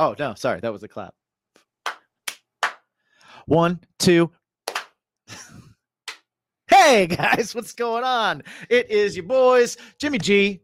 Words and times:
Oh 0.00 0.14
no, 0.18 0.32
sorry, 0.32 0.60
that 0.60 0.72
was 0.72 0.82
a 0.82 0.88
clap. 0.88 1.12
One, 3.44 3.80
two. 3.98 4.30
hey 6.68 7.06
guys, 7.10 7.54
what's 7.54 7.74
going 7.74 8.02
on? 8.02 8.42
It 8.70 8.90
is 8.90 9.14
your 9.14 9.26
boys, 9.26 9.76
Jimmy 9.98 10.16
G. 10.16 10.62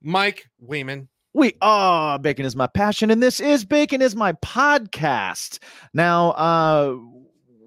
Mike 0.00 0.48
Wayman. 0.60 1.08
We 1.34 1.54
are 1.62 2.16
bacon 2.16 2.46
is 2.46 2.54
my 2.54 2.68
passion, 2.68 3.10
and 3.10 3.20
this 3.20 3.40
is 3.40 3.64
bacon 3.64 4.00
is 4.00 4.14
my 4.14 4.34
podcast. 4.34 5.58
Now, 5.92 6.30
uh, 6.30 6.98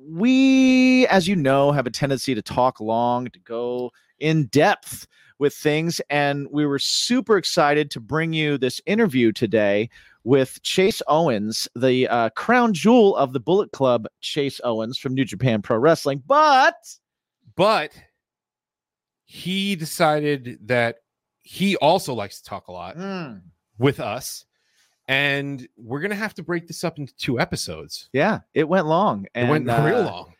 we, 0.08 1.06
as 1.08 1.28
you 1.28 1.36
know, 1.36 1.74
have 1.74 1.86
a 1.86 1.92
tendency 1.92 2.34
to 2.34 2.42
talk 2.42 2.80
long, 2.80 3.28
to 3.28 3.40
go 3.40 3.92
in 4.20 4.46
depth 4.46 5.06
with 5.38 5.54
things, 5.54 6.00
and 6.10 6.48
we 6.50 6.66
were 6.66 6.80
super 6.80 7.36
excited 7.36 7.92
to 7.92 8.00
bring 8.00 8.32
you 8.32 8.58
this 8.58 8.80
interview 8.86 9.34
today 9.34 9.90
with 10.26 10.62
Chase 10.64 11.02
Owens, 11.08 11.68
the 11.76 12.08
uh, 12.10 12.30
crown 12.32 12.74
jewel 12.74 13.16
of 13.16 13.32
the 13.32 13.40
Bullet 13.40 13.72
Club, 13.72 14.08
Chase 14.20 14.60
Owens 14.64 14.98
from 14.98 15.14
New 15.14 15.24
Japan 15.24 15.62
Pro 15.62 15.78
Wrestling. 15.78 16.22
But, 16.28 16.76
But 17.56 17.92
he 19.26 19.76
decided 19.76 20.60
that 20.68 20.98
he 21.42 21.76
also 21.78 22.14
likes 22.14 22.40
to 22.42 22.44
talk 22.50 22.68
a 22.68 22.72
lot 22.72 22.96
Hmm. 22.96 23.38
with 23.78 24.00
us. 24.00 24.46
And 25.08 25.68
we're 25.78 26.00
gonna 26.02 26.16
have 26.16 26.34
to 26.36 26.44
break 26.44 26.68
this 26.68 26.84
up 26.84 26.98
into 26.98 27.16
two 27.16 27.40
episodes. 27.40 28.10
yeah, 28.12 28.40
it 28.54 28.68
went 28.68 28.88
long. 28.88 29.28
And, 29.36 29.48
it 29.48 29.52
went 29.52 29.66
real 29.68 30.00
uh, 30.00 30.06
long. 30.06 30.34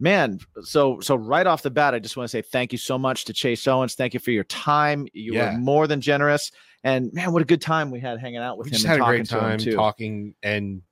man 0.00 0.38
so 0.62 1.00
so 1.00 1.16
right 1.16 1.46
off 1.46 1.62
the 1.62 1.70
bat 1.70 1.92
i 1.92 1.98
just 1.98 2.16
want 2.16 2.24
to 2.24 2.30
say 2.30 2.40
thank 2.40 2.70
you 2.70 2.78
so 2.78 2.96
much 2.96 3.24
to 3.24 3.32
chase 3.32 3.66
owens 3.66 3.96
thank 3.96 4.14
you 4.14 4.20
for 4.20 4.30
your 4.30 4.44
time 4.44 5.08
you 5.12 5.34
Yeah. 5.34 5.52
were 5.54 5.58
more 5.58 5.86
than 5.88 6.00
generous 6.00 6.52
and 6.84 7.12
man 7.12 7.32
what 7.32 7.42
a 7.42 7.44
good 7.44 7.60
time 7.60 7.90
we 7.90 8.00
had 8.00 8.18
hanging 8.18 8.38
out 8.38 8.58
with 8.58 8.66
We 8.66 8.70
him 8.70 8.74
just 8.74 8.86
had 8.86 9.00
a 9.00 9.04
great 9.04 9.28
time 9.28 9.58
too. 9.58 9.72
talking, 9.72 10.34
and 10.42 10.82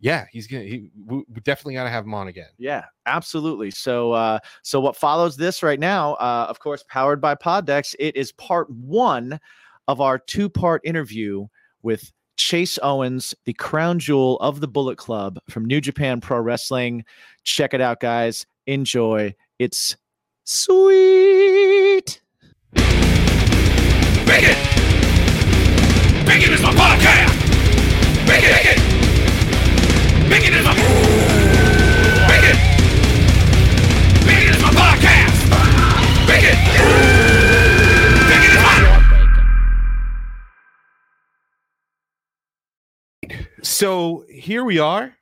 yeah, 0.00 0.26
he's 0.30 0.46
gonna. 0.46 0.64
He, 0.64 0.90
we 1.06 1.24
definitely 1.44 1.74
gotta 1.74 1.88
have 1.90 2.04
him 2.04 2.12
on 2.14 2.28
again. 2.28 2.48
yeah 2.58 2.84
absolutely 3.06 3.70
so 3.70 4.12
uh 4.12 4.38
so 4.62 4.80
what 4.80 4.96
follows 4.96 5.36
this 5.36 5.62
right 5.62 5.80
now 5.80 6.14
uh 6.14 6.46
of 6.48 6.58
course 6.58 6.84
powered 6.88 7.20
by 7.20 7.34
poddex 7.34 7.94
it 7.98 8.14
is 8.16 8.32
part 8.32 8.68
one 8.70 9.38
of 9.88 10.00
our 10.00 10.18
two 10.18 10.48
part 10.48 10.80
interview 10.84 11.46
with 11.82 12.10
chase 12.36 12.78
owens 12.82 13.34
the 13.44 13.52
crown 13.54 13.98
jewel 13.98 14.38
of 14.40 14.60
the 14.60 14.66
bullet 14.68 14.96
club 14.98 15.38
from 15.48 15.64
new 15.64 15.80
japan 15.80 16.20
pro 16.20 16.38
wrestling 16.40 17.04
check 17.44 17.72
it 17.74 17.80
out 17.80 18.00
guys 18.00 18.44
enjoy 18.66 19.32
it's 19.58 19.96
sweet 20.44 21.83
Bacon 26.34 26.52
is 26.52 26.62
my 26.62 26.74
podcast! 26.74 27.30
Bacon! 28.26 28.50
Bacon! 28.50 28.78
Bacon 30.28 30.54
is 30.54 30.64
my... 30.64 30.74
Bacon! 32.26 32.56
Bacon 34.26 34.50
is 34.52 34.60
my 34.60 34.70
podcast! 34.74 35.38
Bacon! 36.26 36.56
Bacon 38.28 38.50
is 38.50 38.62
my... 43.30 43.54
So 43.62 44.24
here 44.28 44.64
we 44.64 44.80
are 44.80 45.14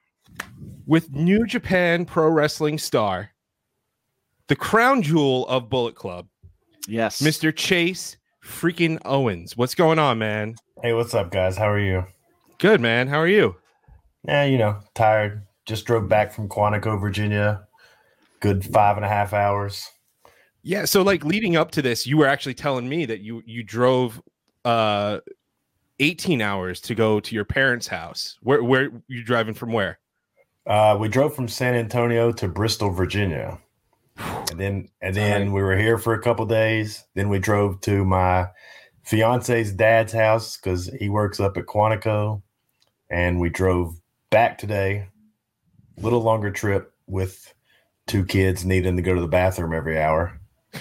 with 0.87 1.13
New 1.13 1.45
Japan 1.45 2.07
Pro 2.07 2.31
Wrestling 2.31 2.79
star, 2.79 3.33
the 4.47 4.57
crown 4.57 5.03
jewel 5.03 5.47
of 5.49 5.69
Bullet 5.69 5.95
Club, 5.95 6.29
yes 6.89 7.21
Mr. 7.21 7.55
Chase 7.55 8.17
freaking 8.43 8.99
Owens. 9.05 9.59
What's 9.59 9.75
going 9.75 9.99
on, 9.99 10.19
man? 10.19 10.55
Hey, 10.83 10.95
what's 10.95 11.15
up, 11.15 11.31
guys? 11.31 11.57
How 11.57 11.71
are 11.71 11.79
you? 11.79 12.05
Good, 12.59 12.81
man. 12.81 13.07
How 13.07 13.21
are 13.21 13.29
you? 13.29 13.55
Yeah, 14.27 14.43
you 14.43 14.59
know, 14.59 14.81
tired. 14.95 15.47
Just 15.65 15.87
drove 15.87 16.09
back 16.09 16.33
from 16.33 16.49
Quantico, 16.49 17.01
Virginia. 17.01 17.69
Good 18.41 18.65
five 18.65 18.97
and 18.97 19.07
a 19.07 19.09
half 19.09 19.33
hours. 19.33 19.89
Yeah, 20.65 20.85
so 20.87 21.03
like 21.03 21.25
leading 21.25 21.55
up 21.55 21.71
to 21.73 21.83
this, 21.83 22.05
you 22.05 22.17
were 22.19 22.27
actually 22.27 22.55
telling 22.55 22.89
me 22.89 23.07
that 23.07 23.21
you 23.21 23.45
you 23.47 23.63
drove 23.63 24.21
uh 24.65 25.21
18 26.01 26.43
hours 26.43 26.81
to 26.81 26.97
go 26.97 27.21
to 27.21 27.33
your 27.33 27.45
parents' 27.45 27.87
house. 27.87 28.37
Where 28.43 28.65
where 28.65 28.91
you 29.07 29.23
driving 29.23 29.55
from 29.55 29.71
where? 29.71 30.01
Uh, 30.67 30.97
we 30.99 31.07
drove 31.07 31.33
from 31.33 31.47
San 31.47 31.77
Antonio 31.77 32.33
to 32.33 32.49
Bristol, 32.49 32.91
Virginia, 32.91 33.57
and 34.17 34.59
then 34.59 34.89
and 35.01 35.15
then 35.15 35.53
we 35.53 35.63
were 35.63 35.77
here 35.77 35.97
for 35.97 36.15
a 36.15 36.21
couple 36.21 36.45
days. 36.45 37.05
Then 37.15 37.29
we 37.29 37.39
drove 37.39 37.81
to 37.83 38.05
my 38.05 38.49
fiance's 39.03 39.73
dad's 39.73 40.13
house 40.13 40.57
because 40.57 40.91
he 40.99 41.09
works 41.09 41.41
up 41.41 41.57
at 41.57 41.67
Quantico, 41.67 42.43
and 43.11 43.41
we 43.41 43.49
drove 43.49 43.95
back 44.31 44.59
today. 44.59 45.09
Little 46.01 46.23
longer 46.23 46.51
trip 46.51 46.93
with 47.07 47.53
two 48.07 48.25
kids 48.25 48.65
needing 48.65 48.97
to 48.97 49.03
go 49.03 49.15
to 49.15 49.21
the 49.21 49.29
bathroom 49.29 49.73
every 49.75 50.01
hour. 50.01 50.41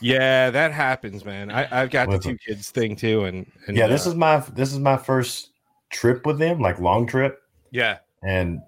yeah, 0.00 0.50
that 0.50 0.72
happens, 0.72 1.24
man. 1.24 1.50
I, 1.50 1.82
I've 1.82 1.90
got 1.90 2.10
the 2.10 2.18
two 2.18 2.30
a- 2.30 2.38
kids 2.38 2.70
thing 2.70 2.96
too, 2.96 3.24
and, 3.24 3.50
and 3.66 3.76
yeah, 3.76 3.86
this 3.86 4.06
uh, 4.06 4.10
is 4.10 4.16
my 4.16 4.38
this 4.54 4.72
is 4.72 4.78
my 4.78 4.96
first 4.96 5.50
trip 5.90 6.26
with 6.26 6.38
them, 6.38 6.60
like 6.60 6.80
long 6.80 7.06
trip, 7.06 7.40
yeah, 7.70 7.98
and 8.22 8.60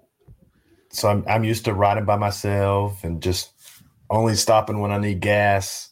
so 0.91 1.09
I'm 1.09 1.23
I'm 1.27 1.43
used 1.43 1.65
to 1.65 1.73
riding 1.73 2.05
by 2.05 2.17
myself 2.17 3.03
and 3.03 3.21
just 3.21 3.51
only 4.09 4.35
stopping 4.35 4.79
when 4.79 4.91
I 4.91 4.97
need 4.97 5.19
gas. 5.21 5.88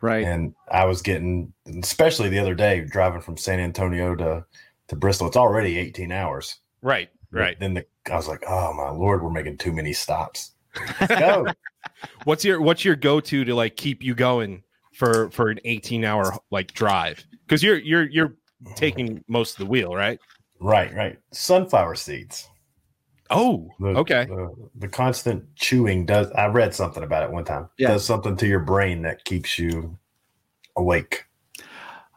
Right 0.00 0.24
And 0.24 0.54
I 0.70 0.84
was 0.84 1.02
getting, 1.02 1.52
especially 1.82 2.28
the 2.28 2.38
other 2.38 2.54
day, 2.54 2.80
driving 2.80 3.20
from 3.20 3.36
San 3.36 3.60
Antonio 3.60 4.14
to 4.16 4.44
to 4.88 4.96
Bristol. 4.96 5.26
It's 5.26 5.36
already 5.36 5.78
18 5.78 6.12
hours. 6.12 6.60
right, 7.32 7.40
right. 7.40 7.58
Then 7.58 7.74
the 7.74 7.86
I 8.10 8.16
was 8.16 8.28
like, 8.28 8.44
oh 8.46 8.72
my 8.72 8.90
lord, 8.90 9.22
we're 9.22 9.30
making 9.30 9.58
too 9.58 9.72
many 9.72 9.92
stops. 9.92 10.52
Let's 11.00 11.20
go. 11.20 11.46
What's 12.24 12.44
your 12.44 12.60
what's 12.60 12.84
your 12.84 12.96
go 12.96 13.20
to 13.20 13.44
to 13.44 13.54
like 13.54 13.76
keep 13.76 14.02
you 14.02 14.14
going 14.14 14.62
for 14.94 15.30
for 15.30 15.48
an 15.48 15.60
18 15.64 16.04
hour 16.04 16.36
like 16.50 16.72
drive? 16.72 17.24
Because 17.46 17.62
you're 17.62 17.78
you're 17.78 18.08
you're 18.08 18.28
mm-hmm. 18.28 18.74
taking 18.74 19.24
most 19.28 19.52
of 19.52 19.58
the 19.58 19.66
wheel, 19.66 19.94
right? 19.94 20.20
right, 20.60 20.94
right. 20.94 21.18
Sunflower 21.32 21.94
seeds. 21.96 22.48
Oh, 23.30 23.70
The, 23.80 23.88
okay. 23.88 24.26
The, 24.26 24.54
the 24.76 24.88
constant 24.88 25.44
chewing 25.56 26.06
does. 26.06 26.30
I 26.32 26.46
read 26.46 26.74
something 26.74 27.02
about 27.02 27.22
it 27.24 27.30
one 27.30 27.44
time. 27.44 27.68
Yeah. 27.78 27.88
Does 27.88 28.04
something 28.04 28.36
to 28.36 28.46
your 28.46 28.60
brain 28.60 29.02
that 29.02 29.24
keeps 29.24 29.58
you 29.58 29.98
awake. 30.76 31.24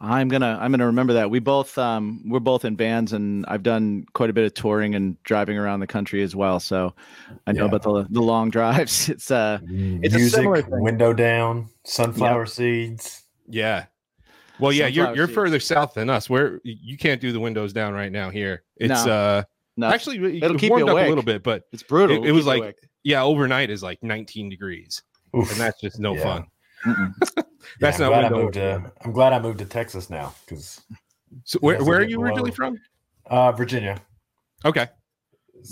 I'm 0.01 0.29
gonna 0.29 0.57
I'm 0.61 0.71
gonna 0.71 0.85
remember 0.85 1.11
that. 1.13 1.29
We 1.29 1.39
both 1.39 1.77
um 1.77 2.23
we're 2.29 2.39
both 2.39 2.63
in 2.63 2.75
bands 2.75 3.11
and 3.11 3.45
I've 3.49 3.63
done 3.63 4.05
quite 4.13 4.29
a 4.29 4.33
bit 4.33 4.45
of 4.45 4.53
touring 4.53 4.95
and 4.95 5.21
driving 5.23 5.57
around 5.57 5.81
the 5.81 5.87
country 5.87 6.23
as 6.23 6.35
well. 6.37 6.61
So 6.61 6.93
I 7.47 7.51
know 7.51 7.63
Yeah. 7.63 7.67
about 7.67 7.81
the 7.83 8.07
the 8.09 8.21
long 8.21 8.49
drives. 8.57 9.09
It's 9.09 9.29
uh 9.29 9.59
It's 9.61 10.13
a 10.15 10.17
Music, 10.17 10.29
similar 10.39 10.61
thing. 10.61 10.81
window 10.81 11.11
down, 11.11 11.67
sunflower 11.83 12.45
seeds. 12.45 13.23
Yeah. 13.49 13.87
Well, 14.57 14.71
yeah, 14.71 14.87
you're 14.87 15.13
you're 15.15 15.27
seeds. 15.27 15.35
further 15.35 15.59
south 15.59 15.95
than 15.95 16.09
us. 16.09 16.29
Where 16.29 16.61
you 16.63 16.97
can't 16.97 17.19
do 17.19 17.33
the 17.33 17.39
windows 17.41 17.73
down 17.73 17.93
right 17.93 18.11
now 18.11 18.29
here. 18.29 18.63
It's 18.77 19.05
No. 19.05 19.11
uh 19.11 19.43
no, 19.79 19.87
actually 19.87 20.37
It'll 20.37 20.55
it 20.55 20.59
keep 20.59 20.69
you 20.69 20.85
warmed 20.85 20.89
up 20.89 20.97
a 20.97 21.09
little 21.09 21.23
bit, 21.23 21.43
but 21.43 21.63
it's 21.71 21.83
brutal. 21.83 22.23
it- 22.23 22.29
it 22.29 22.31
was 22.31 22.45
keep 22.45 22.55
you 22.55 22.61
like- 22.61 22.77
yeah, 23.03 23.23
overnight 23.23 23.69
is 23.69 23.81
like 23.81 24.03
19 24.03 24.49
degrees, 24.49 25.01
Oof. 25.35 25.49
and 25.51 25.59
that's 25.59 25.79
just 25.81 25.99
no 25.99 26.15
Yeah. 26.15 26.23
fun. 26.23 26.45
awake. 26.85 27.45
That's 27.81 27.99
I'm 27.99 28.09
not 28.11 28.21
glad 28.21 28.25
I 28.25 28.29
moved 28.29 28.53
to, 28.53 28.91
I'm 29.03 29.11
glad 29.11 29.33
I 29.33 29.39
moved 29.39 29.59
to 29.59 29.65
Texas 29.65 30.09
now 30.09 30.33
because 30.45 30.81
So 31.43 31.59
where 31.59 31.83
where 31.83 31.97
are 31.97 32.01
get 32.01 32.09
you 32.11 32.21
originally 32.21 32.51
from? 32.51 32.79
uh, 33.25 33.51
Virginia. 33.51 34.01
Okay, 34.65 34.87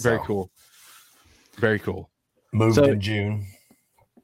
very 0.01 0.19
cool, 0.25 0.51
very 1.57 1.80
cool. 1.80 2.10
Moved 2.53 2.75
So- 2.75 2.83
in 2.86 3.01
June. 3.01 3.45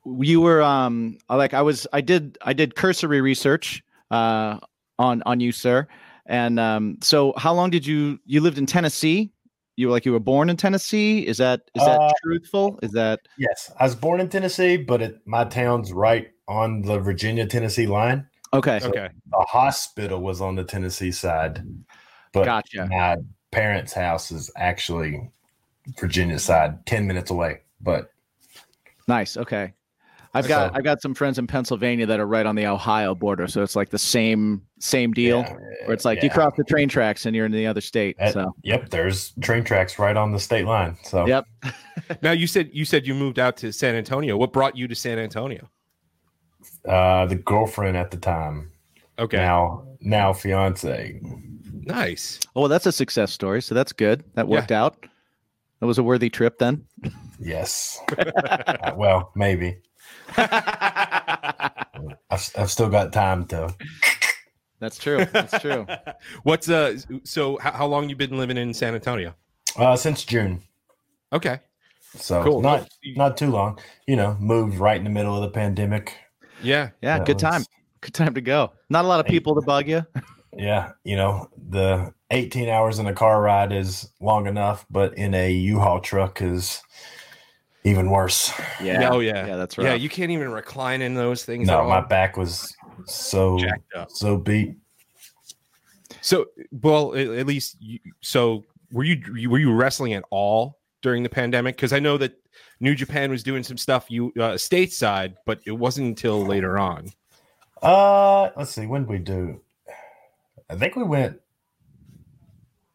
you 0.06 0.42
were 0.42 0.62
um 0.62 1.18
like 1.30 1.54
I 1.54 1.62
was 1.62 1.88
I 1.94 2.02
did 2.02 2.38
I 2.42 2.54
did 2.54 2.76
cursory 2.76 3.22
research 3.22 3.82
uh 4.12 4.60
on 5.00 5.24
on 5.26 5.40
you, 5.40 5.52
sir. 5.52 5.88
And 6.26 6.60
um 6.60 6.98
so 7.02 7.34
how 7.38 7.54
long 7.54 7.70
did 7.70 7.86
you 7.86 8.20
you 8.26 8.42
lived 8.42 8.58
in 8.58 8.66
Tennessee? 8.66 9.32
You 9.76 9.88
were 9.88 9.94
like 9.94 10.06
you 10.06 10.12
were 10.12 10.20
born 10.20 10.50
in 10.50 10.58
Tennessee? 10.58 11.26
Is 11.26 11.38
that 11.38 11.62
is 11.76 11.84
that 11.84 12.00
Uh, 12.00 12.12
truthful? 12.24 12.80
Is 12.84 12.92
that 12.92 13.22
Yes, 13.38 13.72
I 13.80 13.84
was 13.86 13.96
born 13.96 14.20
in 14.20 14.30
Tennessee, 14.30 14.78
but 14.78 15.02
it, 15.02 15.20
my 15.26 15.46
town's 15.46 15.92
right 15.92 16.30
on 16.48 16.84
the 16.84 17.00
Virginia 17.00 17.46
Tennessee 17.48 17.88
line. 17.88 18.28
okay? 18.54 18.80
Okay, 18.84 19.10
The 19.32 19.46
hospital 19.50 20.22
was 20.22 20.42
on 20.42 20.56
the 20.56 20.64
Tennessee 20.64 21.12
side, 21.12 21.64
but 22.34 22.46
Gotcha. 22.46 22.88
my 22.90 23.18
parents' 23.52 23.94
house 23.94 24.32
is 24.32 24.52
actually 24.56 25.32
Virginia 26.00 26.38
side, 26.38 26.86
ten 26.86 27.08
minutes 27.08 27.32
away. 27.32 27.62
But 27.82 28.12
Nice. 29.08 29.36
Okay. 29.38 29.74
I've 30.36 30.48
got 30.48 30.72
So- 30.72 30.78
I've 30.78 30.84
got 30.84 31.02
some 31.02 31.14
friends 31.14 31.38
in 31.38 31.46
Pennsylvania 31.48 32.06
that 32.08 32.20
are 32.20 32.26
right 32.26 32.46
on 32.46 32.56
the 32.56 32.66
Ohio 32.66 33.14
border, 33.14 33.48
so 33.48 33.62
it's 33.62 33.76
like 33.76 33.90
the 33.90 34.00
same 34.00 34.62
same 34.80 35.14
deal. 35.14 35.40
yeah, 35.42 35.54
Where 35.86 35.94
it's 35.94 36.06
like 36.06 36.24
you 36.24 36.30
cross 36.30 36.54
the 36.58 36.64
train 36.64 36.90
tracks 36.90 37.26
and 37.26 37.36
you're 37.36 37.46
in 37.46 37.52
the 37.52 37.68
other 37.68 37.82
state. 37.82 38.16
Uh, 38.20 38.32
So 38.32 38.56
Yep, 38.64 38.90
there's 38.90 39.32
train 39.42 39.64
tracks 39.64 40.00
right 40.00 40.18
on 40.18 40.32
the 40.32 40.40
state 40.40 40.66
line. 40.66 40.98
So 41.04 41.26
Yep. 41.28 41.46
now 42.22 42.32
you 42.32 42.48
said 42.48 42.70
you 42.74 42.84
said 42.86 43.06
you 43.08 43.14
moved 43.14 43.38
out 43.40 43.58
to 43.58 43.72
San 43.72 43.96
Antonio. 43.96 44.36
What 44.36 44.52
brought 44.52 44.76
you 44.76 44.88
to 44.88 44.96
San 44.96 45.20
Antonio? 45.20 45.70
uh, 46.88 47.26
the 47.28 47.36
girlfriend 47.36 47.96
at 47.98 48.12
the 48.12 48.18
time 48.18 48.70
Okay. 49.20 49.38
Now, 49.38 49.86
now 50.02 50.34
fiance. 50.34 51.22
Nice. 51.86 52.40
Oh, 52.56 52.62
well, 52.62 52.68
that's 52.70 52.88
a 52.88 52.92
success 52.92 53.32
story. 53.32 53.62
So 53.62 53.76
that's 53.76 53.94
good. 53.94 54.24
That 54.34 54.48
Yeah. 54.48 54.56
worked 54.56 54.72
out. 54.72 55.06
That 55.80 55.86
was 55.86 56.00
a 56.00 56.04
worthy 56.04 56.30
trip 56.30 56.58
then. 56.58 56.86
Yes. 57.40 58.00
Uh, 58.18 58.94
well, 58.96 59.32
maybe. 59.36 59.78
I've, 62.30 62.50
I've 62.58 62.72
still 62.72 62.90
got 62.90 63.14
time 63.14 63.46
to. 63.48 63.74
That's 64.80 64.98
true. 64.98 65.26
That's 65.26 65.58
true. 65.60 65.86
What's 66.44 66.70
uh? 66.70 66.98
So 67.24 67.58
how, 67.60 67.72
how 67.72 67.86
long 67.88 68.10
you 68.10 68.16
been 68.16 68.38
living 68.38 68.58
in 68.58 68.74
San 68.74 68.94
Antonio? 68.96 69.34
Uh, 69.78 69.96
since 69.96 70.24
June, 70.26 70.62
Okay. 71.32 71.60
so 72.16 72.44
Cool. 72.44 72.62
not 72.62 72.90
not 73.16 73.38
too 73.38 73.50
long. 73.50 73.80
You 74.08 74.16
know, 74.16 74.36
moved 74.40 74.78
right 74.78 74.98
in 74.98 75.04
the 75.04 75.10
middle 75.10 75.36
of 75.36 75.42
the 75.42 75.50
pandemic. 75.50 76.16
Yeah. 76.62 76.90
Yeah, 77.02 77.18
That 77.20 77.26
good 77.28 77.36
was- 77.36 77.42
time. 77.44 77.64
Good 78.02 78.14
time 78.14 78.34
to 78.34 78.42
go. 78.42 78.74
Not 78.90 79.06
a 79.06 79.08
lot 79.08 79.22
of 79.22 79.26
people 79.26 79.56
to 79.56 79.62
bug 79.62 79.88
you. 79.88 80.06
Yeah, 80.56 80.92
you 81.04 81.16
know, 81.16 81.50
the 81.58 82.14
18 82.30 82.70
hours 82.70 83.00
in 83.00 83.08
a 83.08 83.14
car 83.14 83.42
ride 83.42 83.72
is 83.72 84.12
long 84.22 84.46
enough, 84.46 84.86
but 84.88 85.18
in 85.18 85.34
a 85.34 85.52
U-Haul 85.52 86.00
truck 86.00 86.44
is 86.44 86.80
even 87.84 88.10
worse. 88.10 88.52
Yeah. 88.82 89.10
Oh 89.12 89.20
yeah. 89.20 89.46
Yeah, 89.46 89.56
that's 89.56 89.78
right. 89.78 89.86
Yeah. 89.88 89.94
You 89.96 90.10
can't 90.10 90.32
even 90.32 90.50
recline 90.52 91.02
in 91.02 91.14
those 91.16 91.44
things. 91.46 91.68
at 91.70 91.74
No, 91.74 91.82
all. 91.82 91.90
my 91.90 92.02
back 92.02 92.38
was 92.38 92.76
so 93.06 93.60
up. 93.96 94.10
so 94.12 94.38
beat. 94.38 94.76
So, 96.22 96.46
well, 96.72 97.14
at, 97.16 97.28
at 97.28 97.46
least 97.46 97.76
you, 97.80 98.00
so 98.22 98.64
were 98.92 99.04
you 99.04 99.50
were 99.50 99.60
you 99.60 99.74
wrestling 99.74 100.14
at 100.14 100.24
all 100.30 100.80
during 101.02 101.24
the 101.24 101.30
pandemic? 101.30 101.76
Because 101.76 101.92
I 101.92 102.00
know 102.00 102.18
that 102.18 102.34
New 102.80 102.96
Japan 102.96 103.30
was 103.32 103.44
doing 103.44 103.64
some 103.64 103.78
stuff 103.78 104.06
you 104.10 104.28
uh, 104.38 104.54
stateside, 104.54 105.36
but 105.46 105.60
it 105.66 105.72
wasn't 105.72 106.08
until 106.08 106.46
later 106.46 106.78
on. 106.78 107.10
Uh, 107.82 108.52
let's 108.56 108.72
see, 108.72 108.86
when 108.86 109.02
did 109.02 109.10
we 109.10 109.18
do? 109.18 109.60
I 110.70 110.76
think 110.76 110.96
we 110.96 111.04
went 111.04 111.42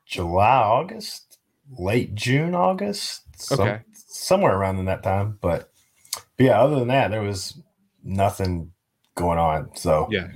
July, 0.06 0.56
August, 0.62 1.38
late 1.78 2.14
June, 2.14 2.54
August. 2.54 3.22
some- 3.38 3.60
Okay. 3.60 3.80
Somewhere 4.18 4.56
around 4.56 4.78
in 4.78 4.84
that 4.86 5.02
time. 5.02 5.38
But, 5.40 5.70
but 6.36 6.44
yeah, 6.44 6.60
other 6.60 6.78
than 6.78 6.88
that, 6.88 7.10
there 7.10 7.22
was 7.22 7.58
nothing 8.02 8.72
going 9.14 9.38
on. 9.38 9.70
So 9.76 10.08
Yeah. 10.10 10.28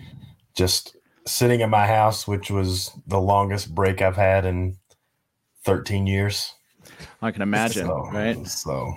just 0.54 0.96
sitting 1.26 1.60
in 1.60 1.70
my 1.70 1.86
house, 1.86 2.26
which 2.26 2.50
was 2.50 2.90
the 3.06 3.20
longest 3.20 3.74
break 3.74 4.02
I've 4.02 4.16
had 4.16 4.44
in 4.44 4.76
13 5.64 6.06
years. 6.06 6.54
I 7.20 7.30
can 7.30 7.42
imagine, 7.42 7.86
So- 7.86 8.08
right? 8.12 8.46
So 8.46 8.94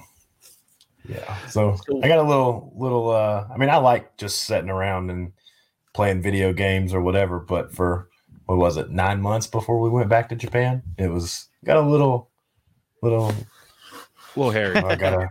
yeah. 1.07 1.37
So 1.49 1.77
I 2.03 2.07
got 2.07 2.17
a 2.17 2.23
little 2.27 2.73
little 2.75 3.11
uh 3.11 3.45
I 3.53 3.57
mean 3.57 3.69
I 3.69 3.77
like 3.77 4.17
just 4.17 4.41
sitting 4.41 4.71
around 4.71 5.11
and 5.11 5.33
playing 5.93 6.23
video 6.23 6.51
games 6.51 6.93
or 6.95 7.01
whatever, 7.01 7.39
but 7.39 7.71
for 7.75 8.09
what 8.47 8.57
was 8.57 8.77
it, 8.77 8.89
nine 8.89 9.21
months 9.21 9.45
before 9.47 9.79
we 9.79 9.89
went 9.91 10.09
back 10.09 10.29
to 10.29 10.35
Japan? 10.35 10.81
It 10.97 11.09
was 11.09 11.47
got 11.63 11.77
a 11.77 11.87
little 11.87 12.31
little 13.03 13.31
little 14.37 14.51
hairy. 14.51 14.75
I 14.77 14.95
gotta 14.95 15.27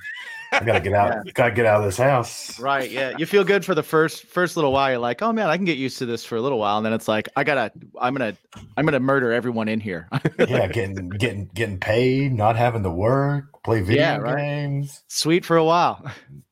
I 0.53 0.65
gotta 0.65 0.81
get 0.81 0.93
out 0.93 1.27
gotta 1.35 1.53
get 1.53 1.67
out 1.67 1.81
of 1.81 1.85
this 1.87 1.97
house. 1.97 2.59
Right. 2.61 2.91
Yeah. 2.91 3.17
You 3.19 3.27
feel 3.27 3.45
good 3.45 3.65
for 3.65 3.75
the 3.75 3.83
first 3.83 4.27
first 4.27 4.57
little 4.57 4.73
while. 4.73 4.91
You're 4.91 4.99
like, 4.99 5.23
oh 5.23 5.33
man, 5.33 5.49
I 5.49 5.57
can 5.57 5.65
get 5.65 5.79
used 5.79 5.99
to 5.99 6.07
this 6.07 6.25
for 6.25 6.37
a 6.37 6.41
little 6.41 6.59
while. 6.59 6.77
And 6.77 6.87
then 6.87 6.93
it's 6.93 7.09
like, 7.09 7.29
I 7.37 7.45
gotta 7.45 7.73
I'm 8.01 8.15
gonna 8.15 8.37
I'm 8.77 8.85
gonna 8.85 9.01
murder 9.01 9.33
everyone 9.33 9.69
in 9.69 9.81
here. 9.81 10.09
Yeah, 10.39 10.67
getting 10.69 11.09
getting 11.11 11.51
getting 11.55 11.79
paid, 11.79 12.33
not 12.33 12.57
having 12.57 12.83
to 12.83 12.91
work, 12.91 13.47
play 13.65 13.81
video 13.81 14.03
Yeah, 14.03 14.17
right. 14.19 14.37
games. 14.37 15.03
Sweet 15.09 15.45
for 15.45 15.57
a 15.57 15.65
while. 15.65 16.05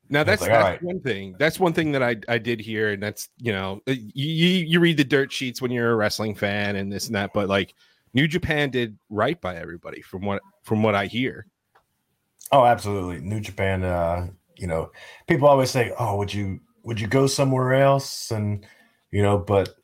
Now 0.09 0.23
that's, 0.23 0.41
like, 0.41 0.51
that's 0.51 0.63
all 0.63 0.69
right. 0.69 0.83
one 0.83 0.99
thing. 0.99 1.35
That's 1.39 1.59
one 1.59 1.73
thing 1.73 1.91
that 1.93 2.03
I 2.03 2.15
I 2.27 2.37
did 2.37 2.59
here, 2.59 2.91
and 2.91 3.01
that's 3.01 3.29
you 3.37 3.51
know 3.51 3.81
uh, 3.87 3.91
you 3.91 4.27
you 4.27 4.65
you 4.65 4.79
read 4.79 4.97
the 4.97 5.03
dirt 5.03 5.31
sheets 5.31 5.61
when 5.61 5.71
you're 5.71 5.91
a 5.91 5.95
wrestling 5.95 6.35
fan 6.35 6.75
and 6.75 6.91
this 6.91 7.07
and 7.07 7.15
that, 7.15 7.31
but 7.33 7.49
like 7.49 7.73
New 8.13 8.27
Japan 8.27 8.69
did 8.69 8.97
right 9.09 9.39
by 9.41 9.55
everybody 9.55 10.01
from 10.01 10.21
what 10.21 10.41
from 10.63 10.83
what 10.83 10.93
I 10.95 11.07
hear. 11.07 11.47
Oh, 12.51 12.65
absolutely. 12.65 13.19
New 13.21 13.39
Japan, 13.39 13.83
uh, 13.83 14.27
you 14.57 14.67
know, 14.67 14.91
people 15.27 15.47
always 15.47 15.71
say, 15.71 15.91
"Oh, 15.97 16.17
would 16.17 16.33
you 16.33 16.59
would 16.83 16.99
you 16.99 17.07
go 17.07 17.27
somewhere 17.27 17.73
else?" 17.73 18.31
And 18.31 18.65
you 19.11 19.21
know, 19.21 19.37
but 19.37 19.75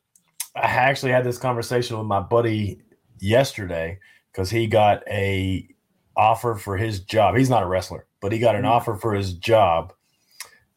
I 0.55 0.61
actually 0.61 1.11
had 1.11 1.23
this 1.23 1.37
conversation 1.37 1.97
with 1.97 2.07
my 2.07 2.19
buddy 2.19 2.81
yesterday 3.19 3.99
because 4.31 4.49
he 4.49 4.67
got 4.67 5.03
a 5.07 5.67
offer 6.15 6.55
for 6.55 6.77
his 6.77 6.99
job. 6.99 7.35
He's 7.35 7.49
not 7.49 7.63
a 7.63 7.67
wrestler, 7.67 8.07
but 8.21 8.31
he 8.31 8.39
got 8.39 8.55
an 8.55 8.65
offer 8.65 8.95
for 8.95 9.13
his 9.13 9.33
job. 9.33 9.93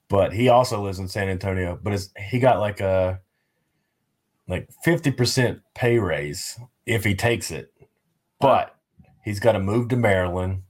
But 0.09 0.33
he 0.33 0.49
also 0.49 0.83
lives 0.83 0.99
in 0.99 1.09
San 1.09 1.29
Antonio. 1.29 1.79
But 1.83 1.95
it's, 1.95 2.11
he 2.31 2.39
got 2.39 2.61
like 2.61 2.81
a 2.81 3.21
like 4.49 4.69
fifty 4.85 5.11
percent 5.11 5.61
pay 5.75 5.99
raise 5.99 6.59
if 6.87 7.05
he 7.05 7.15
takes 7.15 7.51
it. 7.51 7.73
But 8.41 8.75
he's 9.25 9.41
got 9.41 9.53
to 9.53 9.61
move 9.61 9.89
to 9.89 9.97
Maryland 9.97 10.63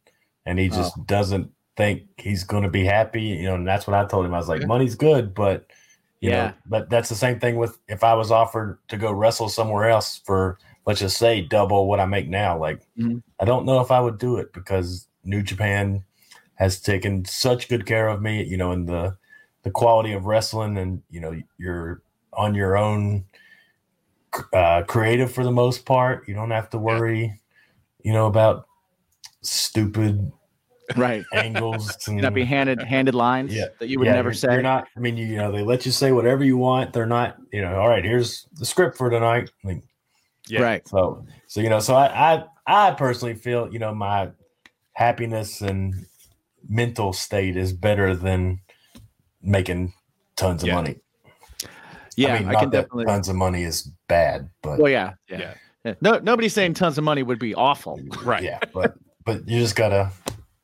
and 0.47 0.59
he 0.59 0.69
just 0.69 1.07
doesn't 1.07 1.51
think 1.77 2.03
he's 2.17 2.45
going 2.45 2.63
to 2.63 2.69
be 2.71 2.85
happy. 2.85 3.23
You 3.23 3.45
know, 3.45 3.55
and 3.55 3.67
that's 3.67 3.87
what 3.87 3.95
I 3.95 4.05
told 4.07 4.27
him. 4.27 4.35
I 4.35 4.39
was 4.39 4.49
like, 4.49 4.67
money's 4.67 4.95
good, 4.95 5.35
but 5.35 5.67
you 6.21 6.31
Yeah. 6.31 6.49
know, 6.49 6.55
but 6.67 6.91
that's 6.91 7.09
the 7.09 7.15
same 7.15 7.41
thing 7.41 7.57
with 7.57 7.79
if 7.89 8.05
I 8.05 8.15
was 8.15 8.31
offered 8.31 8.79
to 8.89 8.97
go 8.97 9.13
wrestle 9.13 9.49
somewhere 9.49 9.89
else 9.89 10.21
for 10.25 10.59
let's 10.87 11.01
just 11.01 11.19
say 11.19 11.41
double 11.41 11.89
what 11.89 12.01
I 12.01 12.07
make 12.07 12.29
now. 12.29 12.59
Like, 12.59 12.83
Mhm. 12.99 13.23
I 13.41 13.45
don't 13.45 13.67
know 13.67 13.81
if 13.81 13.91
I 13.91 14.01
would 14.01 14.19
do 14.19 14.37
it 14.37 14.53
because 14.53 15.09
New 15.25 15.43
Japan 15.43 16.05
has 16.55 16.81
taken 16.81 17.25
such 17.25 17.69
good 17.69 17.87
care 17.87 18.09
of 18.09 18.23
me. 18.23 18.45
You 18.45 18.57
know, 18.57 18.73
and 18.73 18.89
the 18.89 19.17
the 19.63 19.71
quality 19.71 20.13
of 20.13 20.27
wrestling, 20.27 20.77
and 20.79 21.03
you 21.11 21.21
know, 21.21 21.41
you're 21.59 22.03
on 22.33 22.55
your 22.55 22.77
own, 22.77 23.25
uh, 24.53 24.83
creative 24.87 25.33
for 25.33 25.45
the 25.45 25.51
most 25.51 25.85
part. 25.85 26.27
You 26.27 26.35
don't 26.35 26.51
have 26.51 26.71
to 26.71 26.79
worry, 26.79 27.41
you 28.03 28.13
know, 28.13 28.27
about 28.27 28.67
stupid 29.43 30.31
Right. 30.97 31.25
angles 31.33 31.97
and 32.09 32.21
not 32.21 32.35
be 32.35 32.45
handed 32.45 32.83
handed 32.83 33.15
lines 33.15 33.55
Yeah. 33.55 33.67
that 33.79 33.89
you 33.89 33.99
would 33.99 34.07
Yeah, 34.07 34.15
never 34.15 34.31
you're- 34.31 34.37
say. 34.37 34.53
You're 34.53 34.63
not. 34.63 34.89
I 34.97 35.01
mean, 35.01 35.17
you, 35.17 35.27
you 35.27 35.37
know, 35.37 35.51
they 35.53 35.63
let 35.63 35.87
you 35.87 35.93
say 35.93 36.13
whatever 36.13 36.45
you 36.45 36.57
want. 36.57 36.93
They're 36.93 37.07
not. 37.07 37.37
You 37.53 37.63
know, 37.63 37.77
all 37.81 37.89
right. 37.89 38.05
Here's 38.05 38.47
the 38.55 38.67
script 38.67 38.97
for 38.99 39.09
tonight. 39.09 39.51
Like, 39.65 39.83
Yeah. 40.49 40.63
Right. 40.63 40.87
so, 40.89 41.25
so 41.47 41.61
you 41.61 41.69
know, 41.71 41.79
so 41.81 41.95
I, 41.95 42.35
I, 42.35 42.45
I 42.67 42.91
personally 42.93 43.35
feel, 43.35 43.73
you 43.73 43.79
know, 43.79 43.95
my 43.95 44.31
happiness 44.95 45.61
and 45.63 45.95
mental 46.69 47.13
state 47.13 47.57
is 47.57 47.73
better 47.73 48.15
than 48.15 48.61
making 49.41 49.95
tons 50.37 50.63
of 50.63 50.69
Yeah. 50.69 50.75
money. 50.75 50.97
Yeah, 52.17 52.35
I, 52.35 52.39
mean, 52.41 52.43
can 52.45 52.53
not 52.53 52.61
that 52.61 52.71
definitely. 52.73 53.05
tons 53.07 53.29
of 53.31 53.37
money 53.37 53.63
is 53.63 53.91
bad, 54.09 54.51
but 54.63 54.79
Well, 54.79 54.93
yeah, 54.93 55.15
yeah. 55.29 55.39
Yeah. 55.39 55.55
yeah. 55.85 55.95
No, 56.03 56.19
nobody's 56.19 56.53
saying 56.53 56.75
tons 56.75 56.99
of 56.99 57.05
money 57.05 57.23
would 57.23 57.39
be 57.39 57.55
awful. 57.55 57.99
Right. 58.23 58.43
yeah, 58.43 58.59
but 58.75 58.95
but 59.25 59.49
you 59.49 59.61
just 59.61 59.77
gotta 59.77 60.11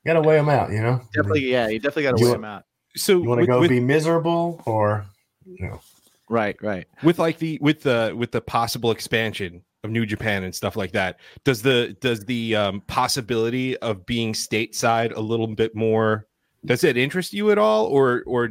gotta 0.07 0.21
weigh 0.21 0.37
them 0.37 0.49
out. 0.49 0.71
You 0.71 0.81
know, 0.83 1.01
Definitely, 1.15 1.51
yeah. 1.51 1.69
You 1.69 1.79
definitely 1.79 2.05
got 2.05 2.17
to 2.17 2.19
You 2.21 2.25
weigh 2.27 2.31
want- 2.33 2.43
them 2.43 2.51
out. 2.51 2.65
So 2.97 3.13
you 3.13 3.29
want 3.29 3.41
to 3.43 3.47
go 3.47 3.61
with, 3.61 3.71
be 3.71 3.81
miserable 3.81 4.63
or 4.67 5.05
you 5.45 5.67
know, 5.69 5.81
Right, 6.29 6.57
right. 6.63 6.87
with 7.03 7.19
like 7.19 7.39
the 7.39 7.59
with 7.61 7.83
the 7.83 8.15
with 8.17 8.33
the 8.33 8.41
possible 8.41 8.91
expansion 8.91 9.63
of 9.85 9.91
New 9.91 10.05
Japan 10.05 10.43
and 10.45 10.55
stuff 10.55 10.75
like 10.77 10.93
that, 10.93 11.21
does 11.45 11.63
the 11.63 11.97
does 12.01 12.25
the 12.25 12.57
um, 12.57 12.81
possibility 12.83 13.77
of 13.79 14.05
being 14.07 14.33
stateside 14.33 15.15
a 15.17 15.21
little 15.21 15.47
bit 15.47 15.75
more? 15.77 16.27
Does 16.65 16.83
it 16.83 16.97
interest 16.97 17.33
you 17.33 17.51
at 17.53 17.59
all, 17.59 17.87
or 17.87 18.25
or 18.27 18.51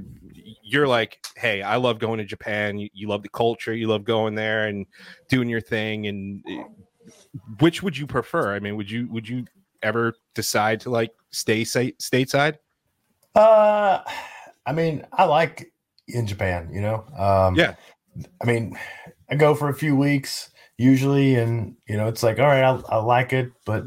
you're 0.63 0.87
like, 0.87 1.19
hey, 1.35 1.61
I 1.61 1.75
love 1.75 1.99
going 1.99 2.19
to 2.19 2.25
Japan. 2.25 2.77
You, 2.77 2.89
you 2.93 3.07
love 3.09 3.21
the 3.23 3.29
culture. 3.29 3.73
You 3.73 3.87
love 3.87 4.05
going 4.05 4.35
there 4.35 4.67
and 4.67 4.85
doing 5.29 5.49
your 5.49 5.61
thing. 5.61 6.07
And 6.07 6.41
uh, 6.49 6.63
which 7.59 7.83
would 7.83 7.97
you 7.97 8.07
prefer? 8.07 8.55
I 8.55 8.59
mean, 8.59 8.75
would 8.77 8.89
you 8.89 9.07
would 9.11 9.27
you 9.27 9.45
ever 9.83 10.13
decide 10.35 10.79
to 10.81 10.89
like 10.89 11.11
stay 11.31 11.63
sa- 11.63 11.95
stateside? 12.01 12.55
Uh, 13.35 13.99
I 14.65 14.73
mean, 14.73 15.05
I 15.13 15.25
like 15.25 15.71
in 16.07 16.25
Japan, 16.27 16.69
you 16.73 16.81
know. 16.81 17.05
Um, 17.17 17.55
Yeah. 17.55 17.75
I 18.41 18.45
mean, 18.45 18.77
I 19.29 19.35
go 19.35 19.53
for 19.53 19.69
a 19.69 19.73
few 19.75 19.95
weeks 19.95 20.49
usually, 20.77 21.35
and 21.35 21.75
you 21.87 21.97
know, 21.97 22.07
it's 22.07 22.23
like, 22.23 22.39
all 22.39 22.47
right, 22.47 22.63
I, 22.63 22.79
I 22.89 22.97
like 22.97 23.33
it, 23.33 23.51
but 23.65 23.85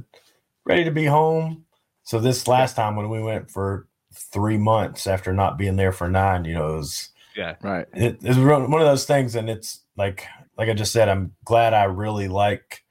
ready 0.65 0.85
to 0.85 0.91
be 0.91 1.05
home. 1.07 1.65
So 2.05 2.19
this 2.21 2.47
last 2.49 2.77
time 2.77 2.97
when 2.97 3.09
we 3.09 3.23
went 3.23 3.51
for 3.51 3.87
three 4.15 4.59
months 4.59 5.07
after 5.07 5.33
not 5.33 5.59
being 5.59 5.77
there 5.77 5.93
for 5.93 6.09
nine, 6.09 6.45
you 6.45 6.55
know, 6.55 6.75
it 6.75 6.77
was 6.77 7.09
Yeah. 7.37 7.57
Right. 7.63 7.87
it, 7.95 8.19
it's 8.23 8.39
one 8.39 8.71
one 8.71 8.81
of 8.81 8.87
those 8.87 9.05
things, 9.07 9.35
and 9.35 9.49
it's 9.51 9.81
like, 9.97 10.27
like 10.57 10.69
I 10.69 10.75
just 10.75 10.93
said, 10.93 11.09
I'm 11.09 11.33
glad 11.45 11.75
I 11.75 11.85
really 11.85 12.29
like 12.29 12.85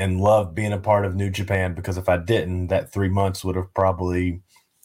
and 0.00 0.20
love 0.20 0.54
being 0.54 0.72
a 0.72 0.78
part 0.78 1.04
of 1.04 1.14
New 1.14 1.28
Japan 1.30 1.74
because 1.74 1.98
if 1.98 2.08
I 2.08 2.16
didn't, 2.16 2.68
that 2.68 2.90
three 2.92 3.10
months 3.10 3.44
would 3.44 3.54
have 3.56 3.72
probably, 3.74 4.40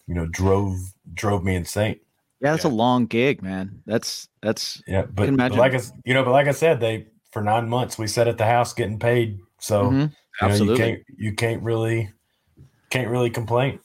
you 0.08 0.14
know, 0.16 0.26
drove 0.28 0.78
drove 1.14 1.44
me 1.44 1.56
insane. 1.56 2.00
Yeah, 2.42 2.52
that's 2.52 2.66
Yeah. 2.66 2.72
a 2.72 2.74
long 2.84 3.06
gig, 3.06 3.42
man. 3.42 3.82
That's 3.86 4.28
that's 4.42 4.82
Yeah, 4.86 5.04
but, 5.04 5.36
but 5.38 5.54
like 5.54 5.72
I, 5.72 5.78
s- 5.78 5.94
you 6.04 6.14
know, 6.14 6.24
but 6.26 6.32
like 6.32 6.48
I 6.48 6.52
said, 6.52 6.80
they 6.80 7.08
for 7.32 7.42
nine 7.42 7.70
months 7.70 7.98
we 7.98 8.08
sat 8.08 8.28
at 8.28 8.38
the 8.38 8.46
house 8.46 8.74
getting 8.74 9.00
paid, 9.00 9.40
so 9.60 9.84
Mhm. 9.92 10.02
you 10.02 10.08
know, 10.10 10.14
absolutely. 10.42 10.74
you 10.74 10.78
can't 10.78 11.04
you 11.18 11.34
can't 11.34 11.64
really 11.64 12.12
can't 12.90 13.10
really 13.10 13.30
complain. 13.30 13.80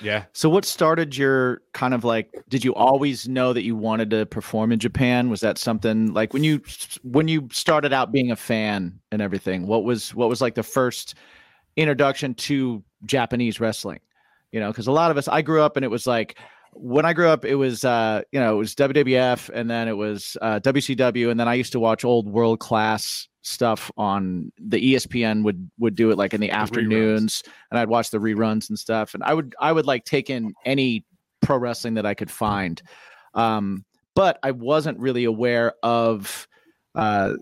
Yeah. 0.00 0.24
So 0.32 0.48
what 0.48 0.64
started 0.64 1.16
your 1.16 1.62
kind 1.72 1.94
of 1.94 2.04
like 2.04 2.30
did 2.48 2.64
you 2.64 2.74
always 2.74 3.28
know 3.28 3.52
that 3.52 3.62
you 3.62 3.76
wanted 3.76 4.10
to 4.10 4.26
perform 4.26 4.72
in 4.72 4.78
Japan? 4.78 5.30
Was 5.30 5.40
that 5.40 5.58
something 5.58 6.12
like 6.12 6.32
when 6.32 6.44
you 6.44 6.60
when 7.02 7.28
you 7.28 7.48
started 7.52 7.92
out 7.92 8.12
being 8.12 8.30
a 8.30 8.36
fan 8.36 8.98
and 9.10 9.22
everything? 9.22 9.66
What 9.66 9.84
was 9.84 10.14
what 10.14 10.28
was 10.28 10.40
like 10.40 10.54
the 10.54 10.62
first 10.62 11.14
introduction 11.76 12.34
to 12.34 12.82
Japanese 13.04 13.60
wrestling? 13.60 14.00
You 14.52 14.60
know, 14.60 14.72
cuz 14.72 14.86
a 14.86 14.92
lot 14.92 15.10
of 15.10 15.16
us 15.16 15.28
I 15.28 15.42
grew 15.42 15.62
up 15.62 15.76
and 15.76 15.84
it 15.84 15.90
was 15.90 16.06
like 16.06 16.38
when 16.78 17.04
I 17.04 17.12
grew 17.12 17.28
up, 17.28 17.44
it 17.44 17.54
was 17.54 17.84
uh, 17.84 18.22
you 18.32 18.40
know 18.40 18.54
it 18.54 18.58
was 18.58 18.74
WWF, 18.74 19.50
and 19.52 19.70
then 19.70 19.88
it 19.88 19.96
was 19.96 20.36
uh, 20.42 20.60
WCW, 20.60 21.30
and 21.30 21.40
then 21.40 21.48
I 21.48 21.54
used 21.54 21.72
to 21.72 21.80
watch 21.80 22.04
old 22.04 22.28
world 22.28 22.60
class 22.60 23.28
stuff 23.46 23.90
on 23.96 24.52
the 24.58 24.94
ESPN 24.94 25.44
would 25.44 25.70
would 25.78 25.94
do 25.94 26.10
it 26.10 26.18
like 26.18 26.34
in 26.34 26.40
the, 26.40 26.50
afternoons, 26.50 27.42
and 27.70 27.78
I'd 27.78 27.88
watch 27.88 28.10
the 28.10 28.18
reruns 28.18 28.68
and 28.68 28.78
stuff, 28.78 29.14
and 29.14 29.22
I 29.22 29.34
would 29.34 29.54
I 29.60 29.72
would 29.72 29.86
like 29.86 30.04
take 30.04 30.30
in 30.30 30.52
any 30.64 31.04
pro 31.42 31.56
wrestling 31.56 31.94
that 31.94 32.06
I 32.06 32.14
could 32.14 32.30
find, 32.30 32.82
um, 33.34 33.84
but 34.14 34.38
I 34.42 34.50
wasn't 34.50 34.98
really 34.98 35.24
aware 35.24 35.74
of 35.82 36.48
uh, 36.94 37.34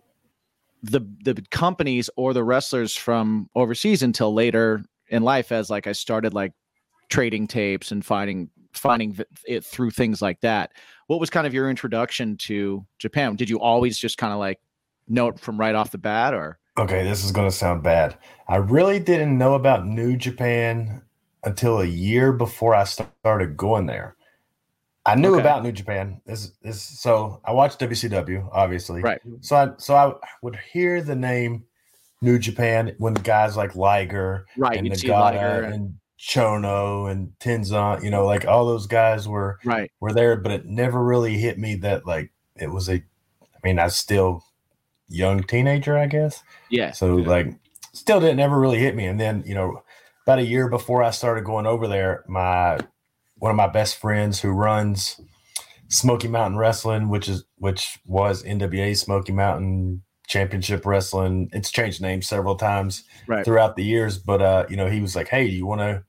the 0.82 1.00
the 1.24 1.42
companies 1.50 2.10
or 2.16 2.34
the 2.34 2.44
wrestlers 2.44 2.94
from 2.94 3.48
overseas 3.54 4.02
until 4.02 4.34
later 4.34 4.84
in 5.08 5.22
life, 5.22 5.52
as 5.52 5.70
like 5.70 5.86
I 5.86 5.92
started 5.92 6.34
like 6.34 6.52
trading 7.08 7.46
tapes 7.46 7.92
and 7.92 8.04
finding 8.04 8.50
finding 8.72 9.16
it 9.46 9.64
through 9.64 9.90
things 9.90 10.20
like 10.20 10.40
that. 10.40 10.72
What 11.06 11.20
was 11.20 11.30
kind 11.30 11.46
of 11.46 11.54
your 11.54 11.70
introduction 11.70 12.36
to 12.38 12.84
Japan? 12.98 13.36
Did 13.36 13.48
you 13.48 13.60
always 13.60 13.98
just 13.98 14.18
kind 14.18 14.32
of 14.32 14.38
like 14.38 14.58
it 15.08 15.38
from 15.40 15.58
right 15.58 15.74
off 15.74 15.90
the 15.90 15.98
bat, 15.98 16.34
or 16.34 16.58
Okay, 16.78 17.04
this 17.04 17.24
is 17.24 17.30
going 17.32 17.48
to 17.48 17.54
sound 17.56 17.82
bad. 17.82 18.16
I 18.48 18.56
really 18.56 18.98
didn't 18.98 19.38
know 19.38 19.54
about 19.54 19.86
New 19.86 20.16
Japan 20.16 21.02
until 21.44 21.80
a 21.80 21.84
year 21.86 22.32
before 22.32 22.74
I 22.74 22.84
started 22.84 23.56
going 23.56 23.86
there. 23.86 24.16
I 25.06 25.14
knew 25.14 25.32
Okay. 25.34 25.40
about 25.40 25.62
New 25.62 25.72
Japan. 25.72 26.20
This 26.24 26.52
this 26.62 26.80
so 26.80 27.40
I 27.44 27.52
watched 27.52 27.78
WCW, 27.78 28.48
obviously. 28.52 29.02
right? 29.02 29.20
So 29.40 29.54
I 29.56 29.68
so 29.76 29.94
I 29.94 30.14
would 30.42 30.56
hear 30.72 31.02
the 31.02 31.14
name 31.14 31.64
New 32.22 32.38
Japan 32.38 32.94
when 32.98 33.12
guys 33.14 33.54
like 33.56 33.76
Liger 33.76 34.46
Right. 34.56 34.78
and 34.78 34.88
Nagata 34.90 35.64
and- 35.64 35.74
and 35.74 35.94
Chono 36.18 37.10
and 37.10 37.32
Tenzan, 37.38 38.02
you 38.02 38.10
know, 38.10 38.24
like 38.24 38.46
all 38.46 38.64
those 38.64 38.86
guys 38.86 39.28
were 39.28 39.58
right. 39.64 39.92
were 40.00 40.12
there, 40.12 40.36
but 40.36 40.52
it 40.52 40.64
never 40.64 41.04
really 41.04 41.36
hit 41.36 41.58
me 41.58 41.74
that 41.76 42.06
like 42.06 42.32
it 42.56 42.70
was 42.70 42.88
a. 42.88 42.94
I 42.94 43.58
mean, 43.62 43.78
I 43.78 43.88
still 43.88 44.42
young 45.08 45.42
teenager, 45.42 45.96
I 45.98 46.06
guess. 46.06 46.42
Yeah. 46.70 46.92
So 46.92 47.18
Yeah. 47.18 47.28
like, 47.28 47.46
still 47.92 48.20
didn't 48.20 48.40
ever 48.40 48.58
really 48.58 48.78
hit 48.78 48.94
me. 48.96 49.06
And 49.06 49.20
then 49.20 49.42
you 49.46 49.54
know, 49.54 49.82
about 50.26 50.38
a 50.38 50.44
year 50.44 50.68
before 50.68 51.02
I 51.02 51.10
started 51.10 51.44
going 51.44 51.66
over 51.66 51.86
there, 51.88 52.24
my 52.28 52.78
one 53.36 53.50
of 53.50 53.56
my 53.56 53.66
best 53.68 53.96
friends 53.96 54.40
who 54.40 54.50
runs 54.50 55.20
Smoky 55.88 56.28
Mountain 56.28 56.58
Wrestling, 56.58 57.08
which 57.08 57.28
is 57.28 57.44
which 57.56 57.98
was 58.06 58.42
NWA 58.42 58.96
Smoky 58.96 59.32
Mountain 59.32 60.02
Championship 60.26 60.86
Wrestling. 60.86 61.50
It's 61.52 61.70
changed 61.70 62.00
names 62.00 62.26
several 62.26 62.56
times 62.56 63.04
Right. 63.26 63.44
throughout 63.44 63.76
the 63.76 63.84
years, 63.84 64.18
but 64.18 64.40
uh, 64.40 64.64
you 64.70 64.76
know, 64.76 64.88
he 64.88 65.00
was 65.00 65.14
like, 65.14 65.28
"Hey, 65.28 65.46
do 65.48 65.54
you 65.54 65.66
want 65.66 65.80
to 65.82 66.02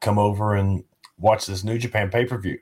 come 0.00 0.18
over 0.18 0.54
and 0.54 0.84
watch 1.18 1.46
this 1.46 1.64
New 1.64 1.76
Japan 1.78 2.08
pay 2.10 2.24
per 2.24 2.38
view?" 2.38 2.58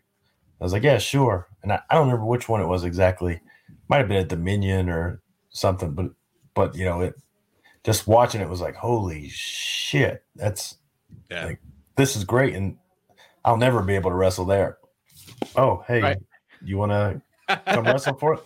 I 0.60 0.64
was 0.64 0.72
like, 0.72 0.82
"Yeah, 0.84 0.98
sure." 0.98 1.48
And 1.62 1.72
I, 1.72 1.80
I 1.90 1.94
don't 1.94 2.06
remember 2.06 2.26
which 2.26 2.48
one 2.48 2.62
it 2.62 2.66
was 2.66 2.82
exactly. 2.84 3.40
Might 3.88 3.98
have 3.98 4.08
been 4.08 4.16
at 4.22 4.28
Dominion 4.28 4.88
or 4.88 5.20
something, 5.54 5.92
but 5.92 6.10
but 6.54 6.74
you 6.76 6.84
know, 6.84 7.00
it 7.00 7.14
just 7.82 8.06
watching 8.06 8.40
it 8.42 8.48
was 8.48 8.60
like, 8.60 8.74
"Holy 8.76 9.28
shit, 9.30 10.22
that's 10.36 10.76
Yeah. 11.30 11.46
Like, 11.46 11.60
this 11.96 12.16
is 12.16 12.24
great!" 12.24 12.54
And 12.54 12.76
I'll 13.44 13.56
never 13.56 13.82
be 13.82 13.94
able 13.94 14.10
to 14.10 14.16
wrestle 14.16 14.44
there. 14.44 14.76
Oh, 15.56 15.82
hey, 15.88 16.02
Right. 16.02 16.18
you 16.62 16.76
want 16.78 16.92
to 16.92 17.60
come 17.66 17.84
wrestle 17.86 18.16
for 18.18 18.34
it? 18.34 18.40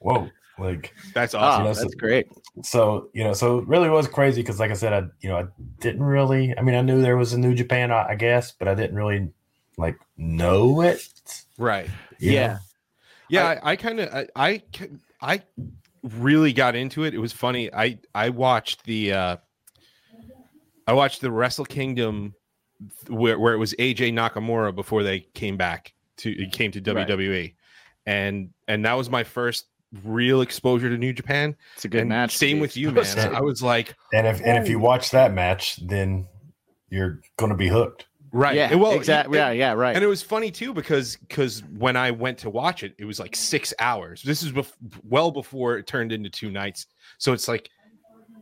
Whoa, 0.00 0.28
like 0.58 0.94
That's 1.14 1.34
Oh, 1.34 1.38
awesome. 1.38 1.64
that's- 1.64 1.80
that's 1.82 1.94
great. 1.94 2.26
so 2.62 3.08
you 3.14 3.22
know 3.24 3.32
so 3.32 3.58
it 3.58 3.68
really 3.68 3.88
was 3.88 4.06
crazy 4.08 4.42
because 4.42 4.58
like 4.58 4.70
i 4.70 4.74
said 4.74 4.92
i 4.92 5.02
you 5.20 5.28
know 5.28 5.36
i 5.38 5.44
didn't 5.78 6.02
really 6.02 6.52
i 6.58 6.62
mean 6.62 6.74
i 6.74 6.80
knew 6.82 7.00
there 7.00 7.16
was 7.16 7.32
a 7.32 7.38
new 7.38 7.54
japan 7.54 7.90
i, 7.92 8.08
I 8.08 8.14
guess 8.16 8.50
but 8.52 8.66
i 8.68 8.74
didn't 8.74 8.96
really 8.96 9.30
like 9.78 9.96
know 10.18 10.80
it 10.82 11.08
right. 11.58 11.88
you 12.18 12.32
Yeah. 12.32 12.46
know? 12.48 12.58
Yeah, 13.28 13.46
I, 13.62 13.70
I 13.72 13.76
kind 13.76 14.00
of 14.00 14.12
I, 14.12 14.26
I 14.34 14.62
I 15.22 15.42
really 16.02 16.52
got 16.52 16.74
into 16.74 17.04
it. 17.04 17.14
It 17.14 17.18
was 17.18 17.32
funny. 17.32 17.72
I 17.72 17.98
I 18.14 18.30
watched 18.30 18.84
the 18.84 19.12
uh 19.12 19.36
I 20.86 20.92
watched 20.92 21.20
the 21.20 21.30
Wrestle 21.30 21.64
Kingdom 21.64 22.34
where 23.08 23.38
where 23.38 23.54
it 23.54 23.58
was 23.58 23.74
AJ 23.74 24.12
Nakamura 24.12 24.74
before 24.74 25.02
they 25.02 25.20
came 25.20 25.56
back 25.56 25.94
to 26.18 26.46
came 26.48 26.72
to 26.72 26.80
Right. 26.80 27.06
WWE. 27.06 27.54
And 28.06 28.50
and 28.68 28.84
that 28.84 28.94
was 28.94 29.10
my 29.10 29.24
first 29.24 29.66
real 30.04 30.40
exposure 30.40 30.88
to 30.88 30.96
New 30.96 31.12
Japan. 31.12 31.56
It's 31.74 31.84
a 31.84 31.88
good 31.88 32.02
and 32.02 32.08
match. 32.08 32.36
Same 32.36 32.56
Steve. 32.56 32.60
with 32.60 32.76
you, 32.76 32.90
man. 32.92 33.34
I 33.34 33.40
was 33.40 33.62
like, 33.62 33.94
and 34.12 34.26
if 34.26 34.40
and 34.40 34.62
if 34.62 34.68
you 34.68 34.78
watch 34.78 35.10
that 35.10 35.32
match 35.34 35.76
then 35.86 36.26
you're 36.88 37.20
gonna 37.38 37.56
be 37.56 37.68
hooked 37.68 38.06
right. 38.32 38.54
Yeah. 38.56 38.74
well, 38.74 38.92
exactly. 38.92 39.38
it- 39.38 39.42
Yeah. 39.42 39.50
Yeah. 39.52 39.72
Right. 39.72 39.94
And 39.94 40.04
it 40.04 40.08
was 40.08 40.22
funny 40.22 40.50
too 40.50 40.72
because 40.74 41.16
because 41.16 41.62
when 41.78 41.96
I 41.96 42.10
went 42.10 42.38
to 42.38 42.50
watch 42.50 42.82
it, 42.82 42.94
it 42.98 43.04
was 43.04 43.18
like 43.20 43.34
six 43.36 43.72
hours. 43.78 44.22
This 44.22 44.42
is 44.42 44.52
bef- 44.52 44.72
well 45.04 45.30
before 45.30 45.76
it 45.78 45.86
turned 45.86 46.12
into 46.12 46.30
two 46.30 46.50
nights. 46.50 46.86
So 47.18 47.32
it's 47.32 47.48
like 47.48 47.68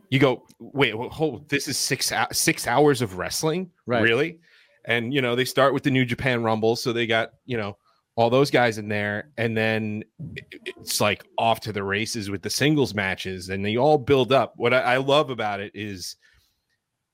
you 0.09 0.17
go, 0.19 0.45
wait, 0.59 0.97
well, 0.97 1.09
hold, 1.09 1.47
this 1.49 1.67
is 1.67 1.77
six 1.77 2.11
six 2.31 2.65
hours 2.67 3.01
of 3.01 3.17
wrestling, 3.17 3.69
Right. 3.85 4.01
Really? 4.01 4.39
And 4.85 5.13
you 5.13 5.21
know 5.21 5.35
they 5.35 5.45
start 5.45 5.73
with 5.73 5.83
the 5.83 5.91
New 5.91 6.05
Japan 6.05 6.41
Rumble, 6.41 6.75
so 6.75 6.93
they 6.93 7.05
got 7.05 7.31
you 7.45 7.57
know 7.57 7.77
all 8.15 8.29
those 8.29 8.49
guys 8.51 8.77
in 8.79 8.89
there, 8.89 9.29
and 9.37 9.55
then 9.55 10.03
it's 10.65 10.99
like 10.99 11.23
off 11.37 11.59
to 11.61 11.71
the 11.71 11.83
races 11.83 12.29
with 12.29 12.41
the 12.41 12.49
singles 12.49 12.93
matches, 12.95 13.49
and 13.49 13.63
they 13.63 13.77
all 13.77 13.97
build 13.97 14.31
up. 14.33 14.53
What 14.57 14.73
I, 14.73 14.79
I 14.79 14.97
love 14.97 15.29
about 15.29 15.59
it 15.59 15.71
is 15.75 16.15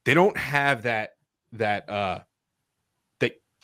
they 0.05 0.13
don't 0.13 0.37
have 0.37 0.83
that 0.83 1.11
that 1.53 1.89
uh 1.89 2.19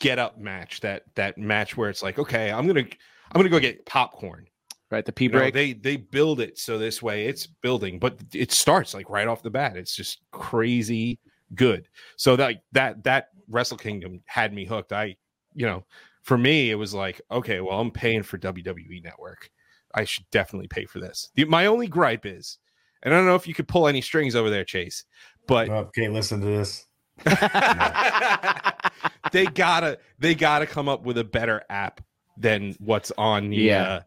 get 0.02 0.18
up 0.18 0.36
match 0.36 0.80
that 0.80 1.04
that 1.14 1.38
match 1.38 1.76
where 1.76 1.88
it's 1.88 2.02
like 2.02 2.18
okay 2.18 2.50
i'm 2.50 2.66
gonna 2.66 2.80
i'm 2.80 3.38
gonna 3.38 3.48
go 3.48 3.60
get 3.60 3.86
popcorn. 3.86 4.46
Right. 4.90 5.06
The 5.06 5.12
P 5.12 5.24
you 5.24 5.30
know, 5.30 5.38
break. 5.38 5.54
they 5.54 5.72
they 5.72 5.96
build 5.96 6.38
it 6.38 6.58
so 6.58 6.76
this 6.76 7.00
way 7.00 7.26
it's 7.26 7.46
building 7.46 7.98
but 7.98 8.18
it 8.34 8.52
starts 8.52 8.92
like 8.92 9.08
right 9.08 9.26
off 9.26 9.42
the 9.42 9.48
bat. 9.48 9.78
It's 9.78 9.96
just 9.96 10.20
crazy 10.32 11.18
good. 11.54 11.88
So 12.16 12.36
that 12.36 12.56
that 12.72 13.02
that 13.04 13.28
wrestle 13.48 13.78
kingdom 13.78 14.20
had 14.26 14.52
me 14.52 14.66
hooked. 14.66 14.92
I 14.92 15.16
you 15.54 15.64
know 15.64 15.84
for 16.24 16.36
me 16.36 16.70
it 16.70 16.74
was 16.74 16.92
like 16.92 17.22
okay 17.30 17.60
well 17.60 17.80
i'm 17.80 17.90
paying 17.90 18.22
for 18.22 18.36
wwe 18.36 19.02
network. 19.02 19.50
I 19.94 20.04
should 20.04 20.28
definitely 20.30 20.68
pay 20.68 20.84
for 20.84 20.98
this. 20.98 21.30
The, 21.36 21.46
my 21.46 21.66
only 21.66 21.86
gripe 21.86 22.26
is 22.26 22.58
and 23.02 23.14
i 23.14 23.16
don't 23.16 23.26
know 23.26 23.34
if 23.34 23.48
you 23.48 23.54
could 23.54 23.68
pull 23.68 23.88
any 23.88 24.02
strings 24.02 24.36
over 24.36 24.50
there 24.50 24.64
chase 24.64 25.04
but 25.46 25.70
oh, 25.70 25.90
can't 25.94 26.12
listen 26.12 26.40
to 26.40 26.46
this 26.46 26.86
they 29.32 29.46
gotta 29.46 29.98
they 30.18 30.34
gotta 30.34 30.66
come 30.66 30.88
up 30.88 31.04
with 31.04 31.18
a 31.18 31.24
better 31.24 31.62
app 31.70 32.00
than 32.36 32.74
what's 32.80 33.12
on 33.18 33.50
the 33.50 33.56
Yeah. 33.56 33.82
uh, 33.82 34.00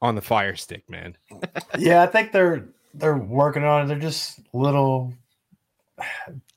on 0.00 0.14
the 0.14 0.22
fire 0.22 0.56
stick 0.56 0.88
man 0.90 1.16
yeah 1.78 2.02
i 2.02 2.06
think 2.06 2.32
they're 2.32 2.68
they're 2.94 3.16
working 3.16 3.64
on 3.64 3.84
it 3.84 3.86
they're 3.86 3.98
just 3.98 4.40
little 4.52 5.12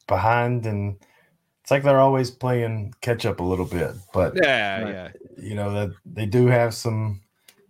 behind 0.07 0.65
and 0.65 0.97
it's 1.61 1.71
like 1.71 1.83
they're 1.83 1.99
always 1.99 2.31
playing 2.31 2.93
catch 3.01 3.25
up 3.25 3.39
a 3.39 3.43
little 3.43 3.65
bit 3.65 3.91
but 4.13 4.33
yeah 4.35 4.81
Right. 4.81 4.93
yeah 4.93 5.09
you 5.37 5.55
know 5.55 5.71
that 5.73 5.91
they 6.05 6.25
do 6.25 6.47
have 6.47 6.73
some 6.73 7.21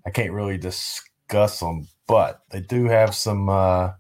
i 0.05 0.09
can't 0.09 0.31
really 0.31 0.57
discuss 0.57 1.59
them 1.59 1.87
but 2.07 2.41
they 2.51 2.61
do 2.61 2.85
have 2.85 3.15
some 3.15 3.49
uh 3.49 3.91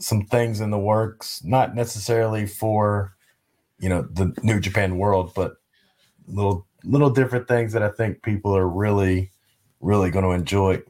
some 0.00 0.22
things 0.26 0.60
in 0.60 0.70
the 0.70 0.78
works 0.78 1.42
not 1.44 1.74
necessarily 1.74 2.46
for 2.46 3.13
you 3.84 3.90
know 3.90 4.00
the 4.12 4.32
new 4.42 4.58
japan 4.58 4.96
world 4.96 5.30
but 5.36 5.56
little 6.26 6.66
little 6.84 7.10
different 7.10 7.46
things 7.46 7.70
that 7.74 7.82
i 7.82 7.90
think 7.90 8.22
people 8.22 8.56
are 8.56 8.66
really 8.66 9.30
really 9.80 10.10
going 10.10 10.24
to 10.24 10.30
enjoy. 10.30 10.80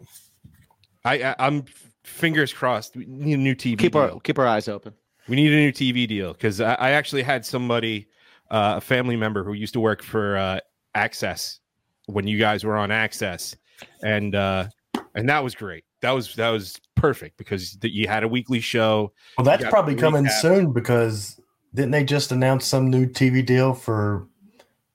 I, 1.05 1.21
I 1.25 1.35
i'm 1.41 1.65
fingers 2.05 2.53
crossed. 2.53 2.95
We 2.97 3.07
need 3.07 3.35
a 3.35 3.43
new 3.43 3.57
tv 3.57 3.79
keep 3.79 3.97
our 3.97 4.21
keep 4.21 4.39
our 4.39 4.47
eyes 4.47 4.69
open. 4.69 4.95
we 5.27 5.35
need 5.35 5.53
a 5.53 5.57
new 5.57 5.73
tv 5.73 6.07
deal 6.07 6.33
because 6.35 6.61
I, 6.61 6.75
I 6.75 6.91
actually 6.91 7.25
had 7.25 7.45
somebody 7.45 8.07
uh, 8.53 8.75
a 8.77 8.81
family 8.81 9.17
member 9.17 9.43
who 9.43 9.55
used 9.55 9.73
to 9.73 9.81
work 9.81 10.01
for 10.01 10.37
uh, 10.37 10.61
access 10.95 11.59
when 12.07 12.29
you 12.29 12.39
guys 12.39 12.63
were 12.63 12.77
on 12.77 12.93
access 12.93 13.57
and 14.05 14.37
uh 14.37 14.69
and 15.17 15.29
that 15.29 15.43
was 15.43 15.55
great. 15.55 15.85
That 16.03 16.11
was 16.11 16.35
that 16.37 16.51
was 16.51 16.79
perfect 16.95 17.39
because 17.39 17.77
th- 17.77 17.93
you 17.93 18.07
had 18.07 18.23
a 18.23 18.29
weekly 18.29 18.61
show. 18.61 19.13
Well 19.37 19.45
that's 19.45 19.65
probably 19.65 19.97
coming 19.97 20.25
recap. 20.25 20.41
soon 20.41 20.73
because 20.73 21.41
didn't 21.75 21.91
they 21.91 22.05
just 22.05 22.33
announce 22.33 22.67
some 22.67 22.89
new 22.91 23.07
tv 23.07 23.45
deal 23.45 23.75
for 23.75 24.27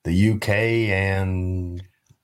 the 0.04 0.30
uk 0.32 0.48
and 0.48 1.82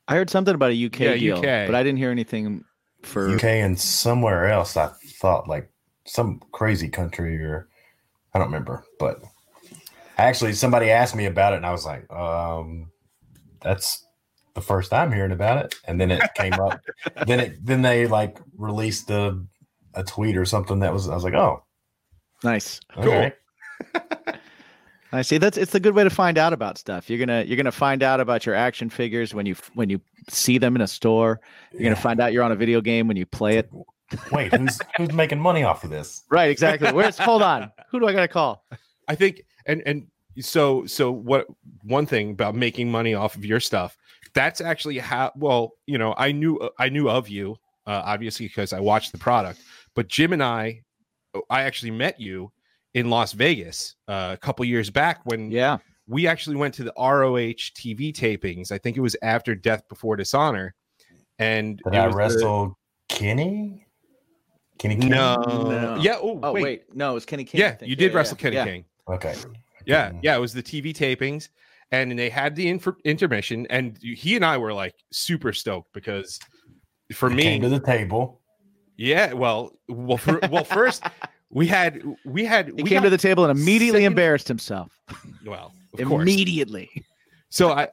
I 0.09 0.15
heard 0.15 0.31
something 0.31 0.55
about 0.55 0.71
a 0.71 0.87
UK 0.87 1.01
Yeah, 1.01 1.17
deal, 1.17 1.39
UK. 1.39 1.67
but 1.67 1.75
I 1.75 1.83
didn't 1.83 1.99
hear 1.99 2.13
anything 2.13 2.65
for. 3.03 3.35
UK 3.35 3.43
and 3.45 3.79
somewhere 3.79 4.47
else. 4.49 4.77
I 4.77 4.91
thought 5.21 5.49
like 5.49 5.69
some 6.07 6.41
crazy 6.53 6.89
country 6.89 7.43
or 7.43 7.69
I 8.33 8.39
don't 8.39 8.47
remember, 8.47 8.85
but 9.01 9.21
actually 10.17 10.53
somebody 10.53 10.91
asked 10.91 11.17
me 11.17 11.27
about 11.27 11.55
it 11.55 11.57
and 11.57 11.67
I 11.67 11.73
was 11.73 11.85
like, 11.85 12.09
um, 12.13 12.89
that's 13.63 14.07
the 14.55 14.61
first 14.61 14.93
I'm 14.93 15.13
hearing 15.13 15.33
about 15.33 15.65
it. 15.65 15.75
And 15.89 16.01
then 16.01 16.13
it 16.13 16.23
came 16.35 16.55
up. 16.55 16.81
Then 17.27 17.41
it 17.41 17.67
then 17.67 17.83
they 17.83 18.07
like 18.07 18.39
released 18.57 19.11
a 19.11 19.43
a 19.95 20.05
tweet 20.05 20.37
or 20.37 20.45
something 20.45 20.79
that 20.81 20.93
was 20.93 21.09
I 21.09 21.15
was 21.17 21.25
like, 21.25 21.35
oh, 21.35 21.65
Nice. 22.45 22.79
all 22.97 23.03
Cool. 23.03 23.13
right. 23.13 23.35
I 25.13 25.23
see. 25.23 25.39
That's 25.39 25.57
it's 25.57 25.75
a 25.75 25.81
good 25.81 25.95
way 25.95 26.05
to 26.05 26.11
find 26.11 26.37
out 26.39 26.53
about 26.53 26.79
stuff. 26.79 27.09
You're 27.09 27.19
gonna 27.19 27.45
you're 27.45 27.57
gonna 27.57 27.73
find 27.73 28.03
out 28.03 28.21
about 28.21 28.45
your 28.47 28.55
action 28.55 28.91
figures 28.91 29.33
when 29.35 29.47
you 29.47 29.55
when 29.75 29.89
you 29.89 30.01
see 30.29 30.59
them 30.59 30.75
in 30.77 30.83
a 30.83 30.87
store. 30.89 31.41
You're 31.73 31.83
Yeah. 31.83 31.89
gonna 31.91 32.01
find 32.01 32.21
out 32.21 32.33
you're 32.33 32.43
on 32.43 32.53
a 32.53 32.57
video 32.57 32.81
game 32.81 33.07
when 33.09 33.17
you 33.17 33.27
play 33.27 33.59
it. 33.59 33.71
Wait, 34.33 34.53
who's 34.55 34.79
who's 34.97 35.13
making 35.13 35.41
money 35.41 35.63
off 35.63 35.85
of 35.85 35.91
this? 35.91 36.23
Right. 36.31 36.51
Exactly. 36.51 36.93
Where's 36.93 37.19
hold 37.19 37.43
on? 37.43 37.71
Who 37.91 38.01
do 38.01 38.07
I 38.09 38.13
gotta 38.13 38.29
call? 38.29 38.65
I 39.09 39.15
think 39.15 39.43
and 39.67 39.83
and 39.87 40.07
so 40.41 40.85
so 40.87 41.11
what 41.13 41.47
one 41.85 42.07
thing 42.07 42.31
about 42.33 42.55
making 42.55 42.91
money 42.91 43.15
off 43.15 43.37
of 43.37 43.45
your 43.45 43.59
stuff 43.61 43.97
that's 44.35 44.61
actually 44.61 44.99
how 44.99 45.33
well 45.37 45.73
you 45.87 45.97
know 45.97 46.15
I 46.19 46.31
knew 46.33 46.69
I 46.79 46.91
knew 46.91 47.09
of 47.09 47.29
you 47.31 47.57
uh, 47.87 48.03
obviously 48.05 48.47
because 48.49 48.75
I 48.75 48.81
watched 48.81 49.13
the 49.13 49.19
product 49.19 49.61
but 49.95 50.09
Jim 50.09 50.35
and 50.35 50.43
I 50.43 50.83
I 51.49 51.63
actually 51.63 51.93
met 51.93 52.21
you 52.21 52.53
in 52.97 53.11
Las 53.11 53.33
Vegas 53.33 53.95
uh, 54.09 54.31
a 54.33 54.37
couple 54.39 54.65
years 54.65 54.89
back 54.89 55.21
when 55.27 55.51
Yeah. 55.51 55.77
we 56.09 56.27
actually 56.27 56.57
went 56.57 56.73
to 56.75 56.83
the 56.85 56.95
ROH 56.97 57.61
TV 57.77 58.11
tapings 58.13 58.73
I 58.73 58.79
think 58.79 58.97
it 58.97 59.01
was 59.01 59.15
after 59.23 59.55
Death 59.55 59.83
Before 59.91 60.17
Dishonor 60.17 60.75
and 61.39 61.79
Did 61.85 61.95
I 61.95 62.07
was 62.07 62.15
the- 62.15 62.19
wrestle 62.19 62.79
Kenny? 63.11 63.87
Kenny 64.79 64.97
King? 64.97 65.11
no. 65.11 65.37
No. 65.47 65.99
yeah 66.01 66.17
oh, 66.21 66.41
Oh 66.43 66.53
wait. 66.53 66.63
wait. 66.63 66.83
no, 66.95 67.11
it 67.11 67.15
was 67.15 67.27
Kenny 67.27 67.45
King. 67.45 67.61
I 67.61 67.65
yeah 67.65 67.75
think. 67.75 67.91
you 67.91 67.97
did 67.97 68.13
yeah, 68.13 68.17
wrestle 68.17 68.37
yeah, 68.39 68.43
Kenny 68.43 68.57
yeah. 68.57 68.65
King 68.65 68.85
Okay. 69.09 69.35
Yeah, 69.85 70.07
Okay. 70.09 70.19
yeah, 70.23 70.37
it 70.37 70.41
was 70.41 70.53
the 70.53 70.63
TV 70.63 70.93
tapings, 70.93 71.49
and 71.93 72.19
they 72.19 72.29
had 72.29 72.57
the 72.57 72.67
infor- 72.67 72.97
intermission, 73.05 73.67
and 73.71 73.97
he 74.03 74.35
and 74.35 74.45
I 74.45 74.57
were 74.59 74.73
like 74.73 74.95
super 75.13 75.53
stoked 75.53 75.93
because 75.93 76.41
for 77.13 77.31
He 77.31 77.37
me, 77.37 77.43
came 77.45 77.63
to 77.63 77.69
the 77.69 77.79
table. 77.79 78.41
yeah, 78.97 79.33
well, 79.33 79.71
well, 79.89 80.17
for, 80.17 80.41
well, 80.51 80.65
first 80.65 81.05
we 81.51 81.67
had 81.67 82.03
we 82.25 82.45
had 82.45 82.67
He 82.67 82.73
we 82.73 82.83
came 82.89 83.03
to 83.03 83.11
the 83.11 83.19
table 83.19 83.45
and 83.45 83.59
immediately 83.59 84.01
second- 84.01 84.13
embarrassed 84.13 84.49
himself. 84.49 84.99
well, 85.45 85.73
of 85.99 86.05
course. 86.09 86.23
immediately. 86.23 86.91
So 87.51 87.71
I, 87.73 87.89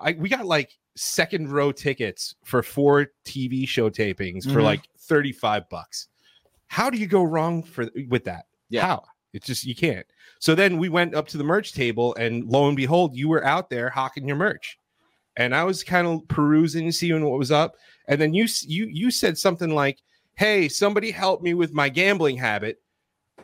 I, 0.00 0.12
we 0.12 0.28
got 0.28 0.46
like 0.46 0.70
second 0.94 1.50
row 1.50 1.72
tickets 1.72 2.36
for 2.44 2.62
four 2.62 3.08
TV 3.24 3.66
show 3.66 3.90
tapings 3.90 4.44
for 4.44 4.60
Mhm. 4.60 4.64
like 4.64 4.82
thirty 4.98 5.32
five 5.32 5.68
bucks. 5.68 6.08
How 6.68 6.88
do 6.90 6.96
you 6.98 7.06
go 7.06 7.22
wrong 7.24 7.62
for 7.62 7.88
with 8.08 8.24
that? 8.24 8.46
Yeah. 8.70 8.86
How? 8.86 9.04
It's 9.32 9.46
just 9.46 9.64
you 9.64 9.74
can't. 9.74 10.06
So 10.38 10.54
then 10.54 10.78
we 10.78 10.88
went 10.88 11.14
up 11.14 11.26
to 11.28 11.38
the 11.38 11.44
merch 11.44 11.72
table, 11.72 12.14
and 12.16 12.44
lo 12.48 12.68
and 12.68 12.76
behold, 12.76 13.16
you 13.16 13.28
were 13.28 13.44
out 13.44 13.70
there 13.70 13.88
hawking 13.90 14.26
your 14.28 14.36
merch, 14.36 14.78
and 15.36 15.54
I 15.54 15.64
was 15.64 15.82
kind 15.82 16.06
of 16.06 16.26
perusing, 16.28 16.90
seeing 16.92 17.24
what 17.24 17.38
was 17.38 17.50
up, 17.50 17.76
and 18.08 18.20
then 18.20 18.32
you 18.34 18.46
you 18.62 18.86
you 18.86 19.10
said 19.10 19.36
something 19.38 19.70
like, 19.74 19.98
"Hey, 20.34 20.68
somebody 20.68 21.10
help 21.10 21.42
me 21.42 21.54
with 21.54 21.72
my 21.74 21.88
gambling 21.88 22.36
habit," 22.36 22.80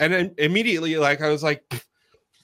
and 0.01 0.13
then 0.13 0.35
immediately, 0.39 0.97
like 0.97 1.21
I 1.23 1.29
was 1.31 1.43
like, 1.43 1.63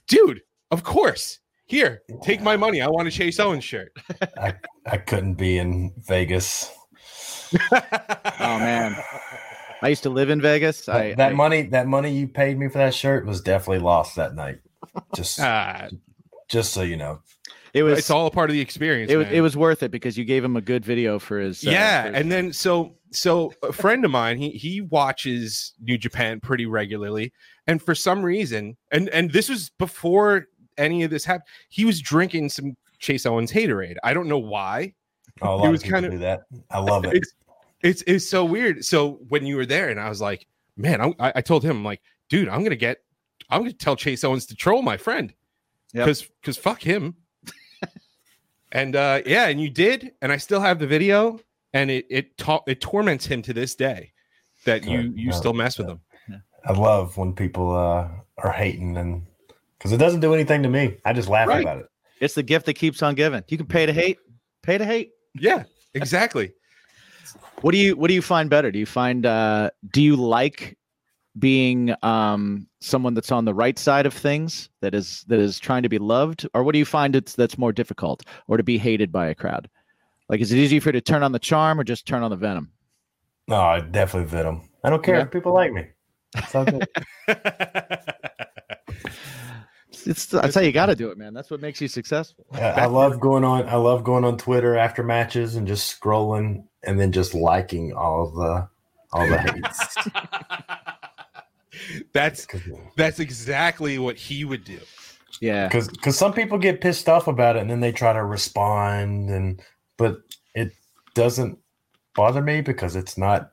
"Dude, 0.09 0.43
of 0.71 0.83
course." 0.85 1.41
Here, 1.67 2.03
take 2.23 2.43
my 2.43 2.59
money. 2.59 2.83
I 2.83 2.89
want 2.89 3.09
a 3.09 3.11
Chase 3.11 3.41
Owens 3.41 3.65
shirt. 3.65 3.91
I 4.87 4.99
couldn't 4.99 5.35
be 5.37 5.57
in 5.57 5.95
Vegas. 6.07 6.71
Oh 7.71 8.59
man. 8.59 8.97
I 9.83 9.89
used 9.89 10.03
to 10.05 10.11
live 10.11 10.29
in 10.31 10.41
Vegas. 10.43 10.85
That, 10.87 10.97
I, 10.97 11.15
that 11.15 11.33
I- 11.33 11.35
money, 11.35 11.63
that 11.69 11.87
money 11.87 12.11
you 12.13 12.29
paid 12.29 12.59
me 12.59 12.69
for 12.69 12.79
that 12.79 12.95
shirt 12.95 13.25
was 13.27 13.41
definitely 13.41 13.79
lost 13.79 14.17
that 14.17 14.35
night. 14.35 14.59
Just, 15.15 15.41
Ah, 15.41 15.89
just 16.49 16.73
so 16.75 16.83
you 16.83 16.97
know. 16.97 17.21
it 17.73 17.83
was 17.83 17.99
it's 17.99 18.11
all 18.11 18.27
a 18.27 18.31
part 18.31 18.51
of 18.51 18.55
the 18.55 18.61
experience. 18.61 19.11
it 19.11 19.17
was 19.17 19.27
man. 19.27 19.35
it 19.35 19.41
was 19.41 19.57
worth 19.57 19.83
it 19.83 19.91
because 19.91 20.17
you 20.19 20.25
gave 20.25 20.45
him 20.45 20.57
a 20.57 20.61
good 20.61 20.85
video 20.85 21.19
for 21.19 21.39
his 21.39 21.67
uh, 21.67 21.71
yeah 21.71 22.03
for 22.03 22.09
his- 22.09 22.21
and 22.21 22.31
then 22.33 22.53
so 22.53 22.95
so 23.15 23.53
a 23.63 23.73
friend 23.73 24.05
of 24.05 24.11
mine 24.11 24.37
he 24.37 24.51
he 24.51 24.81
watches 24.81 25.73
new 25.81 25.97
japan 25.97 26.41
pretty 26.41 26.67
regularly 26.67 27.33
and 27.67 27.81
for 27.83 27.95
some 27.95 28.23
reason 28.23 28.77
and 28.93 29.09
and 29.11 29.31
this 29.33 29.49
was 29.49 29.71
before 29.79 30.47
any 30.79 31.03
of 31.05 31.11
this 31.11 31.25
happened 31.25 31.47
he 31.69 31.85
was 31.85 32.01
drinking 32.01 32.49
some 32.49 32.77
chase 32.99 33.25
owens 33.27 33.53
haterade 33.53 33.97
i 34.03 34.13
don't 34.13 34.29
know 34.29 34.39
why 34.39 34.93
Oh, 35.43 35.49
a 35.49 35.55
It 35.55 35.59
lot 35.59 35.71
was 35.73 35.81
of 35.81 35.85
people 35.85 36.01
kinda- 36.03 36.17
do 36.17 36.19
that. 36.19 36.43
I 36.71 36.79
love 36.79 37.05
it. 37.05 37.15
it's 37.15 37.35
it's 37.83 38.03
it's 38.07 38.29
so 38.29 38.45
weird 38.45 38.85
so 38.85 39.19
when 39.29 39.45
you 39.47 39.57
were 39.57 39.67
there 39.67 39.89
and 39.91 39.99
i 40.01 40.09
was 40.09 40.21
like 40.21 40.47
man 40.77 41.01
I'm, 41.01 41.15
I, 41.19 41.33
I 41.37 41.41
told 41.41 41.65
him 41.65 41.79
I'm 41.79 41.85
like 41.85 42.03
dude 42.29 42.49
i'm 42.49 42.63
gonna 42.63 42.77
get 42.77 42.99
i'm 43.51 43.61
gonna 43.63 43.73
tell 43.73 43.97
chase 43.97 44.23
owens 44.25 44.47
to 44.47 44.55
troll 44.57 44.83
my 44.83 44.97
friend 44.97 45.33
Yep. 45.93 46.05
because 46.07 46.23
because 46.41 46.57
fuck 46.57 46.83
him 46.83 47.15
and 48.73 48.97
uh 48.97 49.23
yeah 49.27 49.47
and 49.49 49.61
you 49.61 49.71
did 49.71 50.13
and 50.23 50.33
i 50.33 50.37
still 50.37 50.61
have 50.61 50.79
the 50.79 50.87
video 50.87 51.39
and 51.75 51.91
it 51.91 52.07
it 52.09 52.39
ta- 52.39 52.63
it 52.67 52.81
torments 52.81 53.27
him 53.27 53.43
to 53.43 53.53
this 53.53 53.75
day 53.75 54.13
that 54.65 54.85
you 54.85 55.01
you 55.15 55.27
Yeah. 55.27 55.33
still 55.33 55.53
mess 55.53 55.77
with 55.79 55.89
him 55.89 56.01
I 56.67 56.73
love 56.73 57.19
when 57.19 57.35
people 57.35 57.77
uh, 57.77 58.09
are 58.39 58.53
hating 58.53 58.97
and 58.97 59.27
because 59.77 59.93
it 59.93 59.99
doesn't 59.99 60.21
do 60.21 60.33
anything 60.33 60.63
to 60.63 60.71
me. 60.71 60.97
I 61.05 61.13
just 61.13 61.29
laugh 61.29 61.47
Right. 61.47 61.61
about 61.61 61.81
it. 61.81 61.87
it's 62.23 62.33
the 62.35 62.43
gift 62.43 62.65
that 62.65 62.73
keeps 62.75 63.03
on 63.03 63.15
giving. 63.15 63.43
You 63.49 63.59
can 63.59 63.67
pay 63.67 63.85
to 63.85 63.93
hate, 63.93 64.17
pay 64.63 64.79
to 64.79 64.85
hate. 64.87 65.11
yeah 65.35 65.65
exactly 65.93 66.55
What 67.61 67.73
do 67.73 67.79
you 67.79 67.97
what 67.97 68.09
do 68.09 68.15
you 68.15 68.23
find 68.23 68.49
better? 68.49 68.71
Do 68.71 68.79
you 68.79 68.87
find 68.87 69.27
uh 69.27 69.71
do 69.93 70.01
you 70.03 70.17
like 70.17 70.79
being 71.39 71.95
um 72.03 72.67
someone 72.81 73.13
that's 73.15 73.33
on 73.33 73.45
the 73.45 73.53
right 73.55 73.79
side 73.79 74.07
of 74.07 74.15
things 74.15 74.71
that 74.81 74.95
is 74.95 75.25
that 75.29 75.39
is 75.41 75.59
trying 75.59 75.83
to 75.83 75.89
be 75.91 75.99
loved 75.99 76.47
or 76.55 76.63
what 76.63 76.73
do 76.73 76.79
you 76.79 76.85
find 76.85 77.15
it's 77.17 77.35
that's 77.35 77.59
more 77.59 77.73
difficult 77.73 78.23
or 78.49 78.57
to 78.57 78.63
be 78.63 78.79
hated 78.79 79.11
by 79.13 79.27
a 79.27 79.35
crowd? 79.35 79.69
Like 80.29 80.41
is 80.41 80.53
it 80.53 80.59
easier 80.59 80.81
for 80.81 80.89
you 80.89 80.93
to 80.95 81.01
turn 81.01 81.23
on 81.23 81.33
the 81.33 81.39
charm 81.39 81.79
or 81.81 81.85
just 81.85 82.07
turn 82.07 82.23
on 82.23 82.31
the 82.31 82.37
venom? 82.37 82.71
No, 83.49 83.57
I 83.57 83.81
definitely 83.81 84.29
vid 84.31 84.47
them. 84.47 84.63
I 84.83 84.91
don't 84.91 85.03
care 85.03 85.17
Yeah. 85.17 85.23
if 85.23 85.31
people 85.31 85.53
like 85.53 85.73
me. 85.73 85.87
It's 86.37 86.55
all 86.55 86.65
good. 86.65 86.87
It's 90.07 90.27
that's 90.27 90.55
how 90.55 90.61
you 90.61 90.73
got 90.73 90.87
to 90.87 90.97
do 90.97 91.11
it, 91.11 91.17
man. 91.17 91.33
That's 91.33 91.51
what 91.51 91.61
makes 91.61 91.81
you 91.81 91.89
successful. 91.89 92.45
I 92.53 92.61
I 92.61 92.85
love 92.87 93.21
going 93.21 93.45
on. 93.45 93.67
I 93.69 93.77
love 93.77 94.03
going 94.05 94.25
on 94.25 94.37
Twitter 94.37 94.77
after 94.77 95.03
matches 95.05 95.55
and 95.57 95.67
just 95.67 95.99
scrolling 95.99 96.65
and 96.83 96.99
then 97.01 97.13
just 97.13 97.33
liking 97.35 97.93
all 97.95 98.31
the 98.31 98.69
all 99.13 99.27
the 99.29 99.39
hates. 99.39 99.97
that's 102.13 102.47
that's 102.97 103.21
exactly 103.21 103.99
what 103.99 104.17
he 104.17 104.45
would 104.45 104.65
do 104.65 104.81
Yeah. 105.41 105.69
because 105.69 105.89
because 105.89 106.19
some 106.19 106.33
people 106.33 106.59
get 106.59 106.81
pissed 106.81 107.09
off 107.09 107.27
about 107.29 107.57
it 107.57 107.61
and 107.63 107.71
then 107.71 107.81
they 107.81 107.93
try 107.93 108.13
to 108.13 108.25
respond 108.25 109.31
and 109.31 109.63
but 110.05 110.19
it 110.55 110.73
doesn't 111.15 111.59
bother 112.15 112.43
me 112.43 112.61
because 112.61 112.95
it's 112.97 113.17
not 113.17 113.53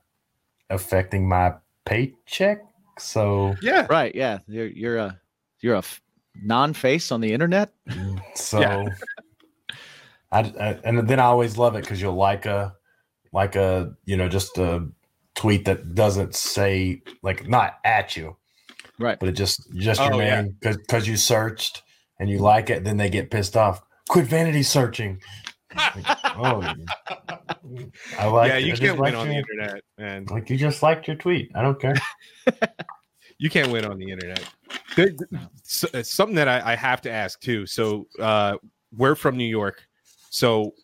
affecting 0.70 1.28
my 1.30 1.54
paycheck 1.86 2.60
so 3.00 3.56
yeah 3.62 3.88
Right, 3.90 4.14
yeah. 4.14 4.40
You're 4.48 4.68
you're 4.68 4.98
a 4.98 5.20
you're 5.62 5.76
a 5.76 5.80
f- 5.80 6.02
non-face 6.44 7.12
on 7.12 7.22
the 7.22 7.32
internet. 7.34 7.72
so 8.36 8.60
Yeah. 8.60 8.86
I, 10.32 10.40
I- 10.40 10.80
and 10.86 11.08
then 11.10 11.20
i 11.20 11.24
always 11.24 11.58
love 11.58 11.76
it 11.76 11.82
because 11.82 12.02
you'll 12.02 12.16
like 12.16 12.46
a 12.46 12.74
like 13.34 13.56
a 13.56 13.94
you 14.06 14.16
know 14.18 14.28
just 14.30 14.58
a 14.58 14.88
tweet 15.36 15.66
that 15.66 15.96
doesn't 15.96 16.36
say 16.36 17.02
like 17.24 17.48
not 17.48 17.80
at 17.86 18.16
you 18.18 18.36
Right. 19.00 19.18
but 19.20 19.30
it 19.30 19.34
just 19.34 19.72
just 19.76 20.00
your 20.02 20.14
Oh, 20.14 20.20
yeah. 20.20 20.44
because 20.62 21.08
you 21.08 21.18
searched 21.18 21.84
and 22.20 22.30
you 22.30 22.38
like 22.40 22.70
it 22.70 22.84
then 22.84 22.98
they 22.98 23.10
get 23.10 23.32
pissed 23.32 23.58
off 23.58 23.82
quit 24.10 24.26
vanity 24.28 24.64
searching 24.64 25.20
Like, 25.76 26.06
oh 26.38 26.62
i 28.18 28.26
like 28.28 28.50
yeah 28.50 28.58
you 28.58 28.74
I 28.74 28.76
can't 28.76 29.00
win 29.00 29.16
on 29.16 29.28
the 29.28 29.34
your- 29.36 29.44
internet 29.50 29.84
man 29.98 30.26
like 30.30 30.50
you 30.50 30.58
just 30.58 30.84
liked 30.84 31.08
your 31.08 31.16
tweet 31.16 31.52
i 31.56 31.62
don't 31.62 31.80
care 31.80 31.96
you 33.38 33.50
can't 33.50 33.72
win 33.72 33.86
on 33.86 33.98
the 33.98 34.12
internet. 34.12 34.44
So- 35.64 36.02
something 36.04 36.36
that 36.36 36.48
I, 36.48 36.74
I 36.74 36.76
have 36.76 37.02
to 37.02 37.12
ask 37.12 37.40
too. 37.40 37.66
So 37.66 38.06
uh, 38.20 38.58
we're 38.96 39.16
from 39.16 39.36
New 39.36 39.48
York, 39.48 39.84
so 40.30 40.76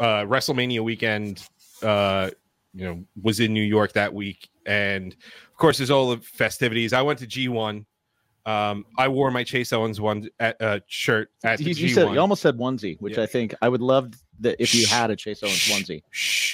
uh, 0.00 0.22
WrestleMania 0.24 0.80
weekend, 0.80 1.46
uh, 1.82 2.30
you 2.72 2.84
know, 2.86 3.04
was 3.20 3.40
in 3.40 3.52
New 3.52 3.62
York 3.62 3.92
that 3.92 4.14
week, 4.14 4.48
and 4.64 5.12
of 5.12 5.56
course, 5.58 5.76
there's 5.76 5.90
all 5.90 6.16
the 6.16 6.22
festivities. 6.22 6.94
I 6.94 7.02
went 7.02 7.18
to 7.18 7.26
G1. 7.26 7.84
Um, 8.44 8.84
I 8.98 9.06
wore 9.08 9.30
my 9.30 9.44
Chase 9.44 9.72
Owens 9.72 10.00
one 10.00 10.28
at, 10.40 10.60
uh, 10.60 10.80
shirt 10.88 11.30
at 11.44 11.58
the 11.58 11.64
You, 11.64 11.70
you 11.74 11.88
G1. 11.90 11.94
said 11.94 12.12
you 12.12 12.18
almost 12.20 12.42
said 12.42 12.56
onesie, 12.58 13.00
which 13.00 13.16
Yeah. 13.16 13.22
I 13.22 13.26
think 13.26 13.54
I 13.62 13.68
would 13.68 13.80
love 13.80 14.14
that 14.40 14.56
if 14.60 14.74
you 14.74 14.86
had 14.86 15.10
a 15.12 15.16
Chase 15.16 15.42
Owens 15.44 15.68
onesie. 15.68 16.02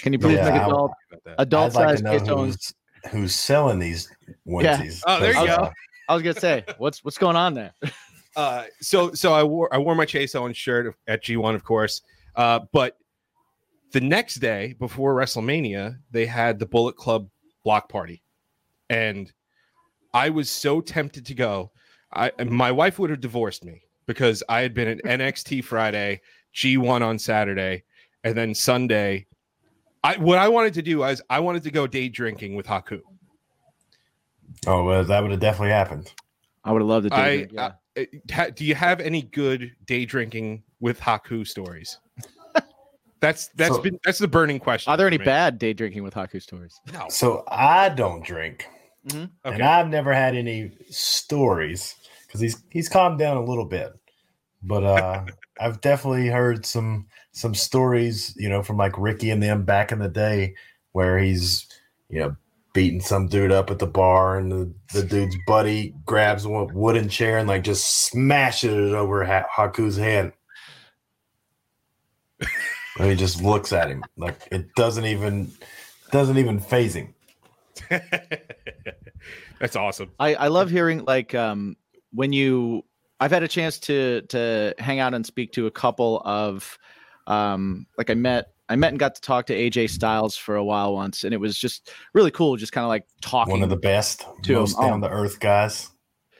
Can 0.03 0.13
you 0.13 0.19
please 0.19 0.37
Yeah, 0.37 0.51
make 0.51 0.61
I- 0.61 0.67
adult 0.67 0.93
adult 1.39 1.71
i'd 1.71 1.75
like 1.89 1.99
size 1.99 2.03
Chase 2.21 2.29
Owens? 2.29 2.75
who's, 3.05 3.13
who's 3.13 3.35
selling 3.35 3.79
these 3.79 4.11
onesies 4.47 5.03
Oh, 5.07 5.19
there 5.19 5.31
you 5.31 5.35
'cause, 5.37 5.47
go. 5.47 5.55
uh, 5.55 5.71
I 6.11 6.15
was 6.15 6.23
gonna 6.23 6.39
say, 6.41 6.65
what's 6.77 7.03
what's 7.05 7.17
going 7.19 7.37
on 7.37 7.55
there? 7.55 7.73
uh 8.37 8.65
so 8.83 9.13
so 9.15 9.33
i 9.33 9.43
wore 9.43 9.73
i 9.75 9.79
wore 9.79 9.95
my 9.95 10.05
chase 10.05 10.35
owens 10.35 10.57
shirt 10.57 10.95
at 11.09 11.25
g1 11.25 11.55
of 11.55 11.65
course 11.65 12.03
uh 12.37 12.61
but 12.73 12.99
the 13.93 14.01
next 14.03 14.37
day 14.37 14.75
before 14.79 15.15
wrestlemania 15.15 15.97
they 16.11 16.27
had 16.27 16.59
the 16.59 16.67
bullet 16.67 16.95
club 16.95 17.29
block 17.65 17.89
party 17.89 18.23
and 18.91 19.33
i 20.13 20.29
was 20.29 20.51
so 20.51 20.81
tempted 20.83 21.25
to 21.25 21.35
go 21.35 21.73
i 22.13 22.31
my 22.45 22.73
wife 22.73 22.99
would 22.99 23.11
have 23.11 23.21
divorced 23.21 23.65
me 23.65 23.83
because 24.07 24.43
i 24.49 24.61
had 24.61 24.75
been 24.75 24.89
at 24.89 24.99
nxt 25.05 25.65
friday 25.65 26.21
G1 26.55 27.03
on 27.03 27.19
Saturday, 27.19 27.85
and 28.25 28.37
then 28.37 28.55
Sunday. 28.55 29.27
I 30.05 30.17
what 30.17 30.39
I 30.39 30.49
wanted 30.49 30.75
to 30.75 30.83
do 30.83 30.99
was 30.99 31.23
I 31.31 31.41
wanted 31.41 31.63
to 31.65 31.71
go 31.71 31.87
day 31.87 32.09
drinking 32.09 32.55
with 32.55 32.67
Haku. 32.67 33.01
Oh, 34.67 34.85
well, 34.85 35.05
that 35.05 35.23
would 35.23 35.31
have 35.31 35.41
definitely 35.41 35.71
happened. 35.71 36.13
I 36.65 36.73
would 36.73 36.83
have 36.83 36.89
loved 36.89 37.11
to. 37.11 37.15
I, 37.15 37.45
do 37.45 37.55
yeah. 37.55 37.73
I- 38.37 38.51
do 38.51 38.65
you 38.65 38.75
have 38.75 39.01
any 39.01 39.23
good 39.23 39.73
day 39.87 40.05
drinking 40.05 40.63
with 40.81 41.01
Haku 41.01 41.47
stories? 41.47 41.99
That's 43.21 43.49
that's 43.57 43.75
So- 43.75 43.83
been 43.83 43.99
that's 44.05 44.19
the 44.19 44.29
burning 44.29 44.61
question. 44.61 44.93
Are 44.93 44.97
there 44.97 45.09
any 45.09 45.19
me. 45.19 45.25
bad 45.25 45.59
day 45.59 45.73
drinking 45.73 46.05
with 46.05 46.15
Haku 46.15 46.41
stories? 46.41 46.81
No. 46.93 47.07
So 47.09 47.43
I 47.49 47.89
don't 47.89 48.25
drink, 48.25 48.69
mm-hmm. 49.09 49.19
and 49.45 49.55
Okay. 49.55 49.63
I've 49.63 49.89
never 49.89 50.13
had 50.13 50.37
any 50.37 50.71
stories 50.89 51.97
because 52.29 52.41
he's 52.41 52.63
he's 52.71 52.89
calmed 52.89 53.19
down 53.19 53.37
a 53.37 53.45
little 53.45 53.65
bit. 53.65 53.93
But 54.63 54.85
uh, 54.85 55.25
I've 55.61 55.81
definitely 55.81 56.29
heard 56.29 56.65
some 56.65 57.07
some 57.33 57.55
stories, 57.55 58.35
you 58.37 58.49
know, 58.49 58.63
from 58.63 58.77
like 58.77 58.97
Ricky 58.99 59.31
and 59.31 59.43
them 59.43 59.65
back 59.65 59.91
in 59.91 59.99
the 59.99 60.09
day, 60.09 60.55
where 60.93 61.19
he's 61.19 61.67
you 62.09 62.21
know 62.21 62.37
beating 62.75 63.01
some 63.01 63.27
dude 63.27 63.51
up 63.51 63.71
at 63.71 63.79
the 63.79 63.87
bar, 63.87 64.39
and 64.39 64.53
the, 64.53 64.73
the 64.93 65.03
dude's 65.03 65.37
buddy 65.47 65.95
grabs 66.05 66.45
a 66.45 66.49
wooden 66.49 67.09
chair 67.09 67.39
and 67.39 67.49
like 67.49 67.65
just 67.65 68.07
smashes 68.07 68.73
it 68.73 68.95
over 68.95 69.25
ha- 69.25 69.47
Haku's 69.51 69.97
head. 69.97 70.33
and 72.99 73.11
he 73.11 73.17
just 73.17 73.43
looks 73.43 73.73
at 73.73 73.89
him 73.89 74.05
like 74.17 74.47
it 74.53 74.73
doesn't 74.77 75.07
even 75.07 75.51
doesn't 76.11 76.39
even 76.39 76.61
faze 76.61 76.95
him. 76.95 77.15
that's 79.61 79.77
awesome. 79.77 80.11
I, 80.19 80.35
I 80.35 80.49
love 80.49 80.71
hearing 80.71 81.05
like 81.05 81.35
um 81.35 81.77
when 82.13 82.33
you 82.33 82.85
I've 83.21 83.31
had 83.31 83.43
a 83.43 83.49
chance 83.49 83.79
to 83.81 84.23
to 84.29 84.75
hang 84.79 85.01
out 85.01 85.15
and 85.15 85.25
speak 85.27 85.53
to 85.53 85.67
a 85.67 85.71
couple 85.71 86.21
of 86.25 86.79
um 87.27 87.87
like 87.97 88.11
I 88.11 88.15
met 88.15 88.53
I 88.69 88.77
met 88.77 88.91
and 88.91 88.99
got 88.99 89.15
to 89.15 89.21
talk 89.21 89.47
to 89.47 89.55
AJ 89.55 89.91
Styles 89.91 90.37
for 90.37 90.57
a 90.57 90.65
while 90.65 90.93
once 90.95 91.25
and 91.25 91.33
it 91.33 91.39
was 91.39 91.59
just 91.59 91.91
really 92.15 92.31
cool 92.31 92.57
just 92.57 92.73
kind 92.73 92.85
of 92.85 92.89
like 92.89 93.07
talking 93.23 93.53
One 93.53 93.63
of 93.63 93.71
the 93.71 93.77
best, 93.77 94.27
to 94.45 94.53
him. 94.53 94.59
most 94.61 94.77
Oh. 94.79 94.89
down 94.89 95.01
to 95.03 95.09
earth 95.09 95.41
guys. 95.41 95.89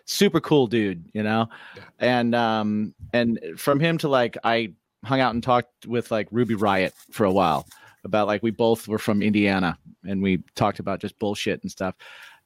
super 0.05 0.41
cool 0.41 0.67
dude, 0.67 1.05
you 1.13 1.23
know? 1.23 1.49
And 1.99 2.35
um 2.35 2.95
and 3.13 3.39
from 3.57 3.81
him 3.81 3.99
to 3.99 4.09
like 4.09 4.37
I 4.45 4.73
hung 5.05 5.21
out 5.21 5.35
and 5.35 5.43
talked 5.43 5.87
with 5.87 6.11
like 6.11 6.29
Ruby 6.31 6.55
Riott 6.55 6.93
for 7.13 7.25
a 7.25 7.33
while 7.33 7.67
about 8.05 8.27
like 8.27 8.43
we 8.43 8.51
both 8.51 8.89
were 8.89 8.99
from 8.99 9.23
Indiana 9.23 9.79
and 10.07 10.23
we 10.23 10.43
talked 10.55 10.79
about 10.81 11.01
just 11.01 11.19
bullshit 11.19 11.63
and 11.63 11.71
stuff. 11.71 11.95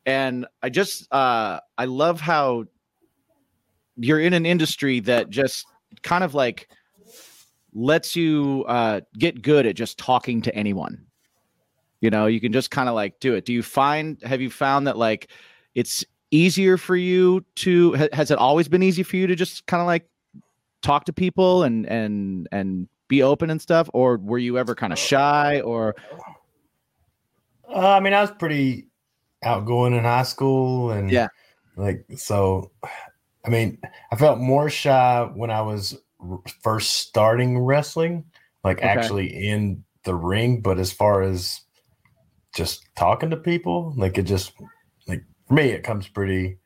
And 0.06 0.46
I 0.62 0.70
just 0.70 1.12
uh 1.12 1.60
I 1.78 1.84
love 1.84 2.20
how 2.20 2.64
you're 3.96 4.20
in 4.20 4.32
an 4.32 4.46
industry 4.46 5.00
that 5.00 5.30
just 5.30 5.66
kind 6.02 6.24
of 6.24 6.34
like 6.34 6.68
lets 7.74 8.14
you 8.16 8.64
uh 8.68 9.00
get 9.18 9.42
good 9.42 9.66
at 9.66 9.76
just 9.76 9.98
talking 9.98 10.42
to 10.42 10.54
anyone. 10.54 11.06
You 12.00 12.10
know, 12.10 12.26
you 12.26 12.40
can 12.40 12.52
just 12.52 12.70
kind 12.70 12.88
of 12.88 12.94
like 12.94 13.20
do 13.20 13.34
it. 13.34 13.44
Do 13.44 13.52
you 13.52 13.62
find 13.62 14.20
have 14.22 14.40
you 14.40 14.50
found 14.50 14.86
that 14.86 14.98
like 14.98 15.30
it's 15.74 16.04
easier 16.30 16.76
for 16.76 16.96
you 16.96 17.44
to 17.56 17.94
ha- 17.94 18.08
has 18.12 18.30
it 18.30 18.38
always 18.38 18.68
been 18.68 18.82
easy 18.82 19.02
for 19.02 19.16
you 19.16 19.26
to 19.26 19.34
just 19.34 19.66
kind 19.66 19.80
of 19.80 19.86
like 19.86 20.08
talk 20.82 21.04
to 21.04 21.12
people 21.12 21.62
and 21.62 21.86
and 21.86 22.48
and 22.50 22.88
be 23.08 23.22
open 23.22 23.50
and 23.50 23.60
stuff 23.60 23.88
or 23.92 24.16
were 24.16 24.38
you 24.38 24.58
ever 24.58 24.74
kind 24.74 24.92
of 24.92 24.98
shy 24.98 25.60
or 25.60 25.94
Uh, 27.68 27.90
I 27.90 28.00
mean, 28.00 28.12
I 28.12 28.20
was 28.20 28.30
pretty 28.32 28.88
outgoing 29.42 29.94
in 29.94 30.04
high 30.04 30.24
school, 30.24 30.90
and 30.90 31.10
Yeah. 31.10 31.28
like 31.76 32.04
so. 32.16 32.70
I 33.44 33.50
mean, 33.50 33.78
I 34.10 34.16
felt 34.16 34.38
more 34.38 34.70
shy 34.70 35.28
when 35.34 35.50
I 35.50 35.62
was 35.62 35.98
r- 36.20 36.40
first 36.62 36.90
starting 36.94 37.58
wrestling, 37.58 38.24
like 38.64 38.78
Okay. 38.78 38.88
actually 38.88 39.48
in 39.48 39.84
the 40.04 40.14
ring. 40.14 40.60
But 40.60 40.78
as 40.78 40.92
far 40.92 41.22
as 41.22 41.60
just 42.54 42.84
talking 42.96 43.30
to 43.30 43.36
people, 43.36 43.94
like 43.96 44.18
it 44.18 44.24
just 44.24 44.52
like 45.08 45.24
for 45.48 45.54
me, 45.54 45.70
it 45.70 45.82
comes 45.82 46.06
pretty 46.08 46.58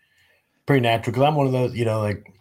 pretty 0.66 0.82
natural 0.82 1.12
because 1.12 1.26
I'm 1.26 1.36
one 1.36 1.46
of 1.46 1.52
those, 1.52 1.74
you 1.74 1.84
know, 1.84 2.00
like 2.00 2.32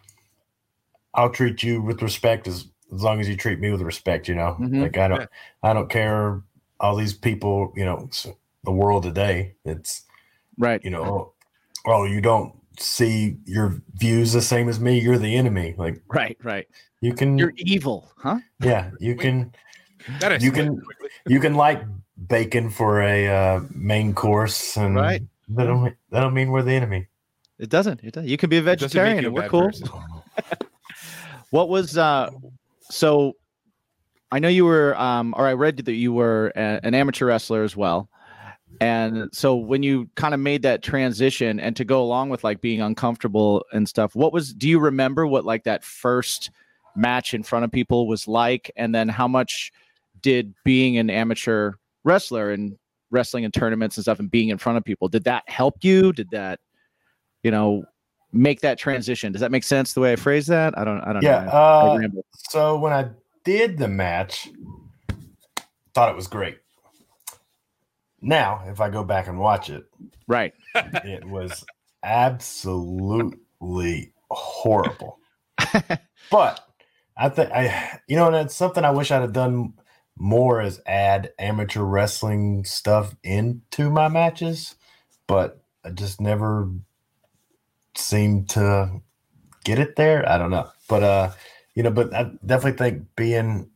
I'll 1.14 1.30
treat 1.30 1.62
you 1.62 1.80
with 1.80 2.02
respect 2.02 2.46
as 2.46 2.66
as 2.94 3.02
long 3.02 3.20
as 3.20 3.28
you 3.28 3.36
treat 3.36 3.58
me 3.58 3.70
with 3.70 3.82
respect, 3.82 4.28
you 4.28 4.34
know. 4.34 4.56
Mhm. 4.60 4.82
Like 4.82 4.98
I 4.98 5.08
don't 5.08 5.20
Yeah. 5.20 5.26
I 5.62 5.72
don't 5.72 5.88
care 5.90 6.42
all 6.78 6.94
these 6.96 7.14
people, 7.14 7.72
you 7.74 7.84
know, 7.84 8.08
the 8.64 8.72
world 8.72 9.04
today. 9.04 9.54
It's 9.64 10.02
right 10.58 10.82
you 10.84 10.90
know, 10.90 11.04
oh, 11.04 11.32
oh, 11.86 12.04
you 12.04 12.20
don't 12.20 12.54
see 12.78 13.36
your 13.44 13.80
views 13.94 14.32
the 14.32 14.42
same 14.42 14.68
as 14.68 14.80
me. 14.80 14.98
You're 14.98 15.18
the 15.18 15.36
enemy. 15.36 15.74
Like 15.76 16.02
right 16.08 16.36
right 16.42 16.66
you 17.00 17.12
can, 17.14 17.38
you're 17.38 17.52
evil 17.56 18.10
huh 18.16 18.38
yeah, 18.60 18.90
you 19.00 19.14
can, 19.16 19.52
That 20.20 20.40
you 20.40 20.50
can, 20.50 20.80
you 21.26 21.40
can 21.40 21.54
like 21.54 21.82
bacon 22.28 22.70
for 22.70 23.02
a 23.02 23.28
uh, 23.28 23.60
main 23.74 24.14
course, 24.14 24.76
and 24.76 24.96
Right. 24.96 25.22
that 25.48 25.64
don't 25.64 25.94
that 26.10 26.20
don't 26.20 26.34
mean 26.34 26.50
we're 26.50 26.62
the 26.62 26.72
enemy. 26.72 27.06
it 27.58 27.68
doesn't 27.68 28.00
it 28.02 28.14
does. 28.14 28.24
you 28.26 28.36
can 28.36 28.50
be 28.50 28.56
a 28.58 28.62
vegetarian 28.62 29.24
and 29.24 29.34
we're 29.34 29.48
cool 29.48 29.70
what 31.50 31.68
was 31.68 31.96
uh 31.96 32.30
so 32.90 33.34
i 34.32 34.38
know 34.38 34.48
you 34.48 34.64
were 34.64 34.98
um 35.00 35.34
or 35.36 35.46
i 35.46 35.52
read 35.52 35.76
that 35.78 35.94
you 35.94 36.12
were 36.12 36.52
a, 36.56 36.80
an 36.82 36.94
amateur 36.94 37.26
wrestler 37.26 37.62
as 37.62 37.76
well 37.76 38.08
and 38.80 39.28
so 39.32 39.54
when 39.56 39.82
you 39.82 40.08
kind 40.16 40.34
of 40.34 40.40
made 40.40 40.62
that 40.62 40.82
transition 40.82 41.58
and 41.60 41.74
to 41.76 41.84
go 41.84 42.02
along 42.02 42.28
with 42.28 42.44
like 42.44 42.60
being 42.60 42.80
uncomfortable 42.80 43.64
and 43.72 43.88
stuff 43.88 44.14
what 44.14 44.32
was 44.32 44.52
do 44.52 44.68
you 44.68 44.78
remember 44.78 45.26
what 45.26 45.44
like 45.44 45.64
that 45.64 45.82
first 45.84 46.50
match 46.94 47.34
in 47.34 47.42
front 47.42 47.64
of 47.64 47.70
people 47.72 48.06
was 48.06 48.26
like 48.28 48.70
and 48.76 48.94
then 48.94 49.08
how 49.08 49.28
much 49.28 49.72
did 50.22 50.54
being 50.64 50.98
an 50.98 51.10
amateur 51.10 51.72
wrestler 52.04 52.50
and 52.52 52.76
wrestling 53.10 53.44
in 53.44 53.50
tournaments 53.50 53.96
and 53.96 54.04
stuff 54.04 54.18
and 54.18 54.30
being 54.30 54.48
in 54.48 54.58
front 54.58 54.76
of 54.78 54.84
people 54.84 55.08
did 55.08 55.24
that 55.24 55.42
help 55.48 55.74
you 55.82 56.12
did 56.12 56.28
that 56.30 56.58
you 57.42 57.50
know 57.50 57.84
make 58.32 58.60
that 58.60 58.78
transition 58.78 59.32
does 59.32 59.40
that 59.40 59.50
make 59.52 59.62
sense 59.64 59.92
the 59.92 60.00
way 60.00 60.12
i 60.12 60.16
phrase 60.16 60.46
that 60.46 60.76
i 60.78 60.84
don't 60.84 61.00
i 61.02 61.12
don't 61.12 61.22
Yeah. 61.22 61.44
know 61.44 61.50
I 61.50 61.94
Uh, 61.94 61.98
ramble. 61.98 62.24
so 62.50 62.78
when 62.78 62.92
I 62.92 63.08
did 63.44 63.78
the 63.78 63.86
match, 63.86 64.48
thought 65.94 66.08
it 66.10 66.16
was 66.16 66.26
great. 66.26 66.58
Now, 68.26 68.64
if 68.66 68.80
I 68.80 68.90
go 68.90 69.04
back 69.04 69.28
and 69.28 69.38
watch 69.38 69.70
it, 69.70 69.84
right 70.26 70.52
it 70.74 71.24
was 71.24 71.64
absolutely 72.02 73.32
horrible. 74.28 75.20
but 76.30 76.60
I 77.16 77.28
think 77.28 77.52
I, 77.52 78.00
you 78.08 78.16
know, 78.16 78.26
and 78.26 78.34
it's 78.34 78.56
something 78.56 78.84
I 78.84 78.90
wish 78.90 79.12
I'd 79.12 79.22
have 79.22 79.32
done 79.32 79.74
more 80.18 80.60
is 80.60 80.80
add 80.86 81.30
amateur 81.38 81.82
wrestling 81.82 82.64
stuff 82.64 83.14
into 83.22 83.90
my 83.90 84.08
matches, 84.08 84.74
but 85.28 85.62
I 85.84 85.90
just 85.90 86.20
never 86.20 86.68
seemed 87.94 88.48
to 88.50 89.02
get 89.62 89.78
it 89.78 89.94
there. 89.94 90.28
I 90.28 90.36
don't 90.36 90.50
know, 90.50 90.68
but 90.88 91.04
uh, 91.04 91.30
you 91.76 91.84
know, 91.84 91.92
but 91.92 92.12
I 92.12 92.32
definitely 92.44 92.78
think 92.78 93.06
being 93.14 93.70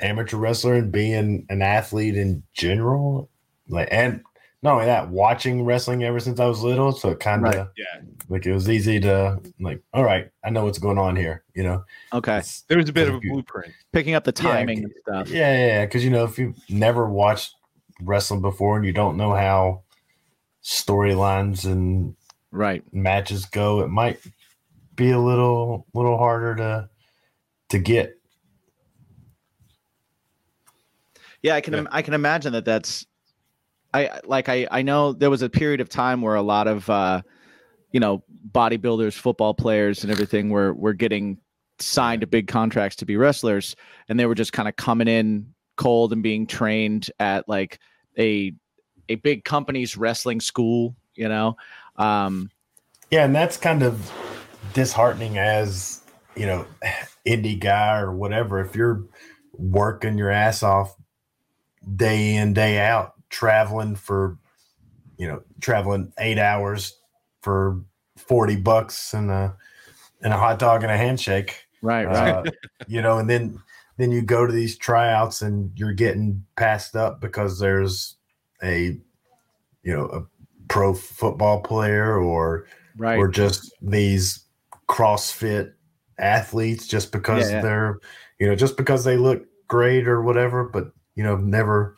amateur 0.00 0.36
wrestler 0.36 0.74
and 0.74 0.90
being 0.90 1.46
an 1.48 1.62
athlete 1.62 2.16
in 2.16 2.42
general, 2.54 3.30
like, 3.68 3.88
and 3.90 4.20
not 4.62 4.74
only 4.74 4.86
that, 4.86 5.08
watching 5.10 5.64
wrestling 5.64 6.02
ever 6.04 6.18
since 6.20 6.40
I 6.40 6.46
was 6.46 6.62
little, 6.62 6.92
so 6.92 7.10
it 7.10 7.20
kind 7.20 7.46
of 7.46 7.54
Right. 7.54 7.66
Yeah. 7.76 8.00
like 8.28 8.46
it 8.46 8.52
was 8.54 8.68
easy 8.70 8.98
to 9.00 9.38
like, 9.60 9.82
all 9.92 10.04
right, 10.04 10.30
I 10.42 10.50
know 10.50 10.64
what's 10.64 10.78
going 10.78 10.98
on 10.98 11.16
here, 11.16 11.42
you 11.54 11.62
know. 11.62 11.84
okay 12.12 12.32
It's- 12.38 12.64
There 12.68 12.78
was 12.78 12.88
a 12.88 12.92
bit 12.92 13.08
of 13.08 13.16
a 13.16 13.20
you. 13.22 13.30
blueprint. 13.32 13.72
picking 13.92 14.14
up 14.14 14.24
the 14.24 14.32
Yeah, 14.36 14.42
timing 14.54 14.84
and 14.84 14.92
stuff 15.02 15.28
yeah, 15.30 15.52
yeah, 15.54 15.66
yeah, 15.66 15.84
because 15.84 16.02
you 16.04 16.10
know 16.10 16.24
if 16.24 16.38
you've 16.38 16.56
never 16.70 17.08
watched 17.08 17.54
wrestling 18.00 18.40
before 18.40 18.76
and 18.76 18.86
you 18.86 18.92
don't 18.92 19.16
know 19.16 19.34
how 19.34 19.82
storylines 20.62 21.64
and 21.70 22.16
right 22.50 22.82
matches 22.92 23.44
go, 23.44 23.80
it 23.80 23.88
might 23.88 24.18
be 24.96 25.10
a 25.10 25.18
little 25.18 25.86
little 25.92 26.16
harder 26.16 26.54
to 26.56 26.88
to 27.68 27.78
get. 27.78 28.18
Yeah, 31.42 31.54
I 31.56 31.60
can. 31.60 31.74
im 31.74 31.88
I 31.90 32.00
can 32.02 32.14
imagine 32.14 32.52
that. 32.54 32.64
That's, 32.64 33.04
I 33.94 34.20
like. 34.24 34.48
I 34.48 34.66
I 34.70 34.82
know 34.82 35.12
there 35.12 35.30
was 35.30 35.42
a 35.42 35.48
period 35.48 35.80
of 35.80 35.88
time 35.88 36.20
where 36.20 36.34
a 36.34 36.42
lot 36.42 36.66
of, 36.66 36.90
uh, 36.90 37.22
you 37.92 38.00
know, 38.00 38.24
bodybuilders, 38.50 39.14
football 39.14 39.54
players, 39.54 40.02
and 40.02 40.12
everything 40.12 40.50
were 40.50 40.74
were 40.74 40.92
getting 40.92 41.38
signed 41.78 42.20
to 42.20 42.26
big 42.26 42.48
contracts 42.48 42.96
to 42.96 43.06
be 43.06 43.16
wrestlers, 43.16 43.76
and 44.08 44.18
they 44.18 44.26
were 44.26 44.34
just 44.34 44.52
kind 44.52 44.68
of 44.68 44.76
coming 44.76 45.08
in 45.08 45.54
cold 45.76 46.12
and 46.12 46.22
being 46.22 46.46
trained 46.46 47.10
at 47.20 47.48
like 47.48 47.78
a 48.18 48.52
a 49.08 49.14
big 49.16 49.44
company's 49.44 49.96
wrestling 49.96 50.40
school. 50.40 50.96
You 51.14 51.28
know, 51.28 51.56
um, 51.96 52.50
Yeah, 53.10 53.24
and 53.24 53.34
that's 53.34 53.56
kind 53.56 53.84
of 53.84 54.12
disheartening 54.72 55.38
as 55.38 56.00
you 56.36 56.46
know, 56.46 56.66
indie 57.26 57.58
guy 57.58 57.98
or 57.98 58.12
whatever. 58.12 58.60
If 58.60 58.74
you're 58.74 59.04
working 59.52 60.18
your 60.18 60.30
ass 60.30 60.62
off 60.62 60.96
day 61.96 62.34
in 62.34 62.54
day 62.54 62.78
out, 62.80 63.13
traveling 63.34 63.96
for 63.96 64.38
you 65.16 65.28
know, 65.28 65.42
traveling 65.60 66.12
eight 66.18 66.38
hours 66.38 66.98
for 67.42 67.80
forty 68.16 68.56
bucks 68.56 69.12
and 69.14 69.30
a 69.30 69.56
and 70.22 70.32
a 70.32 70.36
hot 70.36 70.58
dog 70.58 70.82
and 70.82 70.90
a 70.90 70.96
handshake. 70.96 71.66
right, 71.82 72.04
right, 72.06 72.34
Uh, 72.34 72.50
you 72.88 73.02
know, 73.02 73.18
and 73.18 73.28
then 73.28 73.60
then 73.96 74.10
you 74.10 74.22
go 74.22 74.46
to 74.46 74.52
these 74.52 74.76
tryouts 74.76 75.40
and 75.42 75.70
you're 75.76 75.92
getting 75.92 76.44
passed 76.56 76.96
up 76.96 77.20
because 77.20 77.58
there's 77.58 78.16
a 78.62 78.98
you 79.82 79.92
know 79.94 80.06
a 80.06 80.22
pro 80.68 80.94
football 80.94 81.60
player 81.60 82.18
or 82.18 82.66
Right. 82.96 83.18
or 83.18 83.28
just 83.28 83.72
these 83.82 84.44
CrossFit 84.88 85.72
athletes 86.18 86.86
just 86.86 87.10
because 87.12 87.50
Yeah, 87.50 87.56
yeah. 87.56 87.62
they're 87.62 87.98
you 88.38 88.46
know 88.46 88.54
just 88.56 88.76
because 88.76 89.04
they 89.04 89.16
look 89.16 89.44
great 89.68 90.06
or 90.08 90.22
whatever, 90.22 90.64
but 90.64 90.92
you 91.14 91.22
know 91.22 91.36
never 91.36 91.96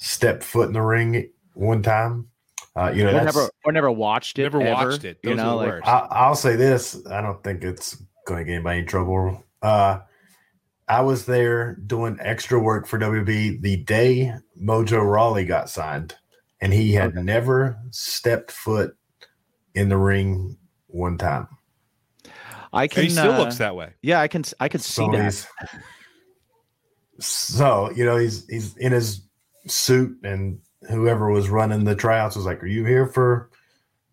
stepped 0.00 0.42
foot 0.42 0.66
in 0.66 0.72
the 0.72 0.82
ring 0.82 1.30
one 1.54 1.82
time. 1.82 2.26
Uh, 2.74 2.90
you 2.94 3.04
know, 3.04 3.10
or 3.10 3.24
never 3.24 3.50
or 3.64 3.72
never 3.72 3.90
watched 3.90 4.38
it. 4.38 4.42
Never 4.44 4.62
ever, 4.62 4.90
watched 4.90 5.04
it. 5.04 5.18
You 5.22 5.30
Those 5.30 5.38
know, 5.38 5.56
like. 5.56 5.86
I, 5.86 6.06
I'll 6.10 6.34
say 6.34 6.56
this: 6.56 7.00
I 7.10 7.20
don't 7.20 7.42
think 7.44 7.62
it's 7.62 8.00
going 8.26 8.38
to 8.40 8.44
get 8.44 8.54
anybody 8.54 8.80
in 8.80 8.86
trouble. 8.86 9.44
Uh, 9.60 9.98
I 10.88 11.02
was 11.02 11.26
there 11.26 11.74
doing 11.74 12.16
extra 12.20 12.58
work 12.58 12.86
for 12.86 12.98
WB 12.98 13.60
the 13.60 13.76
day 13.76 14.32
Mojo 14.60 15.02
Rawley 15.04 15.44
got 15.44 15.68
signed, 15.68 16.14
and 16.60 16.72
he 16.72 16.92
had 16.92 17.10
Okay. 17.10 17.22
never 17.22 17.76
stepped 17.90 18.50
foot 18.52 18.96
in 19.74 19.88
the 19.88 19.96
ring 19.96 20.56
one 20.86 21.18
time. 21.18 21.48
I 22.72 22.84
And 22.84 22.90
can. 22.92 23.02
he 23.04 23.10
still 23.10 23.32
uh, 23.32 23.38
looks 23.38 23.58
that 23.58 23.74
way. 23.74 23.94
Yeah, 24.00 24.20
I 24.20 24.28
can. 24.28 24.44
I 24.60 24.68
can 24.68 24.80
see 24.80 25.04
So 25.04 25.10
that. 25.10 25.46
so 27.18 27.90
you 27.90 28.04
know 28.04 28.16
he's 28.16 28.46
he's 28.46 28.76
in 28.76 28.92
his 28.92 29.22
suit, 29.66 30.16
and 30.24 30.58
whoever 30.88 31.30
was 31.30 31.48
running 31.48 31.84
the 31.84 31.94
tryouts 31.94 32.36
was 32.36 32.46
like, 32.46 32.62
"Are 32.62 32.66
you 32.66 32.84
here 32.84 33.06
for 33.06 33.50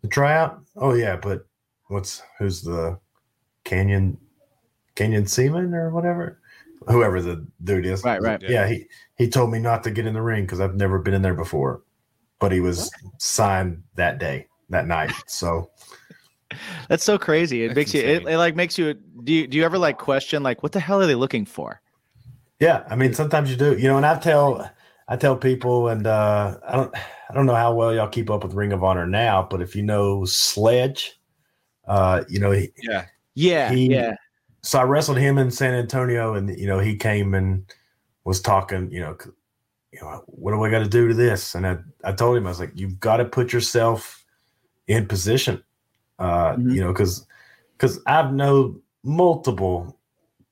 the 0.01 0.07
tryout?" 0.07 0.62
Oh 0.75 0.93
yeah, 0.93 1.15
but 1.15 1.45
what's 1.88 2.21
who's 2.39 2.62
the 2.62 2.99
Canyon 3.63 4.17
Canyon 4.95 5.25
Ceman 5.25 5.73
or 5.73 5.91
whatever, 5.91 6.39
whoever 6.88 7.21
the 7.21 7.45
dude 7.63 7.86
is. 7.86 8.03
Right, 8.03 8.21
right. 8.21 8.41
Yeah, 8.41 8.67
he 8.67 8.86
he 9.17 9.29
told 9.29 9.51
me 9.51 9.60
not 9.60 9.83
to 9.83 9.91
get 9.91 10.05
in 10.05 10.13
the 10.13 10.21
ring 10.21 10.43
because 10.43 10.60
I've 10.60 10.75
never 10.75 10.99
been 10.99 11.13
in 11.13 11.21
there 11.21 11.33
before, 11.33 11.83
but 12.39 12.51
he 12.51 12.60
was 12.60 12.91
signed 13.17 13.83
that 13.95 14.19
day 14.19 14.47
that 14.69 14.88
night. 14.88 15.12
So 15.27 15.69
That's 16.89 17.03
so 17.03 17.17
crazy. 17.17 17.63
It 17.63 17.69
That's 17.69 17.75
makes 17.75 17.93
you. 17.93 18.01
It, 18.01 18.27
it 18.27 18.38
like 18.38 18.55
makes 18.55 18.77
you. 18.77 18.93
Do 19.23 19.33
you 19.33 19.47
do 19.47 19.57
you 19.57 19.63
ever 19.63 19.77
like 19.77 19.97
question 19.97 20.43
like 20.43 20.63
what 20.63 20.71
the 20.71 20.79
hell 20.79 21.01
are 21.01 21.07
they 21.07 21.15
looking 21.15 21.45
for? 21.45 21.81
Yeah, 22.60 22.83
I 22.89 22.95
mean 22.95 23.13
sometimes 23.13 23.51
you 23.51 23.57
do, 23.57 23.77
you 23.77 23.88
know, 23.88 23.97
and 23.97 24.05
I 24.05 24.17
tell 24.17 24.69
I 25.07 25.15
tell 25.15 25.37
people 25.37 25.87
and 25.89 26.05
uh 26.07 26.57
I 26.67 26.75
don't 26.75 26.95
I 26.95 27.33
don't 27.33 27.45
know 27.45 27.55
how 27.55 27.73
well 27.73 27.93
y'all 27.93 28.07
keep 28.07 28.29
up 28.29 28.43
with 28.43 28.53
Ring 28.53 28.73
of 28.73 28.83
Honor 28.83 29.05
now, 29.07 29.47
but 29.49 29.61
if 29.61 29.75
you 29.75 29.83
know 29.83 30.25
Sledge, 30.25 31.19
uh, 31.87 32.23
you 32.29 32.39
know, 32.39 32.51
he, 32.51 32.71
Yeah. 32.81 33.05
Yeah, 33.35 33.71
He- 33.71 33.91
yeah. 33.91 34.15
so 34.63 34.79
I 34.79 34.83
wrestled 34.83 35.17
him 35.17 35.37
in 35.37 35.51
San 35.51 35.73
Antonio 35.73 36.33
and 36.33 36.57
you 36.57 36.67
know, 36.67 36.79
he 36.79 36.95
came 36.95 37.33
and 37.33 37.65
was 38.23 38.41
talking, 38.41 38.91
you 38.91 38.99
know, 38.99 39.17
you 39.91 40.01
know, 40.01 40.23
what 40.27 40.51
do 40.51 40.63
I 40.63 40.69
got 40.69 40.79
to 40.79 40.89
do 40.89 41.07
to 41.07 41.13
this? 41.13 41.55
And 41.55 41.65
I, 41.65 41.77
I 42.03 42.11
told 42.11 42.35
him, 42.37 42.45
I 42.45 42.49
was 42.49 42.59
like, 42.59 42.71
you've 42.75 42.99
got 42.99 43.17
to 43.17 43.25
put 43.25 43.53
yourself 43.53 44.25
in 44.87 45.05
position. 45.07 45.63
Uh, 46.19 46.55
Mhm. 46.55 46.73
you 46.75 46.81
know, 46.81 46.93
cause, 46.93 47.25
cause 47.77 47.99
I've 48.07 48.33
known 48.33 48.81
multiple 49.03 49.97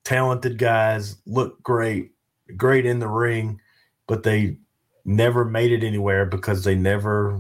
talented 0.04 0.58
guys 0.58 1.18
look 1.26 1.62
great, 1.64 2.12
great 2.56 2.86
in 2.86 3.00
the 3.00 3.08
ring, 3.08 3.60
but 4.08 4.24
they 4.24 4.58
never 5.04 5.46
made 5.46 5.72
it 5.72 5.84
anywhere 5.84 6.26
because 6.26 6.64
they 6.64 6.76
never 6.76 7.40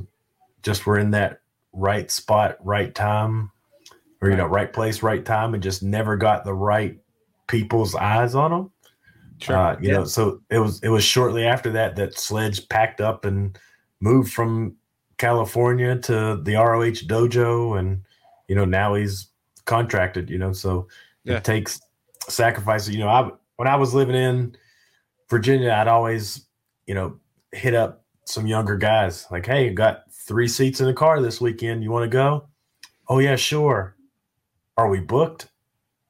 just 0.63 0.85
were 0.85 0.97
in 0.97 1.11
that 1.11 1.41
right 1.73 2.09
spot, 2.11 2.57
right 2.63 2.93
time, 2.93 3.51
or 4.21 4.29
you 4.29 4.35
know, 4.35 4.45
right 4.45 4.71
place, 4.71 5.03
right 5.03 5.25
time, 5.25 5.53
and 5.53 5.61
just 5.63 5.83
never 5.83 6.15
got 6.15 6.43
the 6.45 6.53
right 6.53 6.97
people's 7.47 7.95
eyes 7.95 8.33
on 8.35 8.51
them. 8.51 8.71
Sure. 9.41 9.57
Uh, 9.57 9.77
you 9.81 9.89
Yeah. 9.89 9.97
know, 9.97 10.05
so 10.05 10.41
it 10.49 10.59
was 10.59 10.81
it 10.81 10.89
was 10.89 11.03
shortly 11.03 11.45
after 11.45 11.71
that 11.71 11.95
that 11.97 12.17
Sledge 12.17 12.67
packed 12.69 13.01
up 13.01 13.25
and 13.25 13.57
moved 13.99 14.31
from 14.33 14.75
California 15.17 15.97
to 15.99 16.39
the 16.43 16.55
ROH 16.55 17.05
dojo, 17.05 17.77
and 17.77 18.01
you 18.47 18.55
know 18.55 18.65
now 18.65 18.93
he's 18.95 19.27
contracted. 19.65 20.29
You 20.29 20.37
know, 20.37 20.53
so 20.53 20.87
Yeah. 21.25 21.37
it 21.37 21.43
takes 21.43 21.81
sacrifices. 22.29 22.95
You 22.95 23.01
know, 23.01 23.09
I 23.09 23.29
when 23.57 23.67
I 23.67 23.75
was 23.75 23.93
living 23.93 24.15
in 24.15 24.55
Virginia, 25.29 25.71
I'd 25.71 25.87
always 25.87 26.44
you 26.87 26.93
know 26.95 27.19
hit 27.51 27.73
up 27.73 28.03
some 28.25 28.47
younger 28.47 28.75
guys 28.77 29.27
like, 29.31 29.45
"Hey, 29.45 29.69
got 29.71 30.03
three 30.11 30.47
seats 30.47 30.79
in 30.79 30.87
the 30.87 30.93
car 30.93 31.21
this 31.21 31.39
weekend. 31.41 31.83
You 31.83 31.91
want 31.91 32.03
to 32.03 32.09
go?" 32.09 32.47
Oh 33.07 33.19
yeah, 33.19 33.35
sure. 33.35 33.95
Are 34.77 34.89
we 34.89 34.99
booked? 34.99 35.47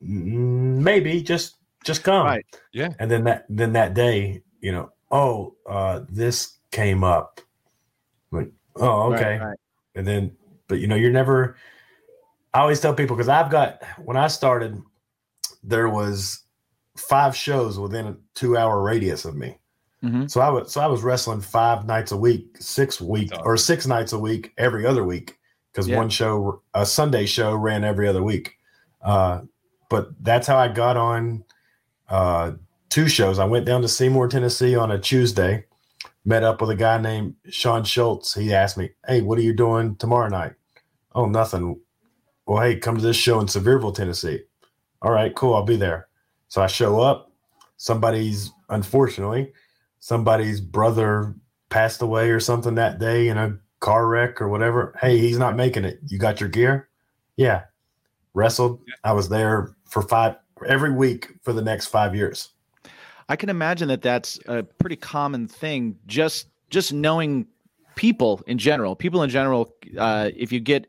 "Mm, 0.04 0.82
Maybe. 0.82 1.22
Just 1.22 1.58
just 1.84 2.04
come 2.04 2.26
Right. 2.26 2.46
Yeah. 2.74 2.90
and 3.00 3.12
then 3.12 3.24
that 3.26 3.46
then 3.50 3.74
that 3.74 3.94
day 3.94 4.42
you 4.60 4.72
know 4.72 4.92
oh 5.12 5.56
uh 5.70 6.02
this 6.10 6.58
came 6.72 7.04
up 7.04 7.40
like 8.32 8.52
oh 8.78 9.12
Right, 9.12 9.20
okay 9.22 9.38
right. 9.38 9.58
and 9.94 10.08
then 10.08 10.36
but 10.68 10.80
you 10.80 10.88
know 10.88 10.96
you're 10.96 11.12
never 11.12 11.58
i 12.56 12.60
always 12.62 12.80
tell 12.80 12.96
people 12.96 13.16
because 13.16 13.30
i've 13.30 13.52
got 13.52 13.84
when 14.04 14.18
i 14.18 14.26
started 14.28 14.82
there 15.64 15.88
was 15.88 16.40
five 16.98 17.36
shows 17.36 17.78
within 17.78 18.08
a 18.08 18.18
two 18.34 18.58
hour 18.58 18.82
radius 18.82 19.24
of 19.26 19.36
me 19.36 19.60
Mhm. 20.06 20.30
so 20.30 20.40
i 20.42 20.50
was 20.50 20.72
so 20.72 20.82
i 20.82 20.88
was 20.88 21.02
wrestling 21.04 21.42
five 21.42 21.86
nights 21.86 22.12
a 22.12 22.18
week 22.18 22.56
six 22.60 23.02
week 23.02 23.32
or 23.44 23.58
six 23.58 23.88
nights 23.88 24.14
a 24.14 24.20
week 24.20 24.54
every 24.58 24.86
other 24.86 25.04
week 25.04 25.38
because 25.72 25.88
Yeah. 25.88 25.98
one 25.98 26.10
show 26.10 26.62
a 26.74 26.86
sunday 26.86 27.26
show 27.26 27.56
ran 27.56 27.84
every 27.84 28.08
other 28.08 28.22
week 28.24 28.54
uh 29.02 29.42
but 29.90 30.10
that's 30.22 30.48
how 30.48 30.58
i 30.58 30.68
got 30.68 30.96
on 30.98 31.44
uh 32.10 32.52
two 32.90 33.10
shows. 33.10 33.40
I 33.40 33.46
went 33.46 33.66
down 33.66 33.82
to 33.82 33.90
Seymour, 33.90 34.30
Tennessee 34.30 34.74
on 34.76 34.90
a 34.92 34.98
Tuesday, 34.98 35.66
met 36.24 36.44
up 36.44 36.62
with 36.62 36.70
a 36.70 36.76
guy 36.76 36.98
named 36.98 37.34
Sean 37.50 37.84
Schultz. 37.84 38.34
He 38.36 38.54
asked 38.54 38.78
me, 38.78 38.92
Hey, 39.06 39.22
what 39.22 39.38
are 39.38 39.42
you 39.42 39.52
doing 39.54 39.98
tomorrow 39.98 40.30
night? 40.30 40.54
Oh, 41.14 41.26
nothing. 41.26 41.78
Well, 42.46 42.62
hey, 42.64 42.78
come 42.78 42.96
to 42.96 43.02
this 43.02 43.18
show 43.18 43.40
in 43.42 43.48
Sevierville, 43.48 43.94
Tennessee. 43.94 44.44
All 45.02 45.12
right, 45.12 45.36
cool. 45.36 45.56
I'll 45.56 45.64
be 45.64 45.76
there. 45.76 46.08
So 46.48 46.62
I 46.62 46.68
show 46.68 47.02
up. 47.02 47.32
Somebody's, 47.76 48.54
unfortunately, 48.70 49.52
somebody's 50.06 50.62
brother 50.62 51.34
passed 51.70 52.00
away 52.00 52.30
or 52.30 52.40
something 52.40 52.76
that 52.76 53.00
day 53.00 53.28
in 53.28 53.40
a 53.40 53.58
car 53.80 54.06
wreck 54.08 54.40
or 54.40 54.48
whatever. 54.48 54.94
Hey, 55.02 55.18
he's 55.18 55.40
not 55.40 55.56
making 55.56 55.84
it. 55.84 55.98
You 56.06 56.20
got 56.20 56.40
your 56.40 56.48
gear? 56.48 56.90
Yeah. 57.38 57.64
Wrestled. 58.36 58.82
I 59.04 59.14
was 59.14 59.30
there 59.30 59.76
for 59.90 60.04
five, 60.04 60.36
every 60.68 60.92
week 60.92 61.34
for 61.42 61.54
the 61.54 61.62
next 61.64 61.88
five 61.88 62.14
years. 62.16 62.50
I 63.30 63.36
can 63.36 63.50
imagine 63.50 63.88
that 63.88 64.04
that's 64.04 64.38
a 64.46 64.62
pretty 64.62 64.96
common 64.96 65.48
thing. 65.48 65.98
Just 66.06 66.50
just 66.70 66.94
knowing 66.94 67.48
people 67.96 68.44
in 68.46 68.60
general, 68.60 68.96
people 68.96 69.24
in 69.24 69.32
general. 69.32 69.74
Uh, 69.98 70.30
if 70.38 70.52
you 70.52 70.60
get 70.60 70.86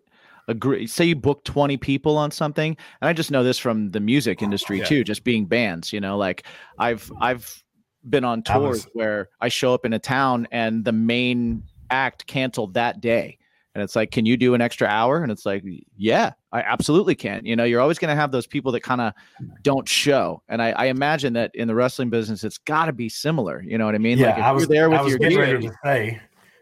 a 0.46 0.52
gr- 0.52 0.84
say 0.84 1.06
you 1.06 1.16
book 1.16 1.42
twenty 1.44 1.78
people 1.78 2.18
on 2.18 2.30
something, 2.30 2.76
and 3.00 3.08
I 3.08 3.14
just 3.14 3.30
know 3.30 3.42
this 3.42 3.56
from 3.56 3.92
the 3.92 4.00
music 4.00 4.42
industry 4.42 4.80
Yeah. 4.80 4.84
too, 4.84 5.04
just 5.04 5.24
being 5.24 5.46
bands. 5.46 5.90
You 5.90 6.00
know, 6.00 6.18
like 6.18 6.44
I've 6.78 7.10
I've 7.18 7.62
been 8.08 8.24
on 8.24 8.42
tours 8.42 8.84
was- 8.84 8.88
where 8.94 9.28
I 9.40 9.48
show 9.48 9.74
up 9.74 9.84
in 9.84 9.92
a 9.92 9.98
town 9.98 10.46
and 10.50 10.84
the 10.84 10.92
main 10.92 11.62
act 11.90 12.26
canceled 12.26 12.74
that 12.74 13.00
day. 13.00 13.38
And 13.74 13.82
it's 13.82 13.94
like, 13.94 14.10
can 14.10 14.24
you 14.24 14.38
do 14.38 14.54
an 14.54 14.62
extra 14.62 14.88
hour? 14.88 15.22
And 15.22 15.30
it's 15.30 15.44
like, 15.44 15.62
yeah, 15.98 16.32
I 16.50 16.60
absolutely 16.60 17.14
can. 17.14 17.44
You 17.44 17.56
know, 17.56 17.64
you're 17.64 17.82
always 17.82 17.98
going 17.98 18.08
to 18.08 18.18
have 18.18 18.32
those 18.32 18.46
people 18.46 18.72
that 18.72 18.80
kind 18.80 19.02
of 19.02 19.12
don't 19.62 19.86
show. 19.86 20.42
And 20.48 20.62
I, 20.62 20.70
I 20.70 20.84
imagine 20.86 21.34
that 21.34 21.50
in 21.54 21.68
the 21.68 21.74
wrestling 21.74 22.08
business, 22.08 22.42
it's 22.42 22.56
got 22.56 22.86
to 22.86 22.94
be 22.94 23.10
similar. 23.10 23.62
You 23.62 23.76
know 23.76 23.84
what 23.84 23.94
I 23.94 23.98
mean? 23.98 24.16
yeah, 24.16 24.30
like 24.30 24.38
I 24.38 24.52
was 24.52 24.66
there 24.66 24.88
with 24.88 24.98
I 24.98 25.02
was 25.02 25.10
your 25.10 25.18
getting 25.18 25.36
gear, 25.36 25.52
ready 25.54 25.68
to 25.68 25.74
say, 25.84 26.20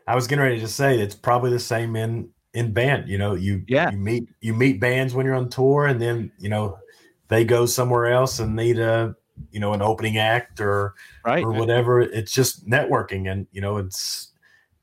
I 0.08 0.16
was 0.16 0.26
getting 0.26 0.42
ready 0.42 0.58
to 0.58 0.66
say 0.66 0.98
it's 0.98 1.14
probably 1.14 1.50
the 1.50 1.60
same 1.60 1.94
in 1.94 2.30
in 2.52 2.72
band. 2.72 3.08
You 3.08 3.18
know, 3.18 3.34
you 3.34 3.62
Yeah. 3.68 3.92
you 3.92 3.98
meet 3.98 4.28
you 4.40 4.52
meet 4.52 4.80
bands 4.80 5.14
when 5.14 5.24
you're 5.24 5.36
on 5.36 5.48
tour, 5.48 5.86
and 5.86 6.02
then 6.02 6.32
you 6.40 6.48
know 6.48 6.78
they 7.28 7.44
go 7.44 7.64
somewhere 7.64 8.06
else 8.06 8.40
and 8.40 8.56
need 8.56 8.80
a 8.80 9.14
you 9.50 9.60
know 9.60 9.72
an 9.72 9.82
opening 9.82 10.18
act 10.18 10.60
or 10.60 10.94
right? 11.24 11.44
or 11.44 11.52
whatever. 11.52 12.00
It's 12.00 12.32
just 12.32 12.68
networking, 12.68 13.30
and 13.30 13.46
you 13.52 13.60
know 13.60 13.78
it's 13.78 14.32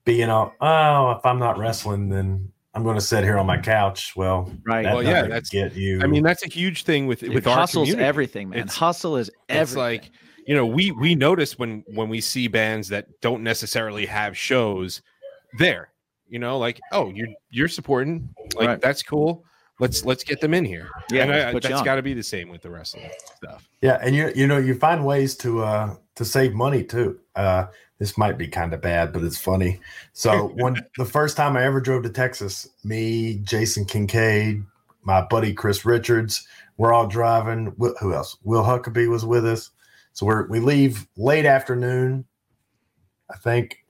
being 0.05 0.29
all 0.29 0.53
oh 0.61 1.11
if 1.11 1.25
I'm 1.25 1.39
not 1.39 1.57
wrestling, 1.57 2.09
then 2.09 2.51
I'm 2.73 2.83
going 2.83 2.95
to 2.95 3.01
sit 3.01 3.23
here 3.23 3.37
on 3.37 3.45
my 3.45 3.55
mm-hmm. 3.55 3.63
couch. 3.63 4.13
Well, 4.15 4.51
Right. 4.65 4.83
that 4.83 4.93
Well, 4.93 5.03
yeah, 5.03 5.13
doesn't 5.13 5.29
that's- 5.29 5.49
get 5.49 5.75
you. 5.75 6.01
I 6.01 6.07
mean, 6.07 6.23
that's 6.23 6.45
a 6.45 6.49
huge 6.49 6.83
thing 6.83 7.05
with 7.05 7.19
Dude, 7.19 7.33
with 7.33 7.45
our 7.45 7.57
hustle's 7.57 7.87
community. 7.89 8.07
everything, 8.07 8.49
man. 8.49 8.59
It's- 8.59 8.75
Hustle 8.77 9.17
is 9.17 9.27
It's 9.27 9.37
everything. 9.49 9.77
like 9.77 10.11
you 10.47 10.55
know, 10.55 10.65
we 10.65 10.91
we 10.91 11.15
notice 11.15 11.59
when 11.59 11.83
when 11.93 12.09
we 12.09 12.19
see 12.21 12.47
bands 12.47 12.87
that 12.89 13.07
don't 13.21 13.43
necessarily 13.43 14.05
have 14.05 14.37
shows 14.37 15.01
there. 15.59 15.89
You 16.29 16.39
know, 16.39 16.57
like 16.57 16.79
oh, 16.91 17.09
you're 17.09 17.27
you're 17.49 17.67
supporting, 17.67 18.29
like 18.55 18.67
Right. 18.67 18.81
that's 18.81 19.03
cool. 19.03 19.45
Let's 19.81 20.05
let's 20.05 20.23
get 20.23 20.39
them 20.39 20.53
in 20.53 20.63
here. 20.63 20.91
Yeah, 21.11 21.23
and 21.23 21.31
let's 21.31 21.45
I, 21.45 21.51
put 21.51 21.63
you 21.63 21.69
that's 21.69 21.79
on. 21.79 21.85
got 21.85 21.95
to 21.95 22.03
be 22.03 22.13
the 22.13 22.21
same 22.21 22.49
with 22.49 22.61
the 22.61 22.69
wrestling 22.69 23.09
stuff. 23.35 23.67
Yeah, 23.81 23.97
and 24.03 24.15
you 24.15 24.31
you 24.35 24.45
know 24.45 24.59
you 24.59 24.75
find 24.75 25.03
ways 25.03 25.35
to 25.37 25.63
uh 25.63 25.95
to 26.15 26.23
save 26.23 26.53
money 26.53 26.83
too. 26.83 27.19
Uh 27.35 27.65
this 27.97 28.15
might 28.15 28.37
be 28.37 28.47
kind 28.47 28.75
of 28.75 28.81
bad, 28.81 29.11
but 29.11 29.23
it's 29.23 29.39
funny. 29.39 29.79
So 30.13 30.47
when 30.55 30.85
the 30.99 31.05
first 31.05 31.35
time 31.35 31.57
I 31.57 31.63
ever 31.63 31.81
drove 31.81 32.03
to 32.03 32.09
Texas, 32.09 32.69
me, 32.83 33.39
Jason 33.43 33.85
Kincaid, 33.85 34.63
my 35.01 35.21
buddy 35.21 35.51
Chris 35.51 35.83
Richards, 35.83 36.47
we're 36.77 36.93
all 36.93 37.07
driving. 37.07 37.73
Who 37.79 38.13
else? 38.13 38.37
Will 38.43 38.63
Huckabee 38.63 39.09
was 39.09 39.25
with 39.25 39.47
us. 39.47 39.71
So 40.13 40.27
we're 40.27 40.47
we 40.47 40.59
leave 40.59 41.07
late 41.17 41.47
afternoon. 41.47 42.25
I 43.31 43.37
think 43.37 43.83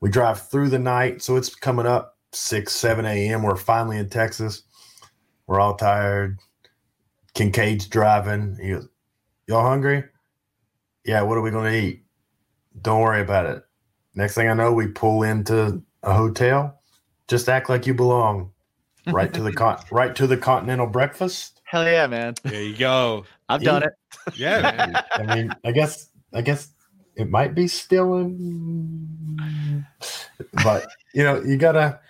we 0.00 0.10
drive 0.10 0.46
through 0.50 0.68
the 0.68 0.78
night, 0.78 1.22
so 1.22 1.36
it's 1.36 1.54
coming 1.54 1.86
up 1.86 2.18
six, 2.32 2.74
seven 2.74 3.06
a.m. 3.06 3.42
We're 3.42 3.56
finally 3.56 3.96
in 3.96 4.10
Texas. 4.10 4.64
We're 5.48 5.60
all 5.60 5.74
tired. 5.74 6.38
Kincaid's 7.34 7.88
driving. 7.88 8.56
He 8.60 8.70
goes, 8.70 8.88
Y'all 9.48 9.66
hungry? 9.66 10.04
Yeah, 11.04 11.22
what 11.22 11.38
are 11.38 11.40
we 11.40 11.50
gonna 11.50 11.70
eat? 11.72 12.04
Don't 12.80 13.00
worry 13.00 13.22
about 13.22 13.46
it. 13.46 13.64
Next 14.14 14.34
thing 14.34 14.48
I 14.48 14.52
know, 14.52 14.72
we 14.72 14.88
pull 14.88 15.22
into 15.22 15.82
a 16.02 16.12
hotel. 16.12 16.80
Just 17.28 17.48
act 17.48 17.70
like 17.70 17.86
you 17.86 17.94
belong. 17.94 18.52
Right 19.06 19.32
to 19.32 19.42
the 19.42 19.52
con- 19.54 19.80
right 19.90 20.14
to 20.16 20.26
the 20.26 20.36
continental 20.36 20.86
breakfast. 20.86 21.62
Hell 21.64 21.84
yeah, 21.84 22.06
man. 22.06 22.34
There 22.42 22.62
you 22.62 22.76
go. 22.76 23.24
I've 23.48 23.62
done 23.62 23.82
it. 23.82 23.92
Yeah, 24.36 24.60
man. 24.60 25.02
I 25.12 25.34
mean, 25.34 25.54
I 25.64 25.72
guess 25.72 26.10
I 26.34 26.42
guess 26.42 26.70
it 27.16 27.30
might 27.30 27.54
be 27.54 27.68
still 27.68 28.18
in, 28.18 29.86
but 30.62 30.86
you 31.14 31.24
know, 31.24 31.40
you 31.42 31.56
gotta 31.56 32.00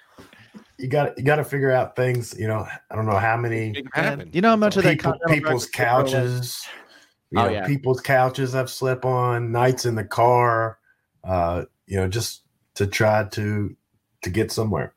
you 0.79 0.89
gotta 0.89 1.13
you 1.17 1.23
gotta 1.25 1.45
figure 1.45 1.71
out 1.71 1.97
things. 1.97 2.35
You 2.39 2.49
know, 2.49 2.67
I 2.91 2.95
don't 2.97 3.07
know 3.07 3.17
how 3.19 3.37
many 3.37 3.71
It 3.71 3.85
Man, 3.97 4.05
happened. 4.05 4.35
you 4.35 4.41
know 4.41 4.51
how 4.51 4.57
much 4.57 4.77
of 4.77 4.85
that 4.85 4.91
people's 4.99 5.17
breakfast 5.19 5.35
people 5.35 5.51
are 5.51 5.55
like- 5.55 5.73
couches. 6.07 6.67
You 7.31 7.41
Oh, 7.41 7.45
know, 7.45 7.51
yeah. 7.53 7.67
people's 7.67 8.01
couches 8.01 8.55
I've 8.55 8.71
slept 8.71 9.05
on, 9.05 9.53
nights 9.53 9.85
in 9.85 9.97
the 9.97 10.05
car, 10.05 10.79
uh, 11.25 11.65
you 11.87 11.97
know, 11.97 12.09
just 12.09 12.43
to 12.77 12.87
try 12.87 13.25
to 13.25 13.77
to 14.23 14.31
get 14.31 14.51
somewhere. 14.51 14.95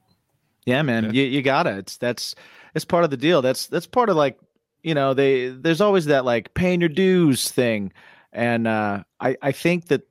Yeah, 0.65 0.81
man, 0.83 1.05
Yeah. 1.05 1.11
you 1.11 1.23
you 1.23 1.41
gotta. 1.41 1.77
It's 1.77 1.97
that's 1.97 2.35
it's 2.73 2.85
part 2.85 3.03
of 3.03 3.09
the 3.09 3.17
deal. 3.17 3.41
That's 3.41 3.67
that's 3.67 3.87
part 3.87 4.09
of 4.09 4.15
like 4.15 4.39
you 4.83 4.93
know 4.93 5.13
they 5.13 5.49
there's 5.49 5.81
always 5.81 6.05
that 6.05 6.23
like 6.23 6.53
paying 6.53 6.79
your 6.79 6.89
dues 6.89 7.51
thing, 7.51 7.91
and 8.31 8.65
uh, 8.67 9.03
I 9.19 9.35
I 9.41 9.51
think 9.51 9.87
that 9.87 10.03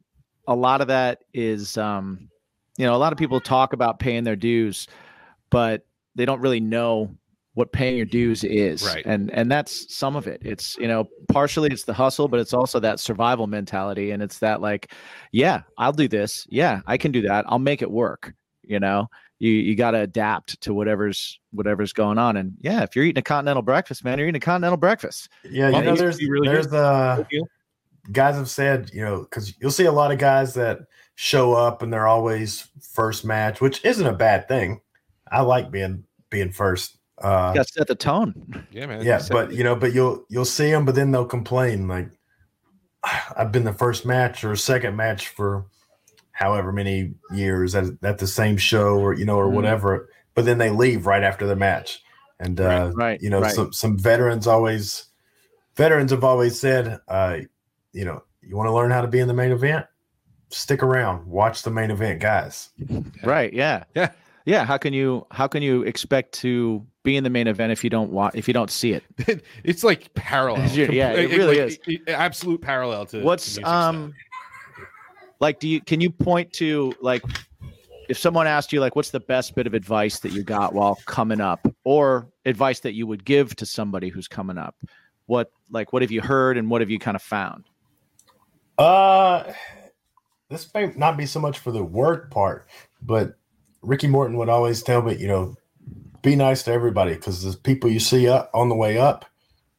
a 0.47 0.55
lot 0.55 0.81
of 0.83 0.89
that 0.89 1.23
is 1.33 1.79
um 1.79 2.29
you 2.77 2.85
know 2.85 2.95
a 2.95 2.99
lot 2.99 3.13
of 3.13 3.19
people 3.19 3.41
talk 3.41 3.73
about 3.73 3.99
paying 3.99 4.25
their 4.25 4.37
dues, 4.37 4.89
but 5.51 5.87
they 6.15 6.25
don't 6.25 6.41
really 6.41 6.61
know 6.61 7.15
what 7.55 7.73
paying 7.73 7.97
your 7.97 8.07
dues 8.07 8.45
is. 8.45 8.85
Right. 8.85 9.05
and 9.05 9.31
and 9.33 9.51
that's 9.51 9.93
some 9.95 10.17
of 10.17 10.27
it. 10.27 10.41
It's 10.45 10.77
you 10.79 10.87
know 10.89 11.09
partially 11.33 11.69
it's 11.71 11.85
the 11.85 11.93
hustle 11.93 12.29
but 12.29 12.41
it's 12.41 12.53
also 12.55 12.79
that 12.81 13.01
survival 13.01 13.47
mentality. 13.47 14.13
And 14.13 14.23
it's 14.23 14.39
that 14.39 14.61
like 14.61 14.93
yeah 15.33 15.63
i'll 15.79 15.93
do 15.93 16.09
this. 16.09 16.47
Yeah 16.49 16.81
i 16.87 16.97
can 16.97 17.13
do 17.13 17.23
that. 17.23 17.45
I'll 17.49 17.59
make 17.59 17.83
it 17.83 17.91
work. 17.91 18.33
You 18.63 18.79
know 18.81 19.09
you 19.41 19.51
you 19.51 19.75
got 19.75 19.93
to 19.93 20.01
adapt 20.01 20.61
to 20.63 20.73
whatever's 20.73 21.41
whatever's 21.51 21.93
going 21.93 22.19
on. 22.19 22.37
And 22.37 22.53
yeah 22.61 22.83
if 22.83 22.95
you're 22.95 23.05
eating 23.05 23.19
a 23.19 23.23
continental 23.23 23.63
breakfast 23.63 24.05
man 24.05 24.19
you're 24.19 24.29
eating 24.29 24.37
a 24.37 24.41
continental 24.41 24.77
breakfast. 24.77 25.29
Yeah, 25.45 25.71
Well, 25.71 25.81
you 25.81 25.91
know, 25.91 25.97
there's 25.97 26.19
would 26.21 26.29
really 26.29 26.49
there's 26.49 26.69
good. 26.69 26.77
uh 26.77 27.25
guys 28.13 28.37
have 28.37 28.49
said, 28.49 28.91
you 28.93 29.03
know, 29.05 29.21
because 29.23 29.55
you'll 29.61 29.71
see 29.71 29.85
a 29.85 29.93
lot 29.93 30.13
of 30.13 30.19
guys 30.19 30.55
that 30.55 30.79
show 31.17 31.53
up 31.53 31.83
and 31.83 31.93
they're 31.93 32.09
always 32.09 32.69
first 32.95 33.25
match, 33.25 33.61
which 33.61 33.85
isn't 33.85 34.07
a 34.07 34.13
bad 34.13 34.49
thing. 34.49 34.81
I 35.31 35.43
like 35.43 35.71
being 35.71 36.05
being 36.31 36.51
first. 36.53 36.97
Uh, 37.23 37.51
you 37.53 37.59
got 37.61 37.67
to 37.67 37.73
set 37.73 37.87
the 37.87 37.95
tone 37.95 38.65
Yeah, 38.71 38.87
man. 38.87 39.05
yeah, 39.05 39.21
but 39.31 39.53
you 39.53 39.63
know, 39.65 39.77
but 39.77 39.93
you'll 39.93 40.25
you'll 40.31 40.45
see 40.47 40.71
them, 40.71 40.85
but 40.85 40.95
then 40.95 41.11
they'll 41.11 41.27
complain 41.27 41.87
like, 41.89 42.11
I've 43.37 43.53
been 43.53 43.65
the 43.65 43.73
first 43.73 44.07
match 44.07 44.43
or 44.45 44.57
second 44.57 44.97
match 44.97 45.29
for 45.29 45.67
however 46.33 46.73
many 46.73 47.13
years 47.33 47.75
at, 47.75 47.85
at 48.03 48.19
the 48.19 48.27
same 48.27 48.57
show 48.57 48.97
or 48.99 49.13
you 49.15 49.25
know 49.27 49.37
or 49.37 49.49
Mhm. 49.49 49.55
whatever, 49.55 50.09
but 50.35 50.45
then 50.47 50.59
they 50.59 50.71
leave 50.71 51.07
right 51.07 51.23
after 51.23 51.47
the 51.47 51.57
match, 51.57 52.03
and 52.39 52.59
uh, 52.61 52.91
right 52.95 53.21
you 53.21 53.29
know 53.29 53.41
right. 53.41 53.55
some 53.55 53.73
some 53.73 53.99
veterans 53.99 54.47
always 54.47 55.05
veterans 55.77 56.11
have 56.11 56.25
always 56.25 56.59
said 56.59 56.99
uh 57.09 57.39
you 57.93 58.05
know 58.05 58.23
you 58.43 58.57
want 58.57 58.67
to 58.67 58.73
learn 58.73 58.91
how 58.91 59.01
to 59.03 59.09
be 59.09 59.19
in 59.21 59.29
the 59.29 59.35
main 59.35 59.51
event 59.53 59.87
stick 60.51 60.83
around 60.83 61.27
watch 61.27 61.63
the 61.63 61.71
main 61.71 61.91
event 61.91 62.21
guys 62.21 62.71
right 63.23 63.53
yeah 63.53 63.85
Yeah. 63.95 64.11
Yeah 64.47 64.65
how 64.65 64.77
can 64.79 64.93
you 64.93 65.27
how 65.31 65.47
can 65.47 65.63
you 65.63 65.83
expect 65.83 66.33
to 66.33 66.85
be 67.03 67.17
in 67.17 67.25
the 67.25 67.31
main 67.31 67.47
event 67.47 67.73
if 67.73 67.83
you 67.85 67.91
don't 67.91 68.11
want 68.11 68.35
if 68.35 68.47
you 68.49 68.55
don't 68.55 68.71
see 68.71 68.93
it 68.93 69.05
it's 69.65 69.83
like 69.85 70.13
parallel. 70.15 70.69
Yeah, 70.77 71.13
it 71.13 71.31
Compl- 71.31 71.37
really 71.39 71.61
like, 71.63 71.81
i- 71.89 72.11
i- 72.11 72.15
absolute 72.15 72.61
parallel 72.61 73.07
to 73.07 73.21
to 73.21 73.25
what's 73.25 73.49
music 73.49 73.65
style. 73.67 73.89
um 73.91 74.15
like 75.41 75.59
do 75.61 75.69
you 75.69 75.81
can 75.81 76.01
you 76.01 76.11
point 76.11 76.53
to 76.55 76.93
like 77.01 77.23
if 78.09 78.19
someone 78.19 78.47
asked 78.47 78.73
you 78.73 78.81
like 78.81 78.97
what's 78.97 79.11
the 79.11 79.21
best 79.21 79.55
bit 79.55 79.67
of 79.67 79.75
advice 79.75 80.19
that 80.21 80.33
you 80.33 80.43
got 80.43 80.75
while 80.75 80.97
coming 81.07 81.41
up 81.41 81.67
or 81.85 82.27
advice 82.45 82.81
that 82.81 82.95
you 82.95 83.07
would 83.07 83.25
give 83.25 83.55
to 83.57 83.65
somebody 83.65 84.09
who's 84.09 84.29
coming 84.29 84.59
up 84.59 84.75
what 85.27 85.51
like 85.71 85.93
what 85.93 86.03
have 86.03 86.11
you 86.11 86.21
heard 86.21 86.57
and 86.59 86.69
what 86.69 86.81
have 86.81 86.91
you 86.91 86.99
kind 86.99 87.15
of 87.15 87.23
found 87.23 87.65
uh 88.79 89.45
this 90.49 90.69
may 90.75 90.93
not 90.97 91.17
be 91.17 91.25
so 91.27 91.39
much 91.41 91.59
for 91.59 91.71
the 91.71 91.83
work 91.83 92.31
part 92.31 92.67
but 93.03 93.37
ricky 93.83 94.07
morton 94.07 94.37
would 94.37 94.49
always 94.49 94.83
tell 94.83 95.03
me 95.03 95.17
you 95.17 95.27
know 95.29 95.57
be 96.23 96.37
nice 96.37 96.63
to 96.63 96.71
everybody 96.73 97.15
because 97.15 97.43
the 97.43 97.57
people 97.59 97.89
you 97.91 97.99
see 98.01 98.29
up 98.29 98.51
on 98.53 98.69
the 98.69 98.75
way 98.75 98.99
up 98.99 99.25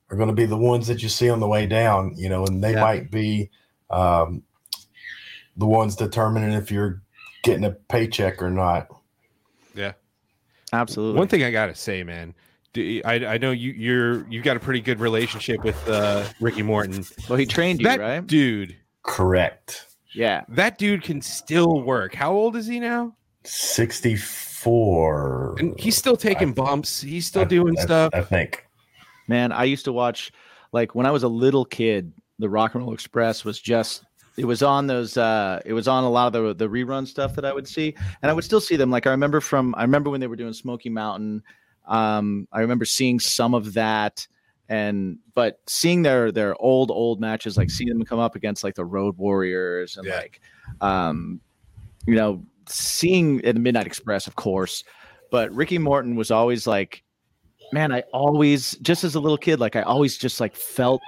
are 0.10 0.18
going 0.18 0.28
to 0.30 0.36
be 0.36 0.46
the 0.48 0.58
ones 0.58 0.88
that 0.88 1.04
you 1.04 1.08
see 1.10 1.30
on 1.30 1.40
the 1.40 1.48
way 1.48 1.66
down 1.68 2.14
you 2.18 2.28
know 2.30 2.46
and 2.46 2.64
they 2.64 2.74
Yeah. 2.74 2.82
might 2.82 3.12
be 3.12 3.50
um 3.90 4.44
the 5.58 5.66
ones 5.68 5.96
determining 5.96 6.52
if 6.54 6.72
you're 6.72 7.02
getting 7.44 7.64
a 7.66 7.72
paycheck 7.72 8.42
or 8.42 8.50
not 8.50 8.88
Yeah, 9.76 9.94
absolutely 10.74 11.20
One 11.20 11.28
thing 11.28 11.44
I 11.44 11.52
gotta 11.52 11.76
say, 11.76 12.04
man. 12.04 12.34
do- 12.74 13.02
I, 13.06 13.14
I 13.34 13.38
know 13.38 13.52
you 13.52 13.72
you're 13.72 14.28
you've 14.30 14.44
got 14.44 14.58
a 14.58 14.60
pretty 14.60 14.82
good 14.82 15.00
relationship 15.00 15.64
with 15.64 15.88
uh, 15.88 16.26
Ricky 16.40 16.64
Morton. 16.64 17.06
well 17.30 17.38
he 17.38 17.46
trained 17.46 17.82
you 17.82 17.88
That 17.88 18.00
right 18.00 18.26
dude, 18.26 18.76
correct 19.04 19.86
yeah 20.16 20.44
that 20.50 20.78
dude 20.78 21.04
can 21.04 21.22
still 21.22 21.82
work. 21.82 22.16
How 22.16 22.32
old 22.32 22.56
is 22.56 22.66
he 22.68 22.80
now? 22.80 23.16
64 23.44 25.56
And 25.60 25.80
he's 25.80 25.96
still 25.98 26.16
taking 26.18 26.54
bumps. 26.54 27.02
He's 27.02 27.26
still 27.26 27.42
I- 27.44 27.46
doing 27.46 27.78
I- 27.78 27.82
stuff. 27.82 28.12
i 28.14 28.22
think 28.22 28.66
Man, 29.28 29.52
I 29.54 29.64
used 29.64 29.86
to 29.86 29.94
watch 29.94 30.32
like 30.74 30.94
when 30.96 31.06
I 31.06 31.12
was 31.12 31.24
a 31.24 31.28
little 31.28 31.64
kid, 31.64 32.12
the 32.40 32.50
Rock 32.50 32.76
and 32.76 32.84
Roll 32.84 32.94
Express 32.94 33.46
was 33.46 33.60
just 33.62 34.04
it 34.38 34.46
was 34.46 34.62
on 34.64 34.88
those 34.88 35.16
uh 35.18 35.62
it 35.66 35.74
was 35.74 35.88
on 35.88 36.04
a 36.04 36.10
lot 36.10 36.28
of 36.28 36.34
the 36.34 36.54
the 36.66 36.70
rerun 36.70 37.08
stuff 37.08 37.36
that 37.36 37.46
I 37.46 37.54
would 37.54 37.68
see 37.68 37.94
and 38.22 38.30
I 38.32 38.34
would 38.34 38.44
still 38.44 38.60
see 38.62 38.76
them 38.76 38.90
like 38.92 39.08
I 39.08 39.12
remember 39.12 39.40
from 39.42 39.74
I 39.78 39.84
remember 39.84 40.10
when 40.10 40.20
they 40.20 40.28
were 40.28 40.36
doing 40.36 40.54
Smoky 40.54 40.90
Mountain 40.90 41.44
um 41.88 42.48
I 42.52 42.60
remember 42.62 42.86
seeing 42.86 43.20
some 43.20 43.54
of 43.54 43.74
that 43.74 44.28
and 44.70 45.18
but 45.34 45.60
seeing 45.68 46.02
their 46.02 46.32
their 46.32 46.60
old 46.62 46.92
old 46.92 47.20
matches 47.22 47.58
like 47.58 47.70
seeing 47.70 47.90
them 47.90 48.04
come 48.04 48.20
up 48.20 48.36
against 48.36 48.64
like 48.64 48.76
the 48.76 48.86
Road 48.86 49.18
Warriors 49.18 49.98
and 49.98 50.06
Yeah. 50.08 50.16
like 50.18 50.42
um 50.82 51.40
you 52.08 52.16
know 52.16 52.44
seeing 52.68 53.44
at 53.46 53.56
the 53.56 53.62
Midnight 53.62 53.88
Express 53.88 54.28
of 54.28 54.36
course 54.36 54.84
but 55.32 55.52
Ricky 55.54 55.78
Morton 55.78 56.16
was 56.16 56.32
always 56.32 56.68
like 56.68 57.04
man, 57.72 57.92
I 57.92 58.02
always, 58.14 58.72
just 58.82 59.04
as 59.04 59.16
a 59.16 59.20
little 59.20 59.38
kid, 59.38 59.60
like 59.60 59.76
I 59.76 59.82
always 59.82 60.18
just 60.18 60.40
like 60.40 60.56
felt 60.56 61.02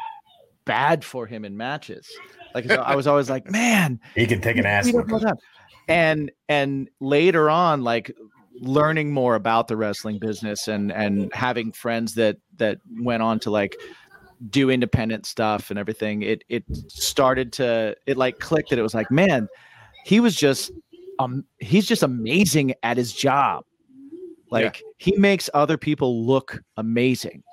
bad 0.65 1.03
for 1.03 1.25
him 1.25 1.45
in 1.45 1.57
matches. 1.57 2.09
Like 2.55 2.65
so 2.65 2.75
I 2.75 2.95
was 2.95 3.07
always 3.07 3.29
like, 3.29 3.49
man, 3.49 3.99
he 4.15 4.25
can 4.25 4.41
take 4.41 4.57
an 4.57 4.65
ass 4.65 4.85
beat 4.85 4.95
up 4.95 5.09
all 5.09 5.19
whipping. 5.19 5.19
the 5.19 5.25
time. 5.25 5.37
and 5.87 6.31
and 6.49 6.89
later 6.99 7.49
on, 7.49 7.83
like 7.83 8.15
learning 8.59 9.11
more 9.11 9.35
about 9.35 9.67
the 9.67 9.75
wrestling 9.75 10.19
business 10.19 10.67
and 10.67 10.91
and 10.91 11.33
having 11.33 11.71
friends 11.71 12.13
that 12.15 12.37
that 12.57 12.77
went 13.01 13.23
on 13.23 13.39
to 13.39 13.49
like 13.49 13.75
do 14.49 14.69
independent 14.69 15.25
stuff 15.25 15.69
and 15.71 15.79
everything, 15.79 16.21
it 16.21 16.43
it 16.47 16.63
started 16.87 17.51
to 17.53 17.95
it 18.05 18.17
like 18.17 18.39
clicked 18.39 18.69
that 18.69 18.79
it 18.79 18.83
was 18.83 18.93
like, 18.93 19.09
man, 19.09 19.47
he 20.05 20.19
was 20.19 20.35
just 20.35 20.71
um 21.19 21.43
he's 21.59 21.85
just 21.85 22.03
amazing 22.03 22.73
at 22.83 22.97
his 22.97 23.13
job. 23.13 23.65
Like 24.49 24.83
he 24.97 25.15
makes 25.17 25.49
other 25.53 25.77
people 25.77 26.25
look 26.25 26.61
amazing 26.77 27.43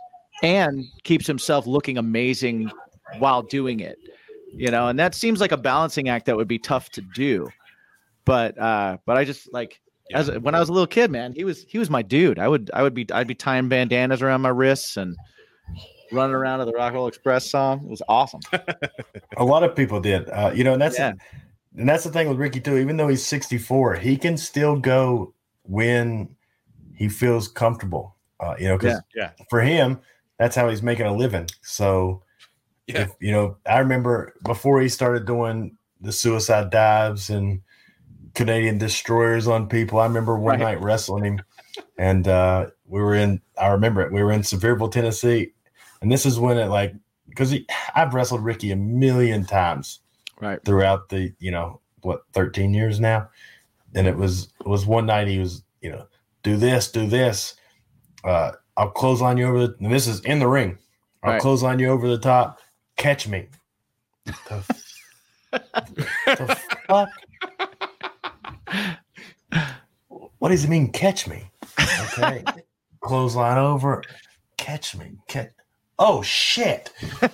and 0.43 0.85
keeps 1.05 1.27
himself 1.27 1.67
looking 1.67 1.97
amazing 1.99 2.71
while 3.19 3.43
doing 3.43 3.81
it. 3.81 3.97
You 4.53 4.71
know, 4.71 4.89
and 4.89 4.99
that 4.99 5.15
seems 5.15 5.41
like 5.41 5.53
a 5.53 5.57
balancing 5.57 6.09
act 6.09 6.27
that 6.27 6.37
would 6.37 6.49
be 6.49 6.59
tough 6.59 6.91
to 6.91 7.03
do. 7.15 7.49
But 8.25 8.59
uh 8.59 8.99
but 9.07 9.17
I 9.17 9.25
just 9.25 9.53
like 9.53 9.81
as 10.13 10.31
when 10.31 10.55
I 10.55 10.61
was 10.61 10.69
a 10.69 10.73
little 10.73 10.87
kid, 10.87 11.11
man, 11.11 11.33
he 11.33 11.45
was 11.45 11.65
he 11.69 11.79
was 11.79 11.89
my 11.89 12.03
dude. 12.03 12.39
I 12.39 12.49
would 12.49 12.71
I 12.75 12.83
would 12.83 12.95
be 12.95 13.07
I'd 13.13 13.29
be 13.29 13.35
tying 13.35 13.69
bandanas 13.69 14.23
around 14.23 14.41
my 14.41 14.49
wrists 14.49 14.97
and 14.97 15.17
running 16.13 16.35
around 16.35 16.59
to 16.59 16.65
the 16.65 16.73
Rock 16.73 16.89
and 16.89 16.97
Roll 16.97 17.07
Express 17.07 17.51
song. 17.51 17.83
It 17.85 17.91
was 17.91 18.03
awesome. 18.09 18.41
A 19.37 19.45
lot 19.45 19.63
of 19.63 19.77
people 19.77 20.01
did. 20.01 20.29
Uh, 20.29 20.51
you 20.55 20.65
know, 20.65 20.73
and 20.73 20.83
that's 20.83 20.99
Yeah. 20.99 21.13
And 21.77 21.89
that's 21.89 22.05
the 22.05 22.11
thing 22.11 22.29
with 22.29 22.39
Ricky 22.39 22.61
too. 22.61 22.79
Even 22.79 22.97
though 22.97 23.09
he's 23.09 23.27
64, 23.27 23.97
he 23.97 24.17
can 24.17 24.37
still 24.37 24.77
go 24.77 25.35
when 25.63 26.37
he 26.95 27.09
feels 27.09 27.49
comfortable. 27.49 28.17
Uh, 28.41 28.55
you 28.59 28.69
know, 28.69 28.77
because 28.79 29.01
Yeah. 29.15 29.31
for 29.51 29.61
him, 29.61 30.01
that's 30.39 30.57
how 30.57 30.69
he's 30.69 30.83
making 30.83 31.07
a 31.07 31.15
living. 31.15 31.47
So, 31.63 32.23
Yeah. 32.87 33.03
if, 33.03 33.13
you 33.21 33.33
know, 33.33 33.57
I 33.67 33.79
remember 33.79 34.35
before 34.45 34.81
he 34.81 34.89
started 34.89 35.27
doing 35.27 35.77
the 36.01 36.13
suicide 36.13 36.71
dives 36.71 37.29
and 37.31 37.61
Canadian 38.35 38.79
destroyers 38.79 39.47
on 39.47 39.69
people. 39.69 39.99
I 40.01 40.07
remember 40.07 40.39
one 40.39 40.53
Right. 40.53 40.61
night 40.61 40.83
wrestling 40.83 41.25
him, 41.25 41.41
and 41.99 42.27
uh, 42.27 42.69
we 42.87 43.01
were 43.01 43.15
in. 43.15 43.41
I 43.59 43.69
remember 43.69 44.01
it. 44.03 44.13
We 44.13 44.23
were 44.23 44.33
in 44.33 44.41
Sevierville, 44.43 44.91
Tennessee, 44.91 45.53
and 46.01 46.11
this 46.11 46.25
is 46.25 46.39
when 46.39 46.57
it 46.57 46.67
like 46.69 46.95
because 47.29 47.55
I've 47.95 48.15
wrestled 48.15 48.43
Ricky 48.45 48.71
a 48.71 48.77
million 48.77 49.45
times, 49.45 50.01
Right. 50.41 50.65
throughout 50.65 51.09
the 51.09 51.33
you 51.39 51.51
know 51.51 51.81
what 52.03 52.23
13 52.33 52.73
years 52.75 52.99
now. 53.01 53.29
And 53.95 54.07
it 54.07 54.17
was 54.17 54.53
it 54.61 54.67
was 54.67 54.87
one 54.87 55.07
night 55.07 55.29
he 55.29 55.39
was 55.39 55.63
you 55.83 55.91
know 55.91 56.07
do 56.43 56.57
this 56.57 56.91
do 56.91 57.07
this. 57.07 57.55
Uh 58.25 58.53
i'll 58.77 58.91
clothesline 58.91 59.37
you 59.37 59.47
over 59.47 59.67
the 59.67 59.77
and 59.81 59.93
this 59.93 60.07
is 60.07 60.21
in 60.21 60.39
the 60.39 60.49
ring. 60.49 60.79
I'll 61.23 61.33
Right. 61.33 61.41
clothesline 61.43 61.79
you 61.79 61.89
over 61.89 62.09
the 62.09 62.19
top. 62.19 62.59
Catch 62.97 63.29
me. 63.29 63.49
The, 64.25 64.65
the 66.27 66.59
fuck? 66.87 67.09
What 70.39 70.49
does 70.51 70.65
it 70.65 70.69
mean 70.71 70.91
catch 70.93 71.27
me? 71.29 71.51
Okay. 71.79 72.45
Clothesline 73.01 73.59
over. 73.59 74.03
Catch 74.57 74.97
me. 74.97 75.17
Catch 75.29 75.51
oh 76.01 76.23
shit 76.23 76.91
so 77.21 77.29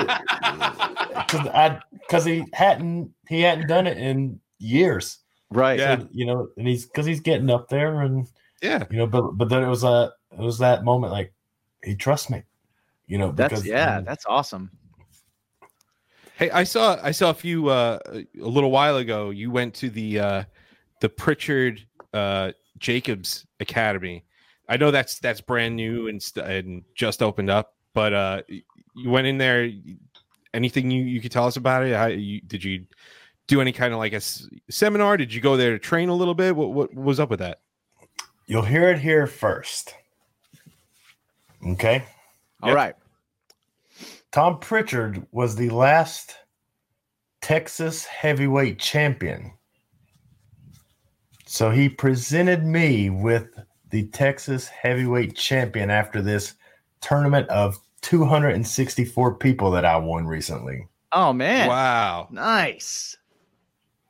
because 0.02 1.46
I 1.48 1.80
because 1.92 2.24
he 2.24 2.44
hadn't 2.52 3.12
he 3.28 3.42
hadn't 3.42 3.66
done 3.66 3.86
it 3.86 3.98
in 3.98 4.40
years. 4.58 5.18
Right. 5.50 5.78
Yeah. 5.78 6.02
You 6.10 6.26
know, 6.26 6.48
and 6.56 6.66
he's 6.66 6.86
because 6.86 7.06
he's 7.06 7.20
getting 7.20 7.50
up 7.50 7.68
there, 7.68 8.00
and 8.00 8.26
Yeah. 8.62 8.84
you 8.90 8.96
know, 8.98 9.06
but 9.06 9.32
but 9.32 9.48
then 9.48 9.62
it 9.62 9.68
was 9.68 9.84
a 9.84 10.12
it 10.32 10.40
was 10.40 10.58
that 10.58 10.84
moment 10.84 11.12
like 11.12 11.32
he 11.84 11.94
trusts 11.94 12.30
me, 12.30 12.42
you 13.06 13.18
know. 13.18 13.30
That's 13.32 13.52
because 13.52 13.66
yeah, 13.66 13.98
um, 13.98 14.04
that's 14.04 14.24
awesome. 14.26 14.70
Hey, 16.36 16.50
I 16.50 16.64
saw 16.64 16.98
I 17.02 17.12
saw 17.12 17.30
a 17.30 17.34
few 17.34 17.68
uh, 17.68 17.98
a 18.12 18.24
little 18.34 18.70
while 18.70 18.96
ago. 18.96 19.30
You 19.30 19.50
went 19.50 19.74
to 19.74 19.90
the 19.90 20.18
uh, 20.18 20.44
the 21.00 21.08
Prichard 21.08 21.86
uh, 22.12 22.52
Jacobs 22.78 23.46
Academy. 23.60 24.24
I 24.68 24.76
know 24.76 24.90
that's 24.90 25.18
that's 25.20 25.40
brand 25.40 25.76
new 25.76 26.08
and 26.08 26.20
st- 26.20 26.46
and 26.46 26.82
just 26.96 27.22
opened 27.22 27.50
up, 27.50 27.73
but 27.94 28.12
uh, 28.12 28.42
you 28.94 29.10
went 29.10 29.26
in 29.26 29.38
there. 29.38 29.70
Anything 30.52 30.90
you, 30.90 31.02
you 31.02 31.20
could 31.20 31.32
tell 31.32 31.46
us 31.46 31.56
about 31.56 31.84
it? 31.84 31.94
How 31.96 32.06
you 32.06 32.40
did 32.42 32.62
you 32.62 32.86
do 33.48 33.60
any 33.60 33.72
kind 33.72 33.92
of 33.92 33.98
like 33.98 34.12
a 34.12 34.16
s- 34.16 34.46
seminar? 34.70 35.16
Did 35.16 35.32
you 35.34 35.40
go 35.40 35.56
there 35.56 35.72
to 35.72 35.78
train 35.78 36.08
a 36.08 36.14
little 36.14 36.34
bit? 36.34 36.54
What 36.54 36.72
what 36.72 36.94
was 36.94 37.18
up 37.18 37.30
with 37.30 37.40
that? 37.40 37.60
you'll 38.46 38.62
hear 38.62 38.90
it 38.90 38.98
here 38.98 39.26
first. 39.26 39.94
Okay, 41.66 42.04
All 42.62 42.68
Yep. 42.68 42.76
right. 42.76 42.94
Tom 44.32 44.58
Prichard 44.58 45.26
was 45.32 45.56
the 45.56 45.70
last 45.70 46.36
Texas 47.40 48.04
heavyweight 48.04 48.78
champion. 48.78 49.52
So 51.46 51.70
he 51.70 51.88
presented 51.88 52.64
me 52.64 53.08
with 53.10 53.48
the 53.90 54.08
Texas 54.08 54.68
heavyweight 54.68 55.36
champion 55.36 55.88
after 55.90 56.20
this 56.20 56.54
tournament 57.04 57.48
of 57.48 57.78
264 58.02 59.34
people 59.36 59.70
that 59.72 59.84
I 59.84 59.96
won 59.96 60.26
recently. 60.26 60.88
Oh 61.12 61.32
man. 61.32 61.68
Wow, 61.68 62.28
Nice. 62.30 63.16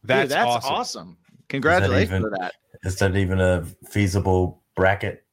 Dude, 0.03 0.09
that's, 0.09 0.31
that's 0.31 0.47
awesome. 0.47 0.73
awesome. 0.75 1.17
Congratulations 1.49 2.11
even- 2.11 2.23
for 2.23 2.31
that. 2.39 2.55
Is 2.83 2.97
that 2.99 3.17
even 3.17 3.41
a 3.41 3.65
feasible 3.89 4.61
bracket? 4.75 5.25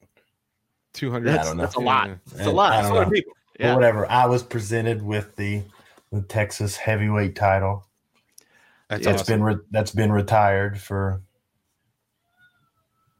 Two 0.94 1.12
hundred. 1.12 1.36
I 1.38 1.44
don't 1.44 1.58
know. 1.58 1.64
That's 1.64 1.76
a 1.76 1.80
lot. 1.80 2.10
It's 2.36 2.46
a 2.46 2.50
lot. 2.52 2.74
I 2.74 2.82
don't 2.82 2.92
a 2.92 2.94
lot 2.96 3.04
of 3.04 3.08
know. 3.10 3.14
people. 3.14 3.34
Yeah. 3.60 3.76
whatever. 3.76 4.10
I 4.10 4.26
was 4.26 4.42
presented 4.44 5.02
with 5.04 5.36
the, 5.36 5.62
the 6.12 6.22
Texas 6.22 6.76
heavyweight 6.78 7.36
title. 7.36 7.86
That's 8.90 9.06
That's 9.06 9.22
awesome. 9.24 9.34
been 9.34 9.44
re- 9.44 9.64
that's 9.72 9.92
been 9.92 10.12
retired 10.12 10.80
for 10.80 11.22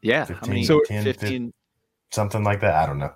Yeah. 0.02 0.20
How 0.20 0.26
15, 0.26 0.48
many? 0.48 0.64
So- 0.64 0.80
10, 0.86 1.04
15. 1.04 1.52
something 2.10 2.42
like 2.44 2.60
that. 2.60 2.74
I 2.74 2.86
don't 2.86 2.98
know. 2.98 3.12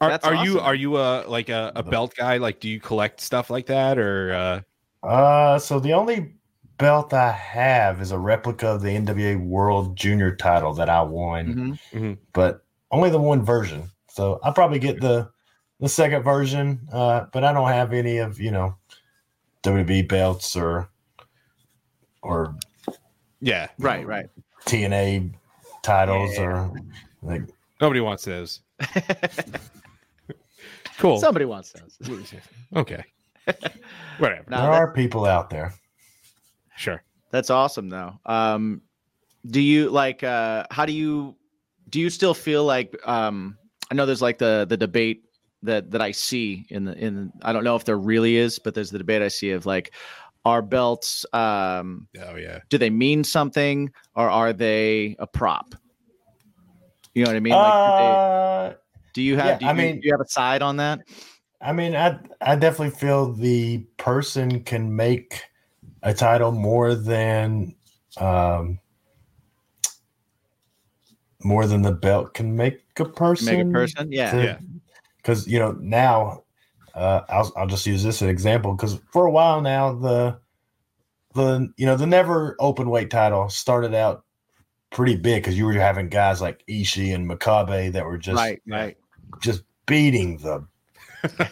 Are, 0.00 0.08
That's 0.08 0.26
are 0.26 0.34
you 0.34 0.52
awesome. 0.54 0.64
are 0.66 0.74
you 0.74 0.96
a 0.96 1.24
like 1.28 1.48
a, 1.50 1.72
a 1.76 1.82
belt 1.82 2.14
guy? 2.16 2.38
Like, 2.38 2.60
do 2.60 2.68
you 2.68 2.80
collect 2.80 3.20
stuff 3.20 3.50
like 3.50 3.66
that, 3.66 3.98
or 3.98 4.32
uh, 4.32 5.06
Uh, 5.06 5.58
so 5.58 5.78
the 5.78 5.92
only 5.92 6.34
belt 6.78 7.12
I 7.12 7.30
have 7.32 8.00
is 8.00 8.10
a 8.10 8.18
replica 8.18 8.68
of 8.68 8.80
the 8.82 8.88
NWA 8.88 9.36
World 9.44 9.96
Junior 9.96 10.34
title 10.34 10.72
that 10.74 10.88
I 10.88 11.02
won, 11.02 11.78
Mhm. 11.92 12.16
but 12.32 12.64
only 12.90 13.10
the 13.10 13.20
one 13.20 13.44
version. 13.44 13.90
So 14.08 14.40
I'll 14.42 14.54
probably 14.54 14.78
get 14.78 15.00
the 15.02 15.30
the 15.80 15.88
second 15.88 16.22
version, 16.22 16.88
uh, 16.92 17.26
but 17.32 17.44
I 17.44 17.52
don't 17.52 17.68
have 17.68 17.92
any 17.92 18.16
of 18.18 18.40
you 18.40 18.50
know 18.52 18.76
WB 19.62 20.08
belts 20.08 20.56
or 20.56 20.88
or 22.22 22.54
yeah, 23.40 23.68
Right. 23.78 24.06
Right. 24.06 24.26
TNA 24.64 25.32
titles 25.82 26.32
Yeah. 26.36 26.42
or 26.44 26.72
like 27.22 27.42
nobody 27.82 28.00
wants 28.00 28.24
those. 28.24 28.60
cool. 31.00 31.18
Somebody 31.20 31.44
wants 31.44 31.72
those. 31.72 31.98
Okay. 32.76 33.02
Whatever. 34.18 34.44
No, 34.48 34.60
there 34.62 34.70
that- 34.70 34.80
are 34.80 34.92
people 34.92 35.24
out 35.24 35.50
there. 35.50 35.74
Sure. 36.76 37.02
That's 37.30 37.50
awesome 37.50 37.88
though. 37.88 38.18
Um 38.26 38.82
do 39.46 39.60
you 39.60 39.88
like 39.90 40.22
uh 40.22 40.66
how 40.70 40.84
do 40.86 40.92
you 40.92 41.34
do 41.88 41.98
you 42.00 42.10
still 42.10 42.34
feel 42.34 42.64
like 42.64 42.94
um 43.08 43.56
I 43.90 43.94
know 43.94 44.06
there's 44.06 44.22
like 44.22 44.38
the 44.38 44.66
the 44.68 44.76
debate 44.76 45.24
that 45.62 45.90
that 45.90 46.00
I 46.00 46.12
see 46.12 46.66
in 46.70 46.84
the 46.84 46.96
in 46.96 47.32
I 47.42 47.52
don't 47.52 47.64
know 47.64 47.76
if 47.76 47.84
there 47.84 47.98
really 47.98 48.36
is, 48.36 48.58
but 48.58 48.74
there's 48.74 48.90
the 48.90 48.98
debate 48.98 49.22
I 49.22 49.28
see 49.28 49.50
of 49.52 49.66
like 49.66 49.92
are 50.44 50.62
belts 50.62 51.26
um 51.32 52.06
Oh 52.22 52.36
yeah. 52.36 52.60
do 52.68 52.78
they 52.78 52.90
mean 52.90 53.24
something 53.24 53.90
or 54.14 54.28
are 54.30 54.52
they 54.52 55.16
a 55.18 55.26
prop? 55.26 55.74
You 57.14 57.24
know 57.24 57.30
what 57.30 57.36
I 57.36 57.40
mean? 57.40 57.52
Like 57.54 57.72
uh, 57.74 58.68
they, 58.68 58.74
do 59.12 59.22
you 59.22 59.36
have 59.36 59.46
yeah, 59.46 59.58
do 59.58 59.64
you, 59.64 59.70
I 59.70 59.74
mean- 59.74 60.00
do 60.00 60.06
you 60.06 60.12
have 60.12 60.20
a 60.20 60.28
side 60.28 60.62
on 60.62 60.76
that? 60.76 61.00
I 61.62 61.72
mean, 61.72 61.94
I 61.94 62.18
I 62.40 62.56
definitely 62.56 62.96
feel 62.96 63.34
the 63.34 63.78
person 63.98 64.62
can 64.64 64.96
make 64.96 65.42
a 66.02 66.14
title 66.14 66.52
more 66.52 66.94
than 66.94 67.74
um 68.16 68.78
more 71.42 71.66
than 71.66 71.82
the 71.82 71.92
belt 71.92 72.34
can 72.34 72.56
make 72.56 72.80
a 72.98 73.04
person. 73.04 73.58
Make 73.58 73.66
a 73.66 73.70
person? 73.70 74.12
Yeah. 74.12 74.36
Yeah. 74.36 74.58
Because 75.18 75.46
you 75.46 75.58
know 75.58 75.72
now, 75.72 76.44
uh, 76.94 77.22
I'll 77.28 77.52
I'll 77.56 77.66
just 77.66 77.86
use 77.86 78.02
this 78.02 78.16
as 78.16 78.22
an 78.22 78.28
example. 78.30 78.74
Because 78.74 78.98
for 79.12 79.26
a 79.26 79.30
while 79.30 79.60
now, 79.60 79.92
the 79.92 80.38
the 81.34 81.72
you 81.76 81.86
know 81.86 81.96
the 81.96 82.06
never 82.06 82.56
open 82.58 82.88
weight 82.88 83.10
title 83.10 83.48
started 83.48 83.94
out 83.94 84.24
pretty 84.90 85.16
big 85.16 85.42
because 85.42 85.56
you 85.56 85.64
were 85.64 85.72
having 85.74 86.08
guys 86.08 86.40
like 86.40 86.64
Ishii 86.68 87.14
and 87.14 87.28
Makabe 87.30 87.92
that 87.92 88.04
were 88.04 88.18
just 88.18 88.38
right, 88.38 88.60
right. 88.66 88.96
Just 89.40 89.62
beating 89.86 90.38
the 90.38 90.64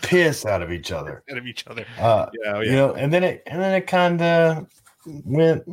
piss 0.02 0.44
out 0.46 0.62
of 0.62 0.72
each 0.72 0.92
other. 0.92 1.22
Out 1.30 1.38
of 1.38 1.46
each 1.46 1.66
other. 1.66 1.84
Uh, 1.98 2.26
Yeah. 2.44 2.52
Oh, 2.56 2.60
you 2.60 2.72
know, 2.72 2.94
and 2.94 3.12
then 3.12 3.22
it 3.24 3.42
and 3.46 3.60
then 3.60 3.74
it 3.74 3.86
kind 3.86 4.20
of 4.22 4.66
went 5.24 5.64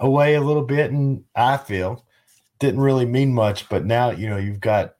away 0.00 0.34
a 0.34 0.40
little 0.40 0.62
bit, 0.64 0.90
and 0.92 1.24
I 1.34 1.56
feel 1.56 2.04
didn't 2.60 2.80
really 2.80 3.04
mean 3.06 3.34
much. 3.34 3.68
But 3.68 3.84
now 3.84 4.10
you 4.10 4.28
know 4.28 4.36
you've 4.36 4.60
got 4.60 4.94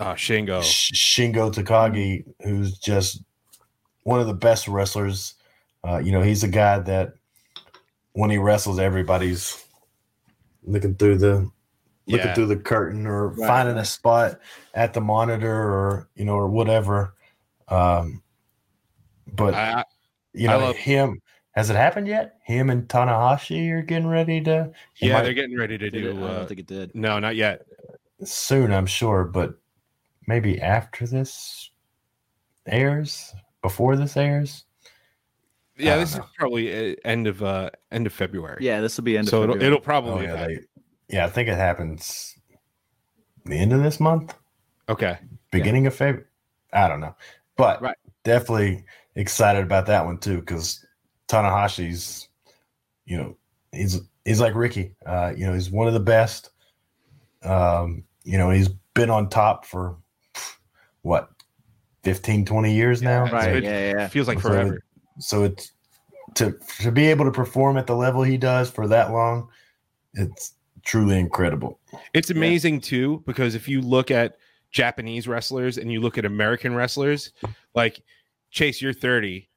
Oh, 0.00 0.06
Shingo. 0.14 0.62
Sh- 0.62 0.92
Shingo 0.92 1.50
Takagi, 1.52 2.24
who's 2.42 2.78
just 2.78 3.22
one 4.02 4.20
of 4.20 4.26
the 4.26 4.34
best 4.34 4.68
wrestlers. 4.68 5.34
Uh, 5.82 5.98
you 5.98 6.12
know, 6.12 6.20
he's 6.22 6.42
a 6.44 6.48
guy 6.48 6.78
that 6.80 7.14
when 8.12 8.28
he 8.30 8.36
wrestles, 8.38 8.78
everybody's 8.78 9.64
looking 10.64 10.94
through 10.96 11.16
the 11.18 11.50
looking 12.06 12.26
Yeah. 12.26 12.34
through 12.34 12.46
the 12.46 12.56
curtain 12.56 13.06
or 13.06 13.28
Right, 13.28 13.46
finding 13.48 13.76
a 13.78 13.84
spot 13.84 14.38
at 14.74 14.94
the 14.94 15.00
monitor 15.00 15.52
or 15.52 16.08
you 16.14 16.24
know 16.24 16.34
or 16.34 16.48
whatever. 16.48 17.14
Um, 17.68 18.22
but 19.26 19.54
I, 19.54 19.80
I- 19.80 19.84
you 20.32 20.48
know 20.48 20.58
love- 20.58 20.76
him. 20.76 21.20
Has 21.52 21.70
it 21.70 21.76
happened 21.76 22.06
yet? 22.06 22.36
Him 22.44 22.68
and 22.68 22.86
Tanahashi 22.86 23.70
are 23.70 23.80
getting 23.80 24.06
ready 24.08 24.42
to. 24.42 24.70
yeah, 24.96 25.14
might- 25.14 25.22
they're 25.22 25.32
getting 25.32 25.56
ready 25.56 25.78
to 25.78 25.88
Did 25.90 26.04
it? 26.04 26.12
do. 26.12 26.22
I 26.24 26.28
Uh, 26.28 26.34
don't 26.38 26.48
think 26.48 26.60
it 26.60 26.66
did. 26.66 26.94
no, 26.94 27.18
not 27.18 27.34
yet. 27.36 27.62
soon, 28.24 28.72
I'm 28.72 28.86
sure, 28.86 29.24
but 29.24 29.54
maybe 30.26 30.60
after 30.60 31.06
this 31.06 31.70
airs, 32.66 33.34
before 33.62 33.96
this 33.96 34.16
airs. 34.16 34.64
Yeah, 35.78 35.94
I 35.94 35.98
this 35.98 36.14
is 36.14 36.20
probably 36.38 36.92
uh, 36.92 36.96
end 37.04 37.26
of 37.26 37.42
uh 37.42 37.70
end 37.92 38.06
of 38.06 38.12
February. 38.14 38.58
Yeah, 38.64 38.80
this 38.80 38.96
will 38.96 39.04
be 39.04 39.18
end 39.18 39.26
of 39.28 39.30
so 39.30 39.42
it'll, 39.42 39.54
February. 39.54 39.66
it'll 39.66 39.78
Oh, 39.78 39.82
probably 39.82 40.24
yeah, 40.24 40.36
happen. 40.36 40.54
they, 40.54 40.60
yeah, 41.08 41.24
I 41.26 41.30
think 41.30 41.48
it 41.48 41.56
happens 41.56 42.38
the 43.44 43.54
end 43.56 43.72
of 43.72 43.82
this 43.82 44.00
month, 44.00 44.34
okay. 44.88 45.18
beginning 45.50 45.86
of 45.86 45.94
February. 45.94 46.26
I 46.72 46.88
don't 46.88 47.00
know, 47.00 47.14
but 47.56 47.80
Right. 47.80 47.96
definitely 48.24 48.84
excited 49.14 49.62
about 49.62 49.86
that 49.86 50.04
one 50.04 50.18
too 50.18 50.40
because 50.40 50.84
Tanahashi's, 51.28 52.28
you 53.04 53.16
know, 53.16 53.36
he's 53.72 54.00
he's 54.24 54.40
like 54.40 54.54
Ricky. 54.54 54.94
Uh, 55.06 55.32
you 55.36 55.46
know, 55.46 55.54
he's 55.54 55.70
one 55.70 55.86
of 55.88 55.94
the 55.94 56.00
best. 56.00 56.50
Um, 57.42 58.04
you 58.24 58.36
know, 58.38 58.50
he's 58.50 58.68
been 58.94 59.10
on 59.10 59.28
top 59.28 59.64
for 59.64 59.96
what 61.02 61.30
15, 62.02 62.44
20 62.44 62.74
years 62.74 63.00
now. 63.02 63.24
Right. 63.24 63.44
so 63.44 63.48
Yeah, 63.50 63.56
it 63.56 63.64
yeah, 63.64 63.92
yeah. 63.98 64.08
Feels 64.08 64.26
like 64.28 64.40
So 64.40 64.48
forever. 64.50 64.82
so 65.18 65.44
it's 65.44 65.72
to 66.34 66.58
to 66.80 66.90
be 66.90 67.06
able 67.06 67.24
to 67.24 67.30
perform 67.30 67.76
at 67.76 67.86
the 67.86 67.94
level 67.96 68.22
he 68.22 68.36
does 68.36 68.68
for 68.68 68.86
that 68.88 69.12
long 69.12 69.48
it's 70.14 70.52
truly 70.86 71.18
incredible 71.18 71.80
It's 72.14 72.30
amazing 72.30 72.80
too 72.80 73.22
because 73.26 73.54
if 73.54 73.68
you 73.68 73.82
look 73.82 74.10
at 74.10 74.36
Japanese 74.70 75.26
wrestlers 75.26 75.78
and 75.78 75.90
you 75.90 76.00
look 76.00 76.16
at 76.18 76.24
American 76.24 76.74
wrestlers, 76.74 77.32
like 77.74 78.02
Chase, 78.50 78.80
you're 78.80 78.92
30, 78.92 79.48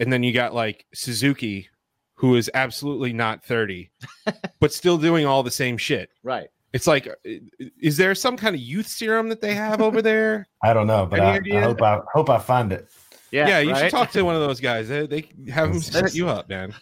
and 0.00 0.12
then 0.12 0.22
you 0.22 0.32
got 0.32 0.54
like 0.54 0.86
Suzuki, 0.94 1.68
who 2.14 2.36
is 2.36 2.50
absolutely 2.54 3.12
not 3.12 3.44
30, 3.44 3.90
but 4.60 4.72
still 4.72 4.98
doing 4.98 5.26
all 5.26 5.42
the 5.42 5.50
same 5.50 5.76
shit. 5.76 6.10
Right. 6.22 6.48
It's 6.72 6.86
like, 6.86 7.06
uh, 7.06 7.30
is 7.80 7.96
there 7.96 8.14
some 8.14 8.36
kind 8.36 8.54
of 8.54 8.60
youth 8.60 8.86
serum 8.86 9.28
that 9.28 9.40
they 9.40 9.54
have 9.54 9.82
over 9.82 10.00
there? 10.00 10.46
I 10.62 10.72
don't 10.72 10.86
know, 10.86 11.06
but 11.06 11.20
I. 11.20 11.40
I 11.52 11.60
hope 11.60 11.82
I 11.82 12.00
hope 12.14 12.30
I 12.30 12.38
find 12.38 12.72
it. 12.72 12.88
Yeah. 13.30 13.48
Yeah, 13.48 13.58
you 13.60 13.72
right? 13.72 13.80
should 13.82 13.90
talk 13.90 14.10
to 14.12 14.22
one 14.22 14.34
of 14.34 14.40
those 14.40 14.60
guys. 14.60 14.88
They, 14.88 15.06
they 15.06 15.28
have 15.50 15.70
them 15.72 15.80
set 15.80 16.14
you 16.14 16.28
up, 16.28 16.48
man. 16.48 16.74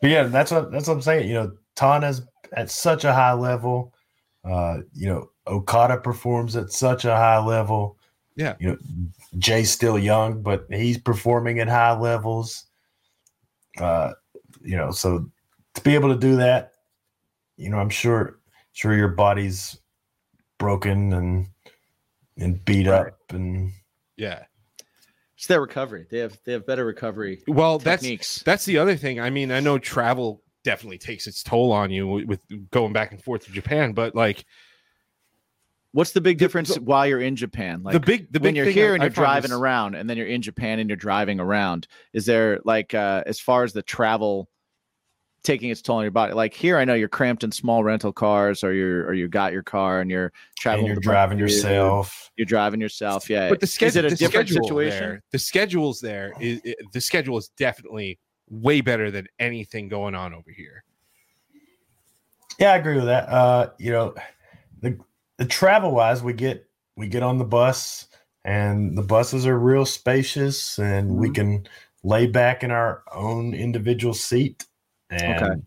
But 0.00 0.10
yeah, 0.10 0.24
that's 0.24 0.50
what 0.50 0.70
that's 0.72 0.88
what 0.88 0.94
I'm 0.94 1.02
saying. 1.02 1.28
You 1.28 1.34
know, 1.34 1.52
Tana's 1.74 2.22
at 2.52 2.70
such 2.70 3.04
a 3.04 3.12
high 3.12 3.32
level. 3.32 3.92
Uh, 4.44 4.78
you 4.94 5.08
know, 5.08 5.30
Okada 5.46 5.98
performs 5.98 6.56
at 6.56 6.70
such 6.70 7.04
a 7.04 7.14
high 7.16 7.44
level. 7.44 7.98
Yeah. 8.36 8.54
You 8.60 8.68
know, 8.70 8.76
Jay's 9.38 9.70
still 9.70 9.98
young, 9.98 10.42
but 10.42 10.66
he's 10.70 10.98
performing 10.98 11.58
at 11.58 11.68
high 11.68 11.96
levels. 11.98 12.66
Uh, 13.78 14.12
you 14.62 14.76
know, 14.76 14.90
so 14.90 15.28
to 15.74 15.80
be 15.82 15.94
able 15.94 16.08
to 16.10 16.18
do 16.18 16.36
that, 16.36 16.72
you 17.56 17.70
know, 17.70 17.78
I'm 17.78 17.90
sure 17.90 18.38
sure 18.72 18.94
your 18.94 19.08
body's 19.08 19.78
broken 20.58 21.12
and 21.12 21.46
and 22.38 22.62
beat 22.64 22.86
Right. 22.86 23.06
up 23.08 23.18
and 23.30 23.72
Yeah. 24.16 24.44
It's 25.36 25.46
their 25.46 25.60
recovery. 25.60 26.06
They 26.10 26.18
have 26.18 26.38
they 26.44 26.52
have 26.52 26.66
better 26.66 26.84
recovery 26.84 27.42
Well, 27.46 27.78
that's 27.78 28.42
that's 28.42 28.64
the 28.64 28.78
other 28.78 28.96
thing. 28.96 29.20
I 29.20 29.30
mean, 29.30 29.50
I 29.50 29.60
know 29.60 29.78
travel 29.78 30.42
definitely 30.66 30.98
takes 30.98 31.28
its 31.28 31.42
toll 31.44 31.70
on 31.72 31.90
you 31.92 32.08
with, 32.08 32.24
with 32.26 32.70
going 32.72 32.92
back 32.92 33.12
and 33.12 33.22
forth 33.22 33.44
to 33.46 33.52
Japan, 33.52 33.92
but 33.92 34.14
like 34.16 34.44
What's 35.92 36.10
the 36.10 36.20
big 36.20 36.36
difference 36.36 36.74
the- 36.74 36.82
while 36.82 37.06
you're 37.06 37.22
in 37.22 37.36
Japan? 37.36 37.82
Like 37.82 37.94
the 37.94 38.00
big 38.00 38.30
the 38.32 38.38
big 38.40 38.42
when 38.42 38.54
you're 38.56 38.66
thing 38.66 38.74
here 38.74 38.90
I- 38.90 38.94
and 38.96 39.02
you're 39.02 39.08
driving 39.10 39.50
is- 39.52 39.56
around, 39.56 39.94
and 39.94 40.10
then 40.10 40.16
you're 40.18 40.26
in 40.26 40.42
Japan 40.42 40.78
and 40.78 40.90
you're 40.90 40.96
driving 40.96 41.40
around. 41.40 41.86
Is 42.12 42.26
there 42.26 42.60
like 42.64 42.92
uh, 42.92 43.22
as 43.26 43.40
far 43.40 43.64
as 43.64 43.72
the 43.72 43.82
travel 43.82 44.48
taking 45.42 45.70
its 45.70 45.80
toll 45.80 45.96
on 45.98 46.02
your 46.02 46.10
body? 46.10 46.34
Like 46.34 46.52
here, 46.52 46.76
I 46.76 46.84
know 46.84 46.92
you're 46.94 47.08
cramped 47.08 47.44
in 47.44 47.52
small 47.52 47.82
rental 47.82 48.12
cars, 48.12 48.62
or 48.62 48.74
you're 48.74 49.06
or 49.06 49.14
you 49.14 49.26
got 49.28 49.54
your 49.54 49.62
car 49.62 50.00
and 50.00 50.10
you're 50.10 50.24
and 50.24 50.32
traveling. 50.58 50.86
you're 50.86 50.96
with 50.96 51.04
a 51.04 51.08
bunch 51.08 51.12
of 51.12 51.12
driving 51.12 51.38
dudes. 51.38 51.54
yourself. 51.54 52.30
You're 52.36 52.44
driving 52.46 52.80
yourself. 52.80 53.30
Yeah. 53.30 53.48
But 53.48 53.60
the 53.60 53.64
is 53.64 53.72
schedule, 53.72 54.04
it 54.04 54.06
a 54.06 54.10
the 54.10 54.16
different 54.16 54.48
schedule 54.48 54.64
situation? 54.68 54.98
there, 55.00 55.22
the 55.32 55.38
schedule's 55.38 56.00
there. 56.00 56.32
Is, 56.40 56.60
i- 56.66 56.74
the 56.92 57.00
schedule 57.00 57.38
is 57.38 57.48
definitely 57.56 58.18
way 58.48 58.80
better 58.80 59.10
than 59.10 59.26
anything 59.38 59.88
going 59.88 60.14
on 60.14 60.32
over 60.34 60.50
here. 60.50 60.84
Yeah, 62.58 62.72
I 62.72 62.76
agree 62.76 62.96
with 62.96 63.06
that. 63.06 63.28
Uh, 63.28 63.70
you 63.78 63.92
know, 63.92 64.14
the 64.80 64.98
the 65.38 65.44
travel 65.44 65.92
wise, 65.92 66.22
we 66.22 66.32
get 66.32 66.66
we 66.96 67.08
get 67.08 67.22
on 67.22 67.38
the 67.38 67.44
bus, 67.44 68.06
and 68.44 68.96
the 68.96 69.02
buses 69.02 69.46
are 69.46 69.58
real 69.58 69.84
spacious, 69.84 70.78
and 70.78 71.16
we 71.16 71.28
Mhm. 71.28 71.34
can 71.34 71.68
lay 72.02 72.26
back 72.26 72.62
in 72.64 72.70
our 72.70 73.02
own 73.12 73.52
individual 73.52 74.14
seat, 74.14 74.64
and 75.10 75.42
Okay. 75.42 75.60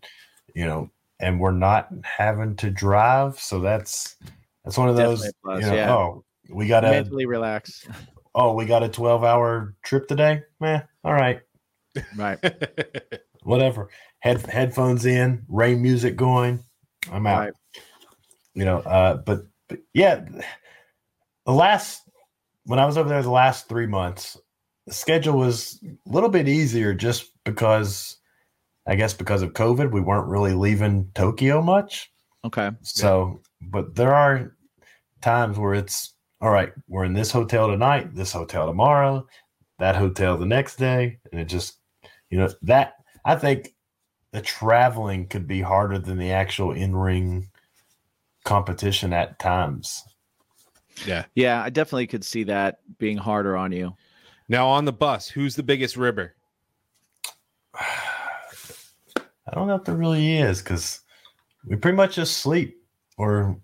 you 0.55 0.65
know, 0.65 0.89
and 1.19 1.39
we're 1.39 1.51
not 1.51 1.89
having 2.03 2.55
to 2.57 2.71
drive. 2.71 3.39
So 3.39 3.59
that's 3.59 4.15
that's 4.63 4.77
one 4.77 4.89
of 4.89 4.95
those. 4.95 5.31
Plus, 5.43 5.61
you 5.61 5.69
know, 5.69 5.75
yeah. 5.75 5.93
oh, 5.93 6.23
we 6.49 6.67
got 6.67 6.79
to 6.81 6.89
Mentally 6.89 7.27
relax. 7.27 7.87
oh, 8.33 8.53
we 8.53 8.65
got 8.65 8.81
a 8.81 8.89
twelve 8.89 9.23
hour 9.23 9.75
trip 9.83 10.07
today. 10.07 10.41
Man, 10.59 10.87
all 11.03 11.13
right, 11.13 11.41
right. 12.15 12.37
whatever. 13.43 13.89
Head 14.19 14.45
headphones 14.47 15.05
in, 15.05 15.43
rain 15.47 15.81
music 15.81 16.15
going. 16.15 16.63
I'm 17.11 17.25
out. 17.27 17.39
Right. 17.39 17.53
you 18.53 18.65
know 18.65 18.79
uh 18.79 19.17
but, 19.17 19.43
but 19.69 19.79
yeah 19.93 20.25
the 21.45 21.51
last 21.53 22.01
when 22.65 22.77
i 22.79 22.85
was 22.85 22.97
over 22.97 23.07
there 23.07 23.21
the 23.23 23.29
last 23.31 23.69
three 23.69 23.85
months 23.87 24.37
the 24.85 24.93
schedule 24.93 25.37
was 25.37 25.79
a 25.83 26.09
little 26.11 26.29
bit 26.29 26.47
easier 26.49 26.93
just 26.93 27.31
because 27.45 28.17
i 28.87 28.95
guess 28.95 29.13
because 29.13 29.41
of 29.41 29.53
covid 29.53 29.91
we 29.91 30.01
weren't 30.01 30.27
really 30.27 30.53
leaving 30.53 31.09
tokyo 31.15 31.61
much 31.61 32.11
Okay. 32.45 32.69
so 32.81 33.41
but 33.61 33.95
there 33.95 34.13
are 34.13 34.55
times 35.21 35.57
where 35.57 35.73
it's 35.73 36.15
all 36.41 36.51
right 36.51 36.73
we're 36.87 37.05
in 37.05 37.13
this 37.13 37.31
hotel 37.31 37.67
tonight 37.67 38.13
this 38.13 38.31
hotel 38.33 38.67
tomorrow 38.67 39.25
that 39.79 39.95
hotel 39.95 40.37
the 40.37 40.45
next 40.45 40.75
day 40.75 41.17
and 41.31 41.39
it 41.39 41.45
just 41.45 41.78
you 42.29 42.37
know 42.37 42.49
that 42.61 42.93
i 43.25 43.35
think 43.35 43.73
the 44.31 44.41
traveling 44.41 45.27
could 45.27 45.47
be 45.47 45.61
harder 45.61 45.97
than 45.97 46.17
the 46.17 46.31
actual 46.31 46.71
in-ring 46.71 47.49
competition 48.45 49.13
at 49.13 49.37
times 49.39 50.03
yeah. 51.05 51.23
Yeah, 51.33 51.63
I 51.63 51.69
definitely 51.69 52.07
could 52.07 52.25
see 52.25 52.43
that 52.43 52.79
being 52.97 53.15
harder 53.17 53.55
on 53.55 53.71
you. 53.71 53.95
Now 54.49 54.67
on 54.67 54.83
the 54.83 54.91
bus, 54.91 55.29
who's 55.29 55.55
the 55.55 55.63
biggest 55.63 55.95
ribber? 55.95 56.35
i 57.75 59.55
don't 59.55 59.67
know 59.67 59.75
if 59.75 59.83
there 59.83 59.95
really 59.95 60.37
is 60.37 60.61
because 60.61 60.99
we 61.65 61.75
pretty 61.75 61.95
much 61.95 62.15
just 62.15 62.37
sleep 62.37 62.77
or 63.17 63.57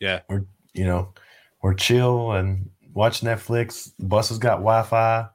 Yeah. 0.00 0.20
or 0.28 0.46
you 0.74 0.84
know 0.84 1.14
or 1.62 1.74
chill 1.74 2.32
and 2.32 2.68
watch 2.92 3.20
netflix 3.20 3.90
the 3.98 4.06
bus 4.06 4.28
has 4.30 4.38
got 4.38 4.56
wi-fi 4.56 5.26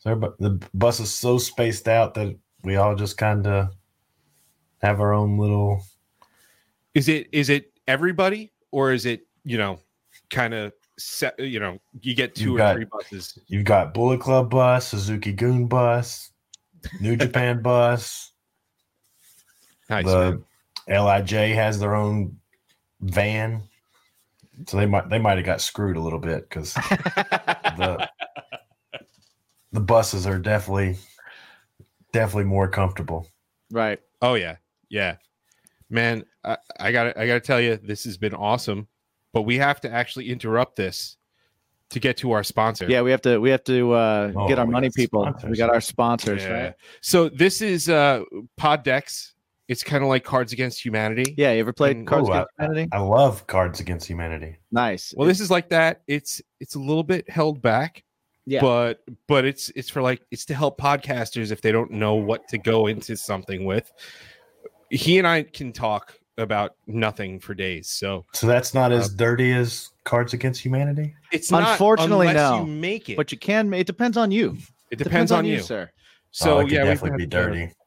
so 0.00 0.10
everybody, 0.10 0.34
the 0.40 0.66
bus 0.74 0.98
is 1.00 1.12
so 1.12 1.38
spaced 1.38 1.86
out 1.88 2.14
that 2.14 2.36
we 2.64 2.76
all 2.76 2.94
just 2.96 3.16
kind 3.16 3.46
of 3.46 3.68
have 4.82 5.00
our 5.00 5.12
own 5.12 5.38
little 5.38 5.82
Is 6.94 7.08
it 7.08 7.28
is 7.32 7.48
it 7.50 7.72
everybody 7.86 8.52
or 8.72 8.92
is 8.92 9.06
it 9.06 9.26
you 9.44 9.56
know 9.58 9.78
kind 10.30 10.52
of 10.54 10.72
set? 10.98 11.38
You 11.38 11.60
know, 11.60 11.78
you 12.02 12.14
get 12.14 12.34
2 12.34 12.42
You 12.44 12.54
or 12.54 12.58
got- 12.58 12.74
three 12.76 12.84
buses. 12.86 13.38
you've 13.46 13.64
got 13.64 13.94
bullet 13.94 14.20
club 14.20 14.50
bus 14.50 14.88
suzuki 14.88 15.32
goon 15.32 15.66
bus 15.66 16.30
new 17.00 17.16
japan 17.24 17.62
bus 17.62 18.32
Nice. 19.88 20.04
the 20.06 20.42
man. 20.88 21.04
lij 21.04 21.54
has 21.54 21.78
their 21.80 21.94
own 21.94 22.36
van 23.00 23.62
so 24.66 24.76
they 24.76 24.86
might 24.86 25.08
they 25.08 25.18
might 25.18 25.36
have 25.38 25.46
got 25.46 25.60
screwed 25.60 25.96
a 25.96 26.00
little 26.00 26.18
bit 26.18 26.48
because 26.48 26.74
the 27.78 28.08
the 29.72 29.80
buses 29.80 30.26
are 30.26 30.38
definitely 30.38 30.96
definitely 32.12 32.44
more 32.44 32.68
comfortable 32.68 33.26
Right. 33.72 34.00
Oh 34.20 34.34
yeah, 34.34 34.56
yeah, 34.88 35.16
man. 35.88 36.24
I, 36.44 36.56
I 36.80 36.90
got 36.90 37.04
to 37.04 37.20
I 37.20 37.26
got 37.28 37.34
to 37.34 37.40
tell 37.40 37.60
you, 37.60 37.76
this 37.76 38.02
has 38.02 38.16
been 38.16 38.34
awesome, 38.34 38.88
but 39.32 39.42
we 39.42 39.58
have 39.58 39.80
to 39.82 39.90
actually 39.90 40.28
interrupt 40.28 40.74
this 40.74 41.16
to 41.90 42.00
get 42.00 42.16
to 42.16 42.32
our 42.32 42.42
sponsor. 42.42 42.86
Yeah, 42.88 43.02
we 43.02 43.12
have 43.12 43.22
to 43.22 43.38
we 43.38 43.48
have 43.50 43.62
to 43.64 43.92
uh, 43.92 44.32
Oh, 44.34 44.48
get 44.48 44.58
our 44.58 44.66
money 44.66 44.88
got 44.88 44.94
people. 44.96 45.32
We 45.48 45.56
got 45.56 45.70
our 45.70 45.80
sponsors, 45.80 46.42
Yeah. 46.42 46.50
right? 46.64 46.74
So 47.00 47.28
this 47.28 47.62
is 47.62 47.88
uh 47.88 48.24
Pod 48.56 48.82
Decks. 48.82 49.34
It's 49.68 49.84
kind 49.84 50.02
of 50.02 50.08
like 50.08 50.24
Cards 50.24 50.52
Against 50.52 50.84
Humanity. 50.84 51.32
Yeah, 51.38 51.52
you 51.52 51.60
ever 51.60 51.72
played 51.72 51.96
And- 51.96 52.06
Cards 52.08 52.28
Oh, 52.28 52.32
Against 52.32 52.50
Humanity? 52.58 52.88
I 52.92 52.98
love 52.98 53.46
Cards 53.46 53.78
Against 53.78 54.08
Humanity. 54.08 54.56
nice. 54.72 55.14
Well, 55.16 55.28
this 55.28 55.38
is 55.38 55.48
like 55.48 55.68
that. 55.68 56.02
It's 56.08 56.42
it's 56.58 56.74
a 56.74 56.80
little 56.80 57.04
bit 57.04 57.30
held 57.30 57.62
back. 57.62 58.02
Yeah. 58.50 58.60
But 58.62 59.04
but 59.28 59.44
it's 59.44 59.70
it's 59.76 59.88
for 59.88 60.02
like 60.02 60.22
it's 60.32 60.44
to 60.46 60.54
help 60.54 60.76
podcasters 60.80 61.52
if 61.52 61.60
they 61.62 61.70
don't 61.70 61.92
know 61.92 62.14
what 62.16 62.48
to 62.48 62.58
go 62.58 62.88
into 62.88 63.16
something 63.16 63.64
with. 63.64 63.92
He 64.90 65.18
and 65.18 65.26
I 65.26 65.44
can 65.44 65.72
talk 65.72 66.18
about 66.36 66.74
nothing 66.88 67.38
for 67.38 67.54
days. 67.54 67.88
So 67.88 68.26
So 68.32 68.48
that's 68.48 68.74
not 68.74 68.90
as 68.90 69.06
Uh, 69.06 69.16
dirty 69.18 69.52
as 69.52 69.90
Cards 70.04 70.32
Against 70.32 70.60
Humanity. 70.64 71.14
it's 71.30 71.52
not 71.52 71.70
Unfortunately, 71.70 72.26
unless 72.26 72.50
no. 72.50 72.60
you 72.60 72.66
make 72.66 73.08
it. 73.08 73.16
but 73.16 73.30
you 73.30 73.38
can. 73.38 73.72
It 73.72 73.86
depends 73.86 74.16
on 74.16 74.32
you. 74.32 74.56
it 74.90 74.96
depends, 74.98 75.30
on, 75.30 75.44
you. 75.44 75.60
sir. 75.60 75.88
So 76.32 76.56
oh, 76.56 76.60
it 76.60 76.64
could 76.64 76.72
yeah, 76.72 76.84
definitely 76.84 77.18
be 77.18 77.36
have 77.36 77.44
to- 77.46 77.52
dirty. 77.52 77.72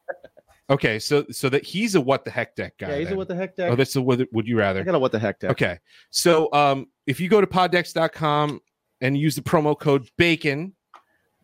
Okay, 0.70 0.98
so 0.98 1.26
so 1.30 1.50
that 1.50 1.62
he's 1.62 1.94
a 1.94 2.00
what 2.00 2.24
the 2.24 2.30
heck 2.30 2.56
deck 2.56 2.78
guy. 2.78 2.88
Yeah, 2.88 2.98
he's 3.00 3.10
a 3.10 3.16
what 3.16 3.28
the 3.28 3.34
heck 3.34 3.54
deck. 3.54 3.70
Oh, 3.70 3.76
that's 3.76 3.96
a 3.96 4.00
would, 4.00 4.26
would 4.32 4.46
you 4.48 4.56
I 4.56 4.60
rather? 4.60 4.82
got 4.82 4.94
a 4.94 4.98
what 4.98 5.12
the 5.12 5.18
heck 5.18 5.38
deck. 5.38 5.50
Okay. 5.50 5.78
So 6.08 6.50
um 6.54 6.86
if 7.06 7.20
you 7.20 7.28
go 7.28 7.42
to 7.42 7.46
poddex.com 7.46 8.60
and 9.00 9.16
use 9.16 9.34
the 9.34 9.42
promo 9.42 9.78
code 9.78 10.08
bacon, 10.16 10.74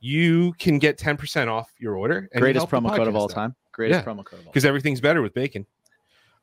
you 0.00 0.52
can 0.58 0.78
get 0.78 0.98
10% 0.98 1.48
off 1.48 1.70
your 1.78 1.96
order. 1.96 2.28
and 2.32 2.40
Greatest 2.40 2.68
promo 2.68 2.94
code 2.94 3.08
of 3.08 3.16
all 3.16 3.24
out. 3.24 3.30
time. 3.30 3.54
Greatest 3.72 4.04
Yeah. 4.06 4.12
promo 4.12 4.24
code. 4.24 4.44
Because 4.44 4.64
everything's 4.64 5.00
better 5.00 5.22
with 5.22 5.34
bacon. 5.34 5.66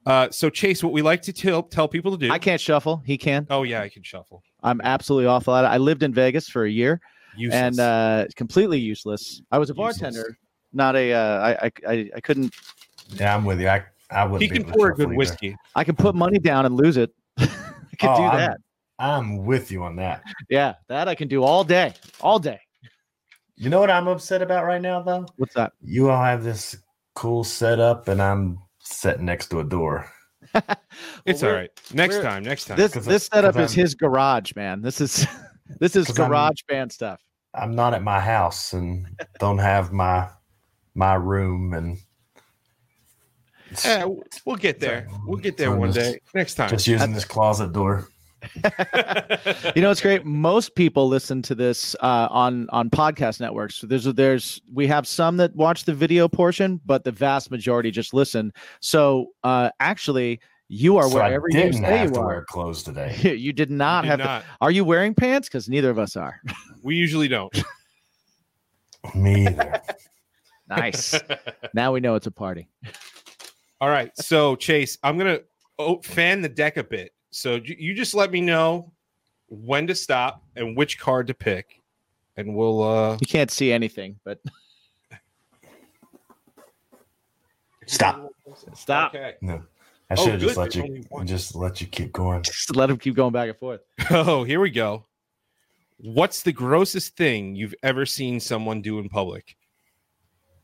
Uh 0.05 0.29
so 0.31 0.49
Chase, 0.49 0.81
what 0.83 0.93
we 0.93 1.01
like 1.01 1.21
to 1.23 1.33
tell 1.33 1.63
tell 1.63 1.87
people 1.87 2.11
to 2.11 2.17
do. 2.17 2.31
I 2.31 2.39
can't 2.39 2.61
shuffle. 2.61 3.01
He 3.05 3.17
can. 3.17 3.45
Oh 3.49 3.63
yeah, 3.63 3.81
I 3.81 3.89
can 3.89 4.03
shuffle. 4.03 4.41
I'm 4.63 4.79
absolutely 4.81 5.25
awful 5.27 5.53
at 5.55 5.65
it. 5.65 5.67
I 5.67 5.77
lived 5.77 6.01
in 6.03 6.13
Vegas 6.13 6.47
for 6.47 6.63
a 6.63 6.69
year 6.69 7.01
Useless. 7.35 7.61
and 7.61 7.79
uh, 7.79 8.25
completely 8.37 8.79
useless. 8.79 9.41
I 9.51 9.57
was 9.57 9.69
a 9.69 9.73
Useless. 9.73 9.97
bartender, 9.99 10.37
not 10.71 10.95
a. 10.95 11.11
Uh, 11.13 11.39
I, 11.39 11.65
I 11.65 11.71
I 11.93 12.09
I 12.15 12.19
couldn't. 12.21 12.53
Yeah, 13.15 13.35
I'm 13.35 13.43
with 13.43 13.59
you. 13.59 13.67
I, 13.67 13.83
I 14.09 14.23
wouldn't. 14.23 14.43
he 14.43 14.47
be 14.57 14.63
can 14.63 14.71
pour 14.71 14.87
a 14.87 14.91
shuffle 14.91 14.95
good 14.97 15.07
either. 15.09 15.17
whiskey. 15.17 15.55
I 15.75 15.83
can 15.83 15.95
put 15.97 16.15
money 16.15 16.39
down 16.39 16.65
and 16.65 16.75
lose 16.75 16.95
it. 16.95 17.11
I 17.37 17.45
can 17.97 18.09
Oh, 18.09 18.15
do 18.17 18.37
that. 18.37 18.51
I'm 18.51 18.57
with 18.99 19.71
you 19.71 19.83
on 19.83 19.95
that. 19.97 20.23
Yeah, 20.49 20.73
that 20.87 21.07
I 21.07 21.15
can 21.15 21.27
do 21.27 21.43
all 21.43 21.63
day, 21.63 21.93
all 22.21 22.39
day. 22.39 22.59
You 23.55 23.69
know 23.69 23.79
what 23.79 23.89
I'm 23.91 24.07
upset 24.07 24.41
about 24.41 24.65
right 24.65 24.81
now, 24.81 25.01
though? 25.01 25.25
What's 25.37 25.53
that? 25.55 25.73
You 25.81 26.09
all 26.09 26.23
have 26.23 26.43
this 26.43 26.77
cool 27.15 27.43
setup, 27.43 28.07
and 28.07 28.21
I'm 28.21 28.59
sitting 28.79 29.25
next 29.25 29.47
to 29.47 29.59
a 29.59 29.63
door. 29.63 30.09
It's 31.25 31.41
Well, 31.41 31.51
all 31.51 31.57
we're- 31.57 31.69
Next 31.93 32.21
time, 32.21 32.43
next 32.43 32.65
time. 32.65 32.77
This 32.77 32.93
'Cause 32.93 33.05
this 33.05 33.29
I- 33.31 33.37
setup 33.37 33.53
'cause 33.55 33.71
is 33.71 33.77
I'm- 33.77 33.81
his 33.83 33.95
garage, 33.95 34.55
man. 34.55 34.81
This 34.81 35.01
is 35.01 35.27
this 35.79 35.95
is 35.95 36.07
'Cause 36.07 36.19
I'm- 36.19 36.29
garage 36.29 36.61
band 36.67 36.91
stuff. 36.91 37.21
I'm 37.53 37.75
not 37.75 37.93
at 37.93 38.01
my 38.03 38.19
house 38.19 38.73
and 38.73 39.07
don't 39.39 39.57
have 39.57 39.91
my 39.91 40.29
my 40.95 41.15
room, 41.15 41.73
and 41.73 41.97
Eh, 43.83 44.05
we'll 44.45 44.55
get 44.55 44.79
there. 44.79 45.07
We'll 45.25 45.39
get 45.39 45.57
there 45.57 45.75
one 45.75 45.91
just- 45.91 46.13
day. 46.13 46.19
Next 46.33 46.55
time. 46.55 46.69
Just 46.69 46.87
using 46.87 47.13
this 47.13 47.25
closet 47.25 47.73
door. 47.73 48.07
you 49.75 49.81
know 49.81 49.91
it's 49.91 50.01
great 50.01 50.25
most 50.25 50.75
people 50.75 51.07
listen 51.07 51.41
to 51.41 51.55
this 51.55 51.95
uh, 52.01 52.27
on 52.29 52.67
on 52.69 52.89
podcast 52.89 53.39
networks 53.39 53.81
there's 53.81 54.05
there's 54.05 54.61
we 54.73 54.87
have 54.87 55.07
some 55.07 55.37
that 55.37 55.55
watch 55.55 55.85
the 55.85 55.93
video 55.93 56.27
portion 56.27 56.79
but 56.85 57.03
the 57.03 57.11
vast 57.11 57.51
majority 57.51 57.91
just 57.91 58.13
listen 58.13 58.51
so 58.79 59.27
uh 59.43 59.69
actually 59.79 60.39
you 60.69 60.97
are 60.97 61.07
So 61.09 61.15
wherever 61.15 61.47
you 61.49 61.57
didn't 61.57 61.73
say 61.81 61.97
have 61.97 62.09
you 62.09 62.13
to 62.15 62.19
are 62.19 62.27
wear 62.27 62.45
clothes 62.45 62.83
today. 62.83 63.15
you 63.37 63.53
did 63.53 63.71
not 63.71 64.01
Did 64.01 64.09
have 64.09 64.19
not. 64.19 64.41
to 64.41 64.47
are 64.61 64.71
you 64.71 64.83
wearing 64.83 65.13
pants 65.13 65.47
because 65.47 65.69
neither 65.69 65.89
of 65.89 65.97
us 65.99 66.15
are 66.15 66.41
We 66.83 66.95
usually 66.95 67.27
don't. 67.27 67.63
Me 69.15 69.47
either. 69.47 69.81
nice 70.69 71.17
now 71.73 71.93
we 71.93 71.99
know 72.01 72.15
it's 72.15 72.27
a 72.27 72.31
party 72.31 72.67
All 73.79 73.89
right. 73.89 74.11
So 74.17 74.55
Chase, 74.55 74.97
I'm 75.03 75.17
gonna 75.17 75.39
oh, 75.79 76.01
fan 76.01 76.41
the 76.41 76.49
deck 76.49 76.77
a 76.77 76.83
bit. 76.83 77.11
So 77.37 77.53
you 77.63 77.75
you 77.77 77.93
just 77.93 78.15
let 78.15 78.31
me 78.31 78.41
know 78.41 78.91
when 79.47 79.85
to 79.85 79.93
stop 79.93 80.41
and 80.55 80.75
which 80.75 80.97
card 80.99 81.27
to 81.27 81.35
pick, 81.35 81.83
and 82.35 82.55
we'll 82.55 82.81
uh 82.81 83.17
you 83.21 83.27
can't 83.27 83.51
see 83.51 83.71
anything 83.71 84.19
but 84.25 84.39
Stop. 87.85 88.31
stop 88.73 89.13
Okay. 89.13 89.35
No. 89.41 89.63
I 90.09 90.15
Oh, 90.15 90.23
should 90.23 90.31
have 90.33 90.41
just 90.41 90.57
let 90.57 90.73
you 90.73 91.03
just 91.25 91.53
let 91.55 91.79
you 91.79 91.85
keep 91.85 92.11
going. 92.11 92.41
just 92.41 92.75
let 92.75 92.89
him 92.89 92.97
keep 92.97 93.13
going 93.15 93.31
back 93.33 93.49
and 93.49 93.57
forth 93.57 93.81
Oh, 94.09 94.43
here 94.43 94.59
we 94.59 94.71
go. 94.71 95.05
What's 95.97 96.41
the 96.41 96.51
grossest 96.51 97.15
thing 97.15 97.55
you've 97.55 97.75
ever 97.83 98.05
seen 98.07 98.39
someone 98.39 98.81
do 98.81 98.97
in 98.97 99.09
public? 99.09 99.55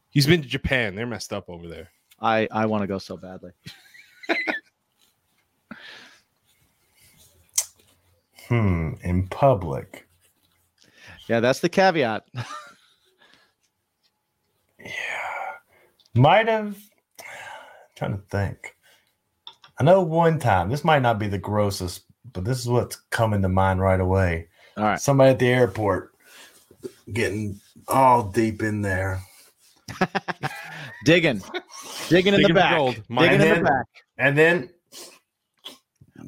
He's 0.10 0.26
been 0.26 0.42
to 0.42 0.48
Japan. 0.48 0.96
They're 0.96 1.06
messed 1.06 1.34
up 1.34 1.50
over 1.50 1.68
there. 1.68 1.92
i 2.20 2.48
i 2.52 2.66
want 2.66 2.82
to 2.82 2.88
go 2.88 2.98
so 2.98 3.16
badly 3.16 3.52
Hmm. 8.54 8.94
In 9.04 9.28
public. 9.30 10.08
yeah 11.28 11.40
that's 11.40 11.60
the 11.60 11.70
caveat 11.70 12.24
yeah. 14.80 14.90
Might 16.14 16.48
have 16.48 16.78
trying 17.96 18.12
to 18.18 18.24
think. 18.30 18.76
I 19.80 19.84
know 19.84 20.02
one 20.04 20.38
time, 20.38 20.70
this 20.70 20.84
might 20.84 21.02
not 21.02 21.18
be 21.18 21.28
the 21.28 21.40
grossest, 21.40 22.04
but 22.32 22.44
this 22.46 22.60
is 22.60 22.68
what's 22.68 22.98
coming 23.10 23.42
to 23.42 23.50
mind 23.50 23.82
right 23.82 24.00
away. 24.00 24.50
all 24.78 24.84
right 24.84 25.00
Somebody 25.00 25.32
at 25.32 25.40
the 25.40 25.48
airport 25.48 26.12
getting 27.12 27.60
all 27.88 28.22
deep 28.24 28.62
in 28.62 28.84
there. 28.84 29.20
digging 31.06 31.42
digging 32.08 32.34
in 32.36 32.40
Digging 32.42 32.42
the 32.42 32.48
for 32.50 32.54
back 32.54 32.78
gold. 32.78 32.94
digging 32.96 33.06
Mine- 33.10 33.34
in 33.34 33.42
And 33.42 33.60
the 33.66 33.70
back 33.70 33.86
And 34.20 34.38
then 34.38 34.70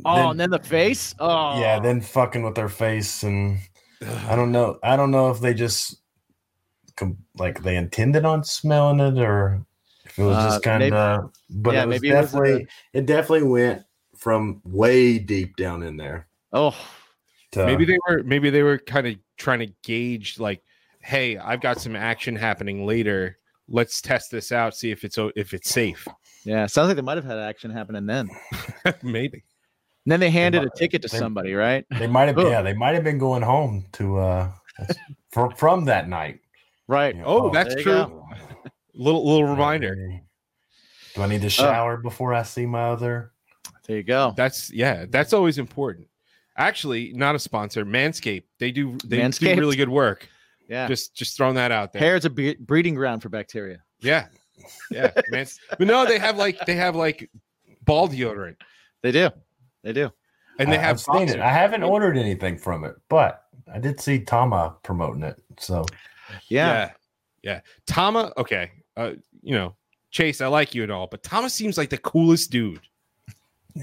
oh 0.04 0.16
then- 0.16 0.26
and 0.32 0.40
then 0.40 0.50
the 0.50 0.60
face 0.60 1.16
oh 1.20 1.60
yeah, 1.60 1.80
then 1.80 2.02
fucking 2.02 2.44
with 2.44 2.56
their 2.56 2.70
face 2.70 3.24
and 3.24 3.60
I 4.28 4.36
don't 4.36 4.52
know. 4.52 4.78
I 4.84 4.96
don't 4.98 5.12
know 5.12 5.30
if 5.32 5.40
they 5.40 5.54
just 5.54 6.02
like 7.38 7.62
they 7.64 7.76
intended 7.76 8.26
on 8.26 8.44
smelling 8.44 9.00
it 9.00 9.18
or 9.22 9.66
if 10.06 10.18
it 10.20 10.24
was 10.24 10.38
Uh, 10.38 10.50
just 10.50 10.64
kind 10.64 10.80
maybe- 10.80 10.96
of. 10.96 11.32
But 11.50 11.74
yeah, 11.74 11.84
it 11.84 11.88
was 11.88 12.02
maybe 12.02 12.10
it 12.10 12.16
was 12.22 12.34
a- 12.34 12.38
definitely 12.38 12.68
it 12.94 13.06
definitely 13.06 13.48
went 13.48 13.84
from 14.16 14.62
way 14.66 15.20
deep 15.20 15.56
down 15.56 15.84
in 15.84 15.98
there. 15.98 16.28
oh 16.54 16.76
To, 17.52 17.66
maybe 17.66 17.86
they 17.86 17.98
were 18.08 18.24
maybe 18.24 18.50
they 18.50 18.64
were 18.64 18.78
kind 18.80 19.08
of 19.08 19.16
trying 19.38 19.60
to 19.60 19.68
gauge 19.84 20.40
like, 20.40 20.62
hey, 21.02 21.38
I've 21.38 21.62
got 21.62 21.80
some 21.82 21.96
action 21.96 22.36
happening 22.36 22.86
later. 22.86 23.38
Let's 23.68 24.00
test 24.02 24.30
this 24.32 24.52
out, 24.52 24.76
see 24.76 24.92
if 24.92 25.04
it's 25.04 25.18
if 25.36 25.54
it's 25.54 25.70
safe. 25.70 26.08
Yeah, 26.44 26.66
sounds 26.68 26.88
like 26.88 26.96
they 26.96 27.02
might 27.02 27.18
have 27.18 27.26
had 27.26 27.40
action 27.40 27.72
happening 27.72 28.06
then. 28.06 28.30
maybe. 29.04 29.44
And 30.06 30.12
then 30.12 30.20
they 30.20 30.30
handed 30.30 30.60
a 30.62 30.66
might- 30.66 30.76
ticket 30.76 31.02
to 31.02 31.08
they- 31.08 31.18
somebody, 31.18 31.54
right? 31.54 31.86
they 32.00 32.08
might 32.08 32.28
have 32.28 32.38
yeah 32.40 32.62
they 32.62 32.74
might 32.74 32.94
have 32.96 33.04
been 33.04 33.18
going 33.18 33.42
home 33.42 33.86
to 33.94 34.18
uh 34.18 34.52
for, 35.32 35.50
from 35.56 35.86
that 35.86 36.08
night. 36.08 36.40
Right. 36.88 37.16
You 37.16 37.22
know, 37.22 37.28
Oh, 37.28 37.50
that's 37.50 37.76
true. 37.82 38.24
Little 38.94 39.26
little 39.26 39.44
reminder. 39.46 40.22
Do 41.16 41.22
I 41.22 41.28
need 41.28 41.42
to 41.42 41.50
shower 41.50 41.98
before 41.98 42.34
I 42.34 42.44
see 42.44 42.66
my 42.66 42.84
other? 42.84 43.32
There 43.88 43.98
you 43.98 44.04
go. 44.04 44.34
That's 44.38 44.72
yeah, 44.72 45.06
that's 45.10 45.34
always 45.34 45.58
important. 45.58 46.08
Actually, 46.58 47.12
not 47.14 47.36
a 47.36 47.40
sponsor. 47.40 47.84
Manscaped. 47.84 48.44
They 48.60 48.72
do 48.72 48.98
they 49.04 49.18
Manscaped? 49.20 49.56
do 49.56 49.60
really 49.60 49.76
good 49.76 49.90
work. 49.90 50.30
Yeah. 50.70 50.88
Just 50.88 51.14
just 51.14 51.36
throwing 51.36 51.56
that 51.56 51.72
out 51.74 51.92
there. 51.92 52.00
Hair 52.02 52.16
is 52.16 52.24
a 52.26 52.30
bre- 52.30 52.60
breeding 52.60 52.96
ground 52.96 53.22
for 53.22 53.28
bacteria. 53.30 53.80
Yeah. 54.00 54.28
Yeah. 54.90 55.12
Mans- 55.30 55.60
but 55.78 55.88
no, 55.88 56.06
they 56.06 56.18
have 56.18 56.38
like 56.38 56.66
they 56.66 56.76
have 56.76 56.96
like 56.96 57.30
ball 57.84 58.08
deodorant. 58.08 58.56
They 59.04 59.12
do. 59.12 59.30
They 59.86 59.94
do. 59.94 60.12
And 60.60 60.72
they 60.72 60.78
I- 60.78 60.82
have 60.82 60.96
I've 61.08 61.18
seen 61.20 61.30
it. 61.30 61.40
I 61.40 61.50
haven't 61.52 61.84
ordered 61.84 62.18
anything 62.18 62.58
from 62.58 62.84
it, 62.84 62.96
but 63.08 63.44
I 63.72 63.78
did 63.80 64.02
see 64.02 64.20
Tama 64.20 64.76
promoting 64.84 65.22
it. 65.24 65.42
So 65.60 65.86
Yeah. 66.50 66.68
yeah. 66.68 66.92
Yeah. 67.44 67.60
Tama, 67.86 68.34
okay. 68.36 68.72
Uh, 68.98 69.12
you 69.44 69.54
know, 69.54 69.76
Chase, 70.10 70.42
I 70.42 70.48
like 70.48 70.74
you 70.74 70.82
and 70.84 70.92
all, 70.92 71.06
but 71.08 71.22
Tama 71.22 71.50
seems 71.52 71.78
like 71.78 71.90
the 71.92 71.98
coolest 72.00 72.50
dude. 72.50 72.80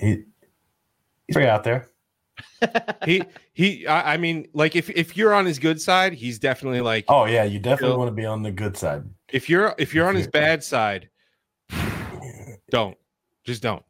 he 0.01 0.25
he's 1.27 1.35
pretty 1.35 1.49
out 1.49 1.63
there. 1.65 1.87
He 3.05 3.23
he 3.53 3.87
I, 3.87 4.15
I 4.15 4.17
mean, 4.17 4.49
like 4.55 4.75
if 4.75 4.89
if 4.91 5.17
you're 5.17 5.35
on 5.35 5.45
his 5.47 5.59
good 5.59 5.81
side, 5.81 6.15
he's 6.15 6.39
definitely 6.39 6.81
like 6.81 7.05
Oh 7.09 7.27
yeah, 7.27 7.45
you 7.45 7.59
definitely 7.59 7.91
Phil- 7.93 7.99
want 7.99 8.09
to 8.09 8.15
be 8.15 8.25
on 8.25 8.43
the 8.43 8.51
good 8.51 8.77
side. 8.77 9.05
if 9.33 9.49
you're 9.51 9.75
if 9.79 9.95
you're 9.95 10.09
on 10.09 10.15
his 10.17 10.27
bad 10.27 10.65
side, 10.65 11.09
don't. 12.71 12.97
Just 13.45 13.63
don't. 13.63 13.83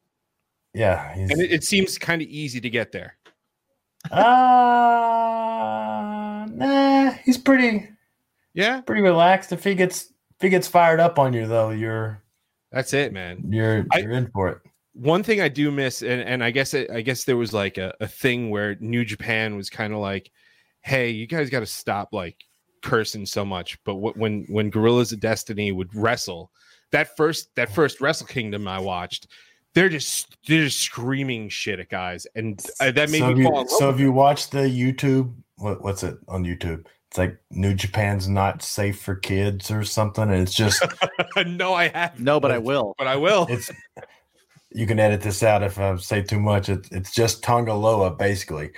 Yeah, 0.74 1.14
he's 1.14 1.30
And 1.30 1.40
it, 1.40 1.52
it 1.52 1.64
seems 1.64 1.98
kind 1.98 2.22
of 2.22 2.28
easy 2.28 2.60
to 2.60 2.70
get 2.70 2.92
there. 2.92 3.16
uh 4.10 4.16
nah, 6.50 7.10
he's 7.24 7.38
pretty 7.38 7.88
Yeah, 8.54 8.80
pretty 8.80 9.02
relaxed. 9.02 9.52
If 9.52 9.64
he 9.64 9.74
gets 9.74 10.06
if 10.06 10.40
he 10.40 10.48
gets 10.48 10.68
fired 10.68 11.00
up 11.00 11.18
on 11.18 11.32
you 11.32 11.46
though, 11.46 11.70
you're 11.70 12.22
that's 12.70 12.92
it, 12.94 13.12
man. 13.12 13.44
you're 13.50 13.86
you're 13.94 14.12
in 14.12 14.30
for 14.32 14.48
it. 14.48 14.58
one 14.94 15.22
thing 15.22 15.40
I 15.40 15.48
do 15.48 15.70
miss, 15.70 16.02
and, 16.02 16.20
and 16.22 16.42
I 16.42 16.50
guess 16.50 16.74
it, 16.74 16.90
I 16.90 17.02
guess 17.02 17.24
there 17.24 17.36
was 17.36 17.52
like 17.52 17.78
a, 17.78 17.94
a 18.00 18.08
thing 18.08 18.50
where 18.50 18.76
New 18.80 19.04
Japan 19.04 19.56
was 19.56 19.68
kind 19.70 19.92
of 19.92 19.98
like, 20.00 20.30
"Hey, 20.80 21.10
you 21.10 21.26
guys 21.26 21.50
got 21.50 21.60
to 21.60 21.66
stop 21.66 22.08
like 22.12 22.36
cursing 22.82 23.26
so 23.26 23.44
much." 23.44 23.78
But 23.84 23.94
wh- 23.96 24.16
when 24.16 24.46
when 24.48 24.70
Gorillas 24.70 25.12
of 25.12 25.20
Destiny 25.20 25.70
would 25.70 25.94
wrestle, 25.94 26.50
that 26.92 27.14
first 27.16 27.54
that 27.56 27.72
first 27.74 28.00
Wrestle 28.00 28.26
Kingdom 28.26 28.66
I 28.66 28.80
watched, 28.80 29.28
they're 29.74 29.88
just 29.88 30.36
they're 30.46 30.64
just 30.64 30.80
screaming 30.80 31.48
shit 31.48 31.80
at 31.80 31.88
guys, 31.88 32.26
and 32.34 32.64
uh, 32.80 32.90
that 32.92 33.10
made 33.10 33.20
so 33.20 33.34
me 33.34 33.44
if 33.44 33.48
fall. 33.50 33.62
you, 33.62 33.68
so 33.68 33.86
love 33.86 33.94
if 33.94 34.00
you 34.00 34.12
watch 34.12 34.50
the 34.50 34.60
YouTube, 34.60 35.32
what, 35.56 35.82
what's 35.82 36.02
it 36.02 36.16
on 36.28 36.44
YouTube? 36.44 36.86
It's 37.08 37.18
like 37.18 37.38
New 37.50 37.74
Japan's 37.74 38.26
not 38.28 38.62
safe 38.62 39.00
for 39.00 39.14
kids 39.14 39.70
or 39.70 39.84
something, 39.84 40.24
and 40.24 40.34
it's 40.34 40.54
just 40.54 40.82
no, 41.46 41.74
I 41.74 41.88
have, 41.88 42.18
No, 42.20 42.40
but 42.40 42.50
I 42.50 42.58
will. 42.58 42.94
but 42.98 43.06
I 43.06 43.16
will. 43.16 43.46
it's. 43.50 43.70
You 44.74 44.86
can 44.86 44.98
edit 44.98 45.20
this 45.20 45.42
out 45.42 45.62
if 45.62 45.78
I 45.78 45.94
say 45.96 46.22
too 46.22 46.40
much. 46.40 46.70
It's 46.70 46.88
it's 46.90 47.12
just 47.12 47.42
Tanga 47.42 47.74
Loa 47.74 48.10
basically. 48.16 48.70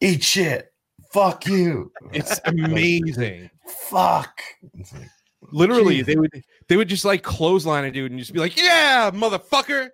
Eat 0.00 0.22
shit. 0.22 0.72
Fuck 1.12 1.44
you. 1.46 1.90
It's 2.12 2.38
amazing. 2.44 3.50
Fuck. 3.66 4.40
It's 4.78 4.92
like, 4.92 5.08
Literally, 5.50 5.96
Jesus. 5.96 6.06
they 6.06 6.16
would 6.16 6.42
they 6.68 6.76
would 6.76 6.88
just 6.88 7.04
like 7.04 7.24
clothesline 7.24 7.84
a 7.84 7.90
dude 7.90 8.12
and 8.12 8.20
just 8.20 8.32
be 8.32 8.38
like, 8.38 8.56
"Yeah, 8.56 9.10
motherfucker, 9.12 9.88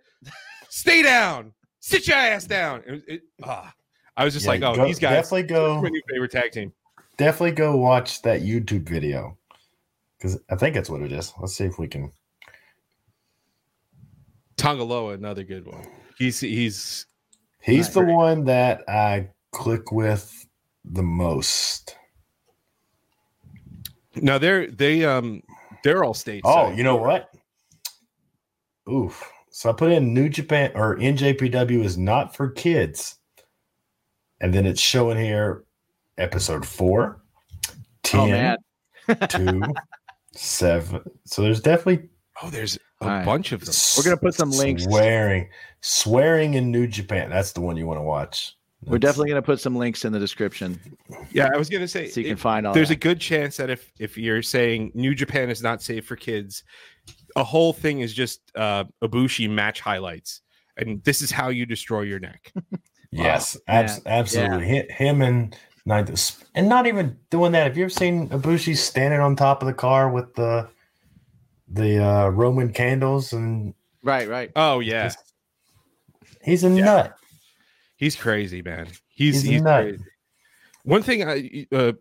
stay 0.68 1.02
down, 1.02 1.52
sit 1.80 2.06
your 2.06 2.16
ass 2.16 2.44
down." 2.44 2.82
It, 2.86 3.04
it, 3.06 3.22
ah. 3.42 3.72
I 4.16 4.24
was 4.24 4.32
just 4.32 4.46
yeah, 4.46 4.52
like, 4.52 4.62
"Oh, 4.62 4.74
go- 4.74 4.86
these 4.86 4.98
guys." 4.98 5.12
definitely 5.12 5.42
go. 5.44 5.82
my 5.82 5.88
new 5.88 6.02
favorite 6.08 6.30
tag 6.30 6.52
team. 6.52 6.72
definitely 7.16 7.52
go 7.52 7.76
watch 7.76 8.22
that 8.22 8.42
YouTube 8.42 8.88
video 8.88 9.36
because 10.18 10.38
I 10.50 10.56
think 10.56 10.74
that's 10.74 10.88
what 10.90 11.02
it 11.02 11.12
is. 11.12 11.32
Let's 11.38 11.56
see 11.56 11.64
if 11.64 11.78
we 11.78 11.88
can. 11.88 12.12
Tanga 14.56 14.84
Loa, 14.84 15.12
another 15.12 15.44
good 15.44 15.66
one. 15.66 15.86
He's 16.16 16.40
he's 16.40 17.06
He's 17.66 17.90
the 17.90 18.04
one 18.04 18.44
that 18.44 18.88
I 18.88 19.28
click 19.50 19.90
with 19.90 20.46
the 20.84 21.02
most. 21.02 21.96
Now 24.14 24.38
they're 24.38 24.68
they 24.70 25.04
um 25.04 25.42
they're 25.82 26.04
all 26.04 26.14
states. 26.14 26.44
Oh, 26.44 26.70
you 26.70 26.84
know 26.84 26.94
what? 26.94 27.28
Oof. 28.88 29.32
So 29.57 29.70
I 29.70 29.72
put 29.72 29.90
in 29.90 30.12
New 30.12 30.28
Japan 30.28 30.70
or 30.74 30.98
NJPW 30.98 31.82
is 31.82 31.96
not 31.96 32.36
for 32.36 32.50
kids. 32.50 33.14
And 34.38 34.52
then 34.52 34.66
it's 34.66 34.82
showing 34.82 35.16
here 35.16 35.64
episode 36.18 36.66
four, 36.66 37.22
10, 38.02 38.20
Oh 38.20 38.26
man. 38.26 38.59
2, 39.30 39.62
7. 40.34 41.00
So 41.24 41.40
there's 41.40 41.62
definitely 41.62 42.11
oh, 42.42 42.50
there's 42.50 42.76
a 42.76 43.04
All 43.04 43.09
right. 43.09 43.24
bunch 43.24 43.52
of 43.52 43.64
them. 43.64 43.74
We're 43.96 44.04
gonna 44.04 44.18
put 44.18 44.34
some 44.34 44.50
links. 44.50 44.84
Swearing. 44.84 45.48
Swearing 45.80 46.52
in 46.52 46.70
New 46.70 46.86
Japan. 46.86 47.30
That's 47.30 47.52
the 47.52 47.62
one 47.62 47.78
you 47.78 47.86
want 47.86 47.96
to 47.96 48.02
watch. 48.02 48.59
We're 48.84 48.98
definitely 48.98 49.30
going 49.30 49.42
to 49.42 49.46
put 49.46 49.59
some 49.59 49.74
links 49.74 50.04
in 50.04 50.12
the 50.12 50.20
description 50.20 50.78
Yeah, 51.32 51.48
I 51.52 51.57
was 51.57 51.70
gonna 51.70 51.88
say 51.88 52.09
so 52.09 52.20
you 52.20 52.26
can 52.26 52.36
find 52.36 52.66
all. 52.66 52.74
there's 52.74 52.90
a 52.90 52.96
good 52.96 53.18
chance 53.18 53.57
that 53.57 53.70
if 53.70 53.90
if 53.98 54.18
you're 54.18 54.42
saying 54.42 54.92
New 54.94 55.14
Japan 55.14 55.48
is 55.48 55.62
not 55.62 55.80
safe 55.80 56.04
for 56.04 56.14
kids, 56.14 56.62
a 57.37 57.45
whole 57.45 57.72
thing 57.72 58.01
is 58.01 58.12
just 58.12 58.41
uh 58.57 58.84
Ibushi 59.03 59.49
match 59.49 59.80
highlights, 59.80 60.41
and 60.76 61.03
this 61.05 61.22
is 61.22 61.30
how 61.30 61.49
you 61.51 61.66
destroy 61.66 62.03
your 62.03 62.18
neck. 62.18 62.53
Yes, 63.12 63.57
Yeah. 63.68 63.74
abs- 63.80 64.01
absolutely. 64.05 64.68
Hi- 64.68 64.93
Him 64.93 65.22
and 65.22 65.57
not 65.87 66.11
and 66.57 66.68
not 66.68 66.87
even 66.89 67.16
doing 67.30 67.53
that. 67.53 67.62
Have 67.62 67.76
you 67.78 67.84
ever 67.84 67.89
seen 67.91 68.28
Ibushi 68.30 68.76
standing 68.76 69.20
on 69.20 69.37
top 69.37 69.62
of 69.62 69.66
the 69.68 69.72
car 69.72 70.11
with 70.11 70.34
the 70.34 70.68
the 71.68 72.05
uh, 72.05 72.28
Roman 72.30 72.72
candles 72.72 73.32
and 73.32 73.74
right, 74.03 74.28
right. 74.28 74.51
Oh 74.57 74.80
yeah, 74.80 75.12
he's 76.43 76.64
a 76.64 76.68
Yeah. 76.70 76.84
nut. 76.84 77.16
he's 77.97 78.16
crazy, 78.16 78.61
man. 78.61 78.89
He's 79.09 79.43
He's 79.43 79.45
a 79.49 79.53
he's, 79.53 79.62
nut. 79.62 79.84
crazy. 79.84 80.05
One 80.82 81.03
thing 81.03 81.26
I 81.28 81.66
uh, 81.72 81.93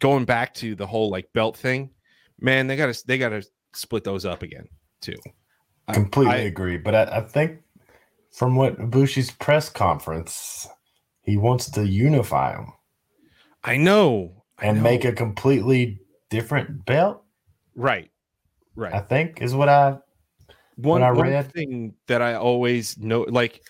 going 0.00 0.26
back 0.26 0.54
to 0.56 0.74
the 0.74 0.86
whole 0.86 1.10
like 1.10 1.32
belt 1.32 1.56
thing, 1.56 1.90
man, 2.38 2.66
they 2.66 2.76
gotta 2.76 2.96
they 3.06 3.18
gotta 3.18 3.42
split 3.74 4.04
those 4.04 4.24
up 4.24 4.42
again 4.42 4.68
too. 5.00 5.16
I- 5.88 5.94
Completely 5.94 6.34
I- 6.34 6.38
agree. 6.38 6.78
But 6.78 6.94
I, 6.94 7.02
I 7.18 7.20
think 7.20 7.60
from 8.30 8.56
what 8.56 8.78
Ibushi's 8.78 9.30
press 9.30 9.68
conference, 9.68 10.66
he 11.22 11.36
wants 11.36 11.70
to 11.72 11.86
unify 11.86 12.52
them 12.56 12.72
I 13.64 13.76
know 13.76 14.44
I 14.58 14.66
and 14.66 14.78
know. 14.78 14.82
make 14.84 15.04
a 15.04 15.12
completely 15.12 16.00
different 16.30 16.84
belt. 16.86 17.22
right, 17.76 18.10
right. 18.74 18.92
I 18.94 19.00
think 19.00 19.42
is 19.42 19.54
what 19.54 19.68
I 19.68 19.98
one, 20.76 21.02
I 21.02 21.12
one 21.12 21.28
read- 21.28 21.52
thing 21.52 21.94
that 22.06 22.22
I 22.22 22.34
always 22.34 22.96
know, 22.98 23.22
like 23.28 23.60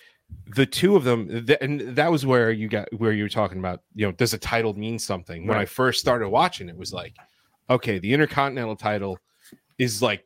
the 0.55 0.65
two 0.65 0.95
of 0.95 1.03
them, 1.03 1.45
th- 1.45 1.57
and 1.61 1.95
that 1.95 2.09
was 2.11 2.25
where 2.25 2.49
you 2.51 2.67
got 2.69 2.87
where 2.97 3.11
you 3.11 3.23
were 3.23 3.29
talking 3.29 3.59
about. 3.59 3.81
You 3.93 4.07
know, 4.07 4.11
does 4.13 4.33
a 4.33 4.37
title 4.37 4.73
mean 4.73 4.97
something? 4.97 5.45
When 5.45 5.57
I 5.57 5.65
first 5.65 5.99
started 5.99 6.29
watching, 6.29 6.69
it 6.69 6.77
was 6.77 6.91
like, 6.93 7.15
okay, 7.69 7.99
the 7.99 8.13
Intercontinental 8.13 8.75
title 8.75 9.19
is 9.77 10.01
like 10.01 10.25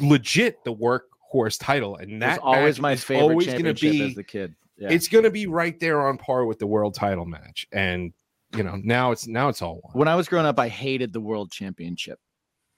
legit 0.00 0.62
the 0.64 0.74
workhorse 0.74 1.58
title, 1.58 1.96
and 1.96 2.22
That 2.22 2.36
that 2.36 2.40
always 2.40 2.80
my 2.80 2.96
favorite 2.96 3.22
always 3.22 3.46
gonna 3.46 3.74
championship 3.74 3.92
be 3.92 4.02
as 4.02 4.14
the 4.14 4.24
kid. 4.24 4.54
Yeah. 4.76 4.90
it's 4.90 5.08
gonna 5.08 5.30
be 5.30 5.46
right 5.46 5.78
there 5.78 6.06
on 6.06 6.18
par 6.18 6.46
with 6.46 6.58
the 6.58 6.66
world 6.66 6.94
title 6.94 7.24
match, 7.24 7.66
and 7.72 8.12
you 8.56 8.62
know 8.62 8.76
now 8.82 9.12
it's 9.12 9.26
now 9.26 9.48
it's 9.48 9.62
all 9.62 9.80
one. 9.82 9.92
when 9.98 10.08
I 10.08 10.14
was 10.14 10.28
growing 10.28 10.46
up, 10.46 10.58
I 10.58 10.68
hated 10.68 11.12
the 11.12 11.20
world 11.20 11.50
championship 11.50 12.18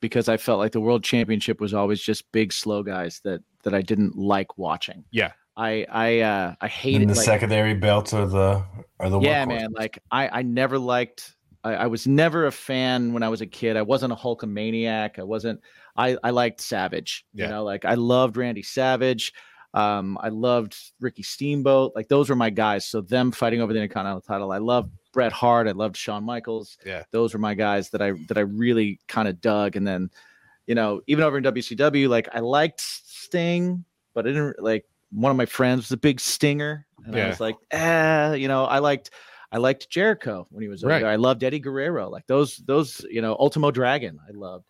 because 0.00 0.28
I 0.28 0.36
felt 0.36 0.58
like 0.58 0.72
the 0.72 0.80
world 0.80 1.02
championship 1.04 1.60
was 1.60 1.74
always 1.74 2.00
just 2.00 2.30
big, 2.32 2.52
slow 2.52 2.82
guys 2.82 3.20
that 3.24 3.40
that 3.64 3.74
I 3.74 3.82
didn't 3.82 4.16
like 4.16 4.58
watching. 4.58 5.04
Yeah. 5.10 5.32
I 5.56 5.86
I 5.90 6.20
uh 6.20 6.54
I 6.60 6.68
hated 6.68 7.02
and 7.02 7.10
the 7.10 7.14
like, 7.14 7.24
secondary 7.24 7.74
belts 7.74 8.12
are 8.12 8.26
the 8.26 8.64
are 9.00 9.08
the 9.08 9.20
yeah, 9.20 9.44
man. 9.46 9.72
Like 9.72 9.98
I 10.10 10.28
I 10.28 10.42
never 10.42 10.78
liked. 10.78 11.34
I, 11.64 11.74
I 11.74 11.86
was 11.86 12.06
never 12.06 12.46
a 12.46 12.52
fan 12.52 13.12
when 13.12 13.22
I 13.22 13.28
was 13.28 13.40
a 13.40 13.46
kid. 13.46 13.76
I 13.76 13.82
wasn't 13.82 14.12
a 14.12 14.16
Hulkamaniac. 14.16 15.18
I 15.18 15.22
wasn't. 15.22 15.60
I 15.98 16.16
I 16.22 16.30
liked 16.30 16.60
Savage. 16.60 17.24
Yeah. 17.34 17.44
You 17.46 17.50
know, 17.52 17.64
like 17.64 17.84
I 17.84 17.94
loved 17.94 18.36
Randy 18.36 18.62
Savage. 18.62 19.32
Um, 19.74 20.16
I 20.22 20.28
loved 20.30 20.76
Ricky 21.00 21.22
Steamboat. 21.22 21.92
Like 21.94 22.08
those 22.08 22.30
were 22.30 22.36
my 22.36 22.50
guys. 22.50 22.86
So 22.86 23.00
them 23.02 23.30
fighting 23.30 23.60
over 23.60 23.72
the 23.72 23.78
Intercontinental 23.80 24.22
title. 24.22 24.50
I 24.52 24.58
loved 24.58 24.90
Bret 25.12 25.32
Hart. 25.32 25.68
I 25.68 25.72
loved 25.72 25.96
Shawn 25.96 26.24
Michaels. 26.24 26.78
Yeah. 26.86 27.02
those 27.10 27.32
were 27.34 27.38
my 27.40 27.54
guys 27.54 27.90
that 27.90 28.00
I 28.00 28.12
that 28.28 28.38
I 28.38 28.42
really 28.42 29.00
kind 29.08 29.28
of 29.28 29.40
dug. 29.40 29.76
And 29.76 29.86
then, 29.86 30.10
you 30.66 30.74
know, 30.74 31.00
even 31.06 31.24
over 31.24 31.36
in 31.36 31.44
WCW, 31.44 32.08
like 32.08 32.28
I 32.32 32.40
liked 32.40 32.80
Sting, 32.80 33.84
but 34.14 34.26
I 34.26 34.30
didn't 34.30 34.62
like. 34.62 34.84
One 35.12 35.30
of 35.30 35.36
my 35.36 35.46
friends 35.46 35.82
was 35.84 35.92
a 35.92 35.96
big 35.96 36.18
Stinger, 36.20 36.84
and 37.04 37.14
I 37.14 37.28
was 37.28 37.38
like, 37.40 37.54
eh, 37.70 38.32
you 38.34 38.48
know, 38.48 38.64
I 38.64 38.80
liked. 38.80 39.10
I 39.52 39.58
liked 39.58 39.88
Jericho 39.88 40.46
when 40.50 40.62
he 40.62 40.68
was 40.68 40.82
over 40.82 40.90
Right. 40.90 41.02
there. 41.02 41.10
I 41.10 41.14
loved 41.16 41.44
Eddie 41.44 41.60
Guerrero. 41.60 42.10
Like 42.10 42.26
those, 42.26 42.56
those, 42.66 43.06
you 43.08 43.22
know, 43.22 43.36
Ultimo 43.38 43.70
Dragon. 43.70 44.18
I 44.28 44.32
loved. 44.32 44.64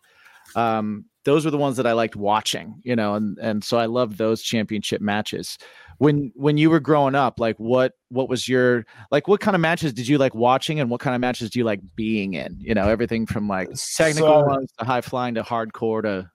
Um, 0.57 1.05
those 1.23 1.45
were 1.45 1.51
the 1.51 1.57
ones 1.57 1.77
that 1.77 1.85
I 1.85 1.91
liked 1.91 2.15
watching, 2.15 2.81
you 2.83 2.95
know, 2.95 3.13
and 3.13 3.37
and 3.37 3.63
so 3.63 3.77
I 3.77 3.85
loved 3.85 4.17
those 4.17 4.41
championship 4.41 5.01
matches. 5.01 5.57
When 5.99 6.31
when 6.35 6.57
you 6.57 6.69
were 6.69 6.79
growing 6.79 7.15
up, 7.15 7.39
like 7.39 7.57
what 7.57 7.93
what 8.09 8.29
was 8.29 8.47
your 8.47 8.85
like 9.11 9.27
what 9.27 9.39
kind 9.39 9.55
of 9.55 9.61
matches 9.61 9.93
did 9.93 10.07
you 10.07 10.17
like 10.17 10.33
watching 10.33 10.79
and 10.79 10.89
what 10.89 10.99
kind 11.01 11.15
of 11.15 11.21
matches 11.21 11.49
do 11.49 11.59
you 11.59 11.65
like 11.65 11.81
being 11.95 12.33
in? 12.33 12.55
You 12.59 12.73
know, 12.73 12.87
everything 12.87 13.25
from 13.25 13.47
like 13.47 13.67
technical 13.69 14.41
So- 14.41 14.45
ones 14.45 14.71
to 14.79 14.85
high 14.85 15.01
flying 15.01 15.35
to 15.35 15.43
hardcore 15.43 16.01
to 16.03 16.31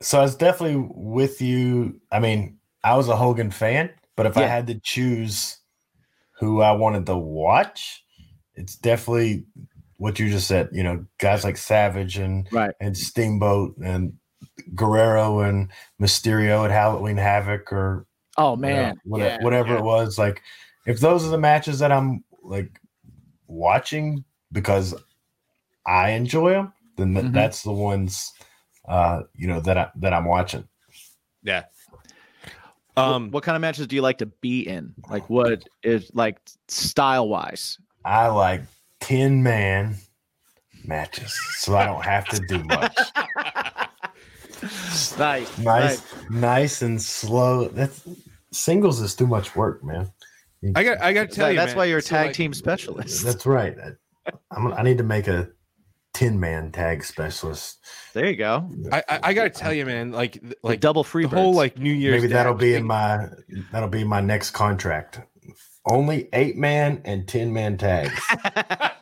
So 0.00 0.20
I 0.20 0.22
was 0.22 0.36
definitely 0.36 0.86
with 0.94 1.42
you. 1.42 2.00
I 2.12 2.20
mean, 2.20 2.58
I 2.84 2.96
was 2.96 3.08
a 3.08 3.16
Hogan 3.16 3.50
fan, 3.50 3.90
but 4.16 4.26
if 4.26 4.36
I 4.36 4.46
had 4.46 4.66
to 4.68 4.78
choose 4.80 5.58
who 6.38 6.60
I 6.60 6.72
wanted 6.72 7.06
to 7.06 7.16
watch, 7.16 8.04
it's 8.54 8.76
definitely 8.76 9.44
what 9.98 10.18
you 10.18 10.28
just 10.30 10.46
said. 10.48 10.68
You 10.72 10.82
know, 10.82 11.04
guys 11.18 11.44
like 11.44 11.56
Savage 11.56 12.18
and 12.18 12.46
right. 12.52 12.74
and 12.80 12.96
Steamboat 12.96 13.76
and 13.78 14.14
Guerrero 14.74 15.40
and 15.40 15.70
Mysterio 16.00 16.64
at 16.64 16.70
Halloween 16.70 17.16
Havoc 17.16 17.72
or 17.72 18.06
Oh 18.36 18.56
man, 18.56 19.00
whatever, 19.04 19.30
yeah, 19.30 19.44
whatever 19.44 19.72
yeah. 19.74 19.78
it 19.78 19.84
was. 19.84 20.18
Like, 20.18 20.42
if 20.86 21.00
those 21.00 21.24
are 21.24 21.28
the 21.30 21.38
matches 21.38 21.78
that 21.78 21.92
I'm 21.92 22.24
like 22.42 22.80
watching 23.46 24.24
because 24.52 24.94
I 25.86 26.10
enjoy 26.10 26.50
them, 26.52 26.72
then 26.96 27.14
th- 27.14 27.26
Mhm. 27.26 27.32
that's 27.32 27.62
the 27.62 27.72
ones 27.72 28.32
uh, 28.88 29.22
you 29.34 29.46
know 29.48 29.60
that 29.60 29.78
I 29.78 29.90
that 29.96 30.12
I'm 30.12 30.24
watching. 30.26 30.66
Yeah. 31.42 31.64
Wh- 32.96 32.98
Um. 32.98 33.30
what 33.30 33.42
kind 33.44 33.56
of 33.56 33.62
matches 33.62 33.86
do 33.86 33.96
you 33.96 34.02
like 34.02 34.18
to 34.18 34.26
be 34.26 34.60
in? 34.68 34.94
Like 35.08 35.28
what 35.30 35.64
is 35.82 36.10
like 36.14 36.38
style 36.68 37.28
wise? 37.28 37.78
I 38.04 38.26
like 38.28 38.62
10 39.04 39.42
man 39.42 39.96
matches, 40.84 41.38
so 41.58 41.76
I 41.76 41.84
don't 41.84 42.02
have 42.04 42.24
to 42.28 42.40
do 42.40 42.64
much. 42.64 42.96
nice, 45.18 45.58
Nice, 45.58 46.02
nice 46.30 46.80
and 46.80 47.00
slow. 47.00 47.68
That's 47.68 48.02
singles 48.50 49.00
is 49.02 49.14
too 49.14 49.26
much 49.26 49.54
work, 49.54 49.84
man. 49.84 50.10
I 50.74 50.82
got. 50.82 51.02
I 51.02 51.12
got 51.12 51.28
to 51.28 51.36
tell 51.36 51.50
you, 51.50 51.56
that's 51.56 51.72
man, 51.72 51.76
why 51.76 51.84
you're 51.84 51.98
a 51.98 52.02
so, 52.02 52.16
tag 52.16 52.26
like, 52.28 52.34
team 52.34 52.54
specialist. 52.54 53.22
That's 53.22 53.44
right. 53.44 53.76
I'm, 54.50 54.72
I 54.72 54.82
need 54.82 54.96
to 54.96 55.04
make 55.04 55.28
a 55.28 55.50
10 56.14 56.40
man 56.40 56.72
tag 56.72 57.04
specialist. 57.04 57.84
There 58.14 58.24
you 58.24 58.36
go. 58.36 58.70
I, 58.90 59.02
I, 59.06 59.20
I 59.24 59.34
got 59.34 59.44
to 59.44 59.50
tell 59.50 59.74
you, 59.74 59.84
man. 59.84 60.12
Like, 60.12 60.38
Like 60.42 60.56
like 60.62 60.80
double 60.80 61.04
free 61.04 61.24
whole 61.24 61.52
like 61.52 61.76
New 61.76 61.92
Year's. 61.92 62.22
Maybe 62.22 62.32
that'll 62.32 62.54
Dash 62.54 62.62
be 62.62 62.74
in 62.74 62.86
my 62.86 63.28
that'll 63.70 63.90
be 63.90 64.04
my 64.04 64.22
next 64.22 64.52
contract. 64.52 65.20
Only 65.86 66.30
eight 66.32 66.56
man 66.56 67.02
and 67.04 67.28
10 67.28 67.52
man 67.52 67.76
tags. 67.76 68.18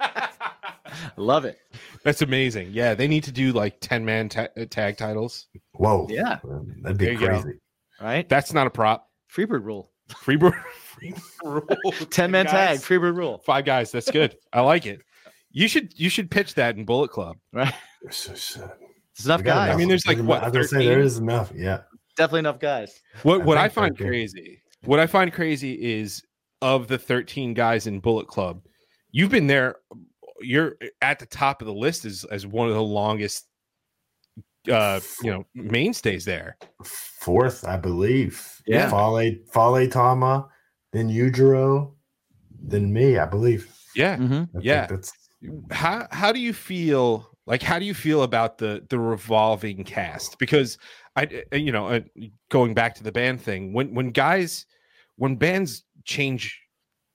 Love 1.17 1.45
it. 1.45 1.59
That's 2.05 2.23
amazing. 2.23 2.71
Yeah, 2.73 2.95
they 2.95 3.09
need 3.09 3.25
to 3.25 3.33
do 3.33 3.53
like 3.53 3.81
ten 3.81 4.05
man 4.05 4.29
ta- 4.29 4.49
uh, 4.57 4.65
tag 4.69 4.97
titles. 4.97 5.47
Whoa. 5.73 6.07
Yeah. 6.11 6.39
That'd 6.83 6.99
be 6.99 7.05
There 7.07 7.15
you 7.15 7.19
go. 7.21 7.41
crazy. 7.41 7.59
Right. 8.01 8.29
That's 8.29 8.53
not 8.53 8.67
a 8.67 8.71
prop. 8.71 9.09
Freebird 9.35 9.65
rule. 9.65 9.91
Freebird. 10.11 10.55
Freebird 11.01 11.77
rule. 11.85 11.93
10 12.11 12.31
man 12.31 12.47
tag. 12.47 12.53
guys. 12.79 12.85
Freebird 12.85 13.17
rule. 13.17 13.39
Five 13.45 13.65
guys. 13.65 13.91
That's 13.93 14.11
good. 14.11 14.37
I 14.53 14.61
like 14.61 14.87
it. 14.87 15.01
You 15.51 15.69
should 15.69 15.99
you 15.99 16.09
should 16.09 16.31
pitch 16.31 16.55
that 16.55 16.77
in 16.77 16.85
Bullet 16.85 17.11
Club. 17.11 17.37
Right. 17.53 17.73
So- 18.11 18.35
so- 18.35 18.71
It's 19.15 19.25
enough 19.25 19.41
we 19.41 19.45
got 19.45 19.67
guys. 19.67 19.75
I 19.75 19.77
mean, 19.77 19.89
there's 19.89 20.07
like, 20.07 20.17
enough. 20.19 20.27
what, 20.29 20.43
I 20.43 20.47
was 20.47 20.53
gonna 20.53 20.65
say 20.69 20.87
there 20.87 20.95
13? 20.95 21.07
is 21.07 21.19
enough. 21.19 21.53
Yeah. 21.55 21.81
Definitely 22.17 22.41
enough 22.41 22.59
guys. 22.59 23.01
What 23.23 23.41
I 23.41 23.45
what 23.45 23.59
I 23.59 23.69
find 23.69 23.95
they're 23.97 24.07
good. 24.07 24.11
crazy, 24.11 24.63
what 24.85 24.99
I 25.01 25.07
find 25.07 25.33
crazy 25.33 25.73
is 25.75 26.23
of 26.61 26.87
the 26.89 26.99
13 26.99 27.55
guys 27.55 27.87
in 27.87 28.01
Bullet 28.01 28.27
Club, 28.27 28.63
you've 29.11 29.31
been 29.31 29.47
there. 29.47 29.77
You're 30.43 30.77
at 31.01 31.19
the 31.19 31.27
top 31.27 31.63
of 31.63 31.67
the 31.67 31.75
list 31.75 32.05
as 32.05 32.25
as 32.25 32.47
one 32.47 32.69
of 32.69 32.75
the 32.75 32.83
longest, 32.83 33.47
uh, 34.71 35.01
you 35.23 35.31
know, 35.31 35.47
mainstays 35.55 36.25
there. 36.25 36.57
Fourth, 36.85 37.67
I 37.67 37.77
believe. 37.77 38.61
Yeah. 38.67 38.91
Fale 38.91 39.35
Fale 39.53 39.89
Tama, 39.89 40.49
then 40.93 41.09
Yujiro, 41.09 41.93
then 42.61 42.93
me, 42.93 43.19
I 43.19 43.27
believe. 43.27 43.75
Yeah. 43.95 44.17
Mm-hmm. 44.17 44.57
I 44.57 44.61
Yeah. 44.61 44.87
That's 44.87 45.13
How 45.71 46.07
how 46.11 46.33
do 46.33 46.39
you 46.39 46.53
feel? 46.53 47.29
Like, 47.45 47.63
how 47.63 47.81
do 47.81 47.85
you 47.85 47.95
feel 47.95 48.23
about 48.23 48.59
the 48.59 48.87
the 48.89 48.99
revolving 48.99 49.83
cast? 49.83 50.39
Because 50.39 50.79
I, 51.17 51.45
uh, 51.53 51.57
you 51.57 51.73
know, 51.73 51.89
uh, 51.89 52.01
going 52.51 52.73
back 52.73 52.95
to 52.95 53.03
the 53.03 53.11
band 53.11 53.41
thing, 53.41 53.73
when 53.73 53.93
when 53.95 54.11
guys, 54.11 54.65
when 55.17 55.35
bands 55.35 55.83
change, 56.05 56.61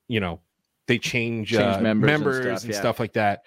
you 0.09 0.19
know, 0.19 0.41
they 0.88 0.98
change, 0.98 1.52
Change 1.52 1.62
uh, 1.86 1.94
members 1.96 2.38
and 2.38 2.58
stuff, 2.58 2.64
and 2.64 2.74
yeah. 2.74 2.80
stuff 2.80 3.00
like 3.00 3.14
that. 3.14 3.42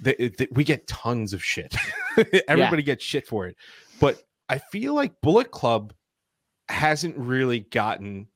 They, 0.00 0.32
they- 0.36 0.48
we 0.52 0.64
get 0.64 0.86
tons 0.86 1.32
of 1.32 1.44
shit. 1.44 1.74
Everybody 2.48 2.82
gets 2.82 3.04
shit 3.04 3.26
for 3.26 3.46
it, 3.46 3.56
but 4.00 4.22
I 4.48 4.58
feel 4.58 4.94
like 4.94 5.20
Bullet 5.20 5.50
Club 5.50 5.92
hasn't 6.68 7.16
really 7.16 7.60
gotten 7.60 8.26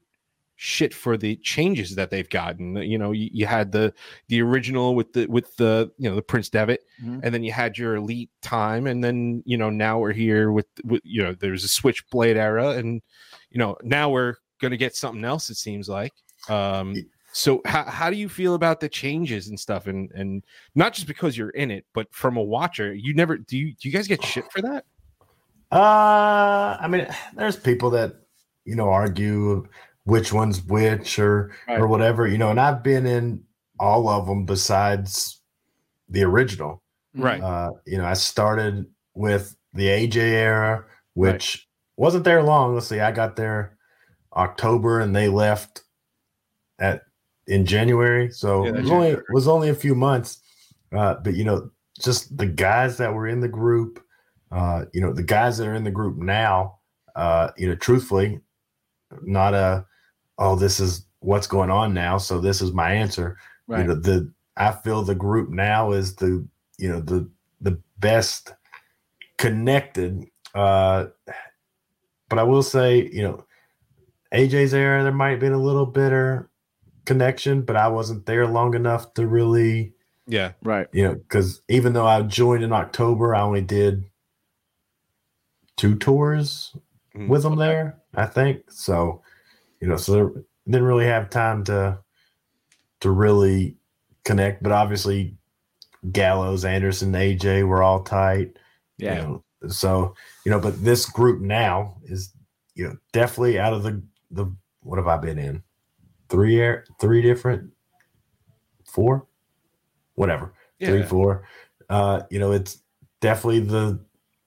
shit 0.56 0.94
for 0.94 1.16
the 1.16 1.36
changes 1.36 1.96
that 1.96 2.10
they've 2.10 2.28
gotten. 2.28 2.76
You 2.76 2.96
know, 2.98 3.10
you, 3.12 3.28
you 3.32 3.46
had 3.46 3.72
the 3.72 3.92
the 4.28 4.40
original 4.42 4.94
with 4.94 5.12
the 5.12 5.26
with 5.26 5.56
the 5.56 5.90
you 5.98 6.08
know 6.08 6.14
the 6.14 6.22
Prince 6.22 6.48
Devitt, 6.50 6.82
Mhm. 7.02 7.20
and 7.24 7.34
then 7.34 7.42
you 7.42 7.50
had 7.52 7.76
your 7.78 7.96
elite 7.96 8.30
time, 8.42 8.86
and 8.86 9.02
then 9.02 9.42
you 9.46 9.56
know 9.56 9.70
now 9.70 9.98
we're 9.98 10.12
here 10.12 10.52
with 10.52 10.66
with 10.84 11.00
you 11.04 11.22
know 11.22 11.32
there's 11.34 11.64
a 11.64 11.68
Switchblade 11.68 12.36
era, 12.36 12.70
and 12.70 13.02
you 13.50 13.58
know 13.58 13.76
now 13.82 14.10
we're 14.10 14.34
gonna 14.60 14.76
get 14.76 14.94
something 14.94 15.24
else. 15.24 15.50
It 15.50 15.56
seems 15.56 15.88
like. 15.88 16.12
Um, 16.48 16.94
So 17.36 17.62
how, 17.66 17.82
how 17.84 18.10
do 18.10 18.16
you 18.16 18.28
feel 18.28 18.54
about 18.54 18.78
the 18.78 18.88
changes 18.88 19.48
and 19.48 19.58
stuff 19.58 19.88
and 19.88 20.08
and 20.12 20.44
not 20.76 20.94
just 20.94 21.08
because 21.08 21.36
you're 21.36 21.50
in 21.50 21.72
it, 21.72 21.84
but 21.92 22.06
from 22.14 22.36
a 22.36 22.42
watcher, 22.42 22.94
you 22.94 23.12
never 23.12 23.36
do 23.36 23.58
you 23.58 23.74
do 23.74 23.88
you 23.88 23.92
guys 23.92 24.06
get 24.06 24.22
shit 24.24 24.44
for 24.52 24.62
that? 24.62 24.84
Uh, 25.72 26.76
I 26.80 26.86
mean, 26.88 27.08
there's 27.34 27.56
people 27.56 27.90
that 27.90 28.14
you 28.64 28.76
know 28.76 28.88
argue 28.88 29.66
which 30.04 30.32
one's 30.32 30.62
which 30.62 31.18
or 31.18 31.50
Right. 31.66 31.80
or 31.80 31.88
whatever, 31.88 32.28
you 32.28 32.38
know. 32.38 32.50
And 32.50 32.60
I've 32.60 32.84
been 32.84 33.04
in 33.04 33.42
all 33.80 34.08
of 34.08 34.26
them 34.26 34.44
besides 34.44 35.40
the 36.08 36.22
original. 36.22 36.82
Right. 37.16 37.42
Uh, 37.42 37.72
you 37.84 37.98
know, 37.98 38.04
I 38.04 38.14
started 38.14 38.86
with 39.14 39.56
the 39.72 39.88
AJ 39.88 40.16
era, 40.18 40.84
which 41.14 41.66
wasn't 41.96 42.24
there 42.24 42.42
long. 42.44 42.74
Let's 42.74 42.86
see, 42.86 43.00
I 43.00 43.10
got 43.10 43.34
there 43.34 43.76
October, 44.36 45.00
and 45.00 45.16
they 45.16 45.28
left 45.28 45.82
at 46.78 47.02
in 47.46 47.66
January, 47.66 48.30
so 48.30 48.64
Yeah, 48.64 48.70
it 48.70 48.74
was 48.82 48.90
only 48.90 49.06
January. 49.08 49.24
was 49.30 49.48
only 49.48 49.68
a 49.70 49.74
few 49.74 49.94
months. 49.94 50.40
Uh, 50.96 51.14
but 51.22 51.34
you 51.34 51.44
know, 51.44 51.70
just 51.98 52.36
the 52.36 52.46
guys 52.46 52.96
that 52.98 53.12
were 53.12 53.26
in 53.28 53.40
the 53.40 53.48
group, 53.48 54.02
uh, 54.52 54.84
you 54.92 55.00
know, 55.00 55.12
the 55.12 55.22
guys 55.22 55.58
that 55.58 55.66
are 55.68 55.74
in 55.74 55.84
the 55.84 55.90
group 55.90 56.16
now, 56.16 56.78
uh, 57.16 57.50
you 57.56 57.68
know, 57.68 57.74
truthfully, 57.74 58.40
not 59.22 59.54
a 59.54 59.84
oh, 60.38 60.56
this 60.56 60.80
is 60.80 61.06
what's 61.20 61.46
going 61.46 61.70
on 61.70 61.94
now, 61.94 62.18
so 62.18 62.40
this 62.40 62.60
is 62.60 62.72
my 62.72 62.92
answer 62.92 63.36
Right. 63.66 63.80
you 63.80 63.86
know 63.86 63.94
the 63.94 64.30
i 64.58 64.70
feel 64.70 65.02
the 65.02 65.14
group 65.14 65.48
now 65.48 65.92
is 65.92 66.16
the 66.16 66.46
you 66.76 66.86
know 66.90 67.00
the 67.00 67.26
the 67.62 67.80
best 67.98 68.52
connected 69.38 70.26
uh 70.54 71.06
but 72.28 72.38
i 72.38 72.42
will 72.42 72.62
say 72.62 73.08
you 73.10 73.22
know 73.22 73.44
aj's 74.32 74.74
era 74.74 75.02
there 75.02 75.12
might 75.12 75.30
have 75.30 75.40
been 75.40 75.54
a 75.54 75.62
little 75.62 75.86
bitter 75.86 76.50
connection 77.04 77.62
but 77.62 77.76
i 77.76 77.86
wasn't 77.88 78.24
there 78.26 78.46
long 78.46 78.74
enough 78.74 79.12
to 79.14 79.26
really 79.26 79.92
Yeah. 80.26 80.52
Right. 80.62 80.86
you 80.92 81.04
know 81.04 81.14
because 81.14 81.62
even 81.68 81.92
though 81.92 82.06
i 82.06 82.20
joined 82.22 82.64
in 82.64 82.72
october 82.72 83.34
i 83.34 83.40
only 83.42 83.60
did 83.62 84.04
two 85.76 85.96
tours 85.96 86.76
Mhm. 87.14 87.28
with 87.28 87.42
them 87.42 87.56
there 87.56 87.98
i 88.14 88.26
think 88.26 88.70
so 88.70 89.22
you 89.80 89.88
know 89.88 89.96
so 89.96 90.12
there, 90.12 90.30
didn't 90.66 90.86
really 90.86 91.06
have 91.06 91.30
time 91.30 91.62
to 91.64 91.98
to 93.00 93.10
really 93.10 93.76
connect 94.24 94.62
but 94.62 94.72
obviously 94.72 95.36
gallows 96.12 96.64
anderson 96.64 97.12
aj 97.12 97.66
were 97.66 97.82
all 97.82 98.02
tight 98.02 98.56
you 98.98 99.06
Yeah. 99.08 99.14
know. 99.22 99.44
so 99.68 100.14
you 100.44 100.50
know 100.50 100.60
but 100.60 100.82
this 100.84 101.06
group 101.06 101.40
now 101.40 101.96
is 102.04 102.32
you 102.74 102.86
know 102.88 102.96
definitely 103.12 103.58
out 103.58 103.72
of 103.74 103.82
the 103.82 104.02
the 104.30 104.46
what 104.80 104.96
have 104.98 105.06
i 105.08 105.16
been 105.16 105.38
in 105.38 105.62
three 106.34 106.60
air 106.60 106.84
three 107.00 107.22
different 107.22 107.70
four 108.86 109.26
whatever 110.14 110.52
three 110.80 111.02
four 111.02 111.46
uh 111.88 112.22
you 112.30 112.38
know 112.38 112.52
it's 112.52 112.82
definitely 113.20 113.60
the 113.60 113.98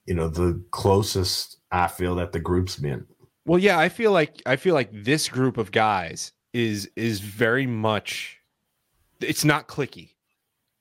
you 0.05 0.13
know 0.13 0.27
the 0.27 0.63
closest 0.71 1.57
i 1.71 1.87
feel 1.87 2.15
that 2.15 2.31
the 2.31 2.39
group's 2.39 2.75
been 2.77 3.05
Well, 3.47 3.59
yeah, 3.59 3.79
I 3.79 3.87
feel 3.87 4.11
like 4.11 4.41
I 4.45 4.57
feel 4.57 4.73
like 4.73 4.89
this 4.91 5.29
group 5.29 5.57
of 5.57 5.71
guys 5.71 6.33
is 6.53 6.89
is 6.97 7.21
very 7.21 7.65
much 7.65 8.39
it's 9.21 9.45
not 9.45 9.69
clicky. 9.69 10.11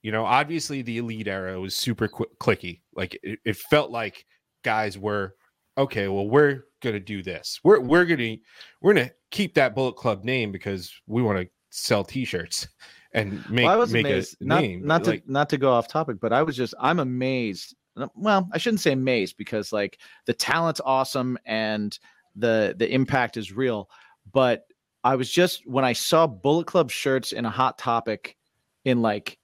You 0.02 0.10
know, 0.10 0.24
obviously 0.24 0.82
the 0.82 0.98
elite 0.98 1.28
era 1.28 1.60
was 1.60 1.76
super 1.76 2.08
qu- 2.08 2.26
clicky. 2.40 2.80
Like 2.94 3.18
it, 3.22 3.38
it 3.44 3.56
felt 3.56 3.92
like 3.92 4.26
guys 4.64 4.98
were 4.98 5.36
okay, 5.78 6.08
well 6.08 6.28
we're 6.28 6.64
going 6.82 6.94
to 6.94 7.00
do 7.00 7.22
this. 7.22 7.60
We're 7.64 7.80
we're 7.80 8.04
going 8.04 8.18
to 8.18 8.38
we're 8.80 8.94
going 8.94 9.06
to 9.08 9.14
keep 9.30 9.54
that 9.54 9.74
Bullet 9.74 9.96
Club 9.96 10.24
name 10.24 10.52
because 10.52 10.92
we 11.06 11.22
want 11.22 11.38
to 11.38 11.48
sell 11.70 12.04
t-shirts 12.04 12.68
and 13.12 13.48
make 13.50 13.64
well, 13.64 13.74
I 13.74 13.76
was 13.76 13.92
make 13.92 14.06
amazed. 14.06 14.36
a 14.40 14.44
Not 14.44 14.60
name. 14.60 14.86
not 14.86 15.04
to 15.04 15.10
like, 15.10 15.28
not 15.28 15.48
to 15.50 15.58
go 15.58 15.72
off 15.72 15.88
topic, 15.88 16.18
but 16.20 16.32
I 16.32 16.42
was 16.42 16.56
just 16.56 16.74
I'm 16.80 16.98
amazed. 17.00 17.74
Uh, 17.96 18.08
well, 18.14 18.48
I 18.52 18.58
shouldn't 18.58 18.80
say 18.80 18.92
amazed 18.92 19.36
because 19.36 19.72
like 19.72 19.98
the 20.26 20.34
talent's 20.34 20.80
awesome 20.84 21.38
and 21.46 21.98
the 22.34 22.74
the 22.78 22.92
impact 22.92 23.36
is 23.36 23.52
real. 23.52 23.88
But 24.32 24.66
I 25.04 25.16
was 25.16 25.30
just 25.30 25.66
when 25.66 25.84
I 25.84 25.92
saw 25.92 26.26
Bullet 26.26 26.66
Club 26.66 26.90
shirts 26.90 27.32
in 27.32 27.44
a 27.44 27.50
hot 27.50 27.78
topic 27.78 28.36
in 28.84 29.02
like 29.02 29.38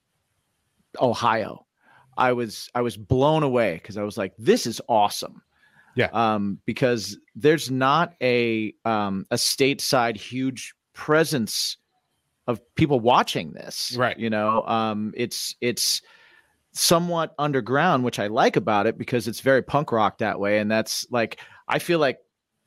Ohio, 1.00 1.66
I 2.16 2.32
was 2.32 2.68
I 2.74 2.82
was 2.82 2.96
blown 2.96 3.42
away 3.42 3.74
because 3.74 3.96
I 3.96 4.02
was 4.02 4.18
like, 4.18 4.34
this 4.38 4.66
is 4.66 4.80
awesome. 4.88 5.42
Yeah. 5.94 6.08
Um, 6.12 6.58
because 6.64 7.18
there's 7.34 7.70
not 7.70 8.14
a 8.22 8.74
um 8.84 9.26
a 9.30 9.36
stateside 9.36 10.16
huge 10.16 10.74
presence 10.94 11.76
of 12.46 12.60
people 12.74 13.00
watching 13.00 13.52
this. 13.52 13.94
Right. 13.96 14.18
You 14.18 14.30
know, 14.30 14.62
um, 14.66 15.12
it's 15.16 15.54
it's 15.60 16.02
somewhat 16.72 17.34
underground, 17.38 18.04
which 18.04 18.18
I 18.18 18.26
like 18.28 18.56
about 18.56 18.86
it 18.86 18.98
because 18.98 19.28
it's 19.28 19.40
very 19.40 19.62
punk 19.62 19.92
rock 19.92 20.18
that 20.18 20.40
way. 20.40 20.58
And 20.58 20.70
that's 20.70 21.06
like 21.10 21.38
I 21.68 21.78
feel 21.78 21.98
like 21.98 22.18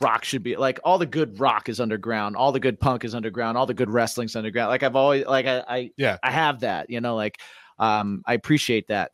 rock 0.02 0.24
should 0.24 0.44
be 0.44 0.56
like 0.56 0.80
all 0.84 0.98
the 0.98 1.06
good 1.06 1.40
rock 1.40 1.70
is 1.70 1.80
underground, 1.80 2.36
all 2.36 2.52
the 2.52 2.60
good 2.60 2.80
punk 2.80 3.04
is 3.04 3.16
underground, 3.16 3.58
all 3.58 3.66
the 3.66 3.74
good 3.74 3.90
wrestling's 3.90 4.36
underground. 4.36 4.70
Like 4.70 4.84
I've 4.84 4.96
always 4.96 5.26
like 5.26 5.46
I, 5.46 5.64
I 5.68 5.92
Yeah. 5.98 6.18
I 6.24 6.32
have 6.32 6.62
that, 6.62 6.90
you 6.90 7.02
know, 7.02 7.16
like 7.16 7.40
um 7.80 8.22
I 8.26 8.34
appreciate 8.34 8.88
that. 8.88 9.12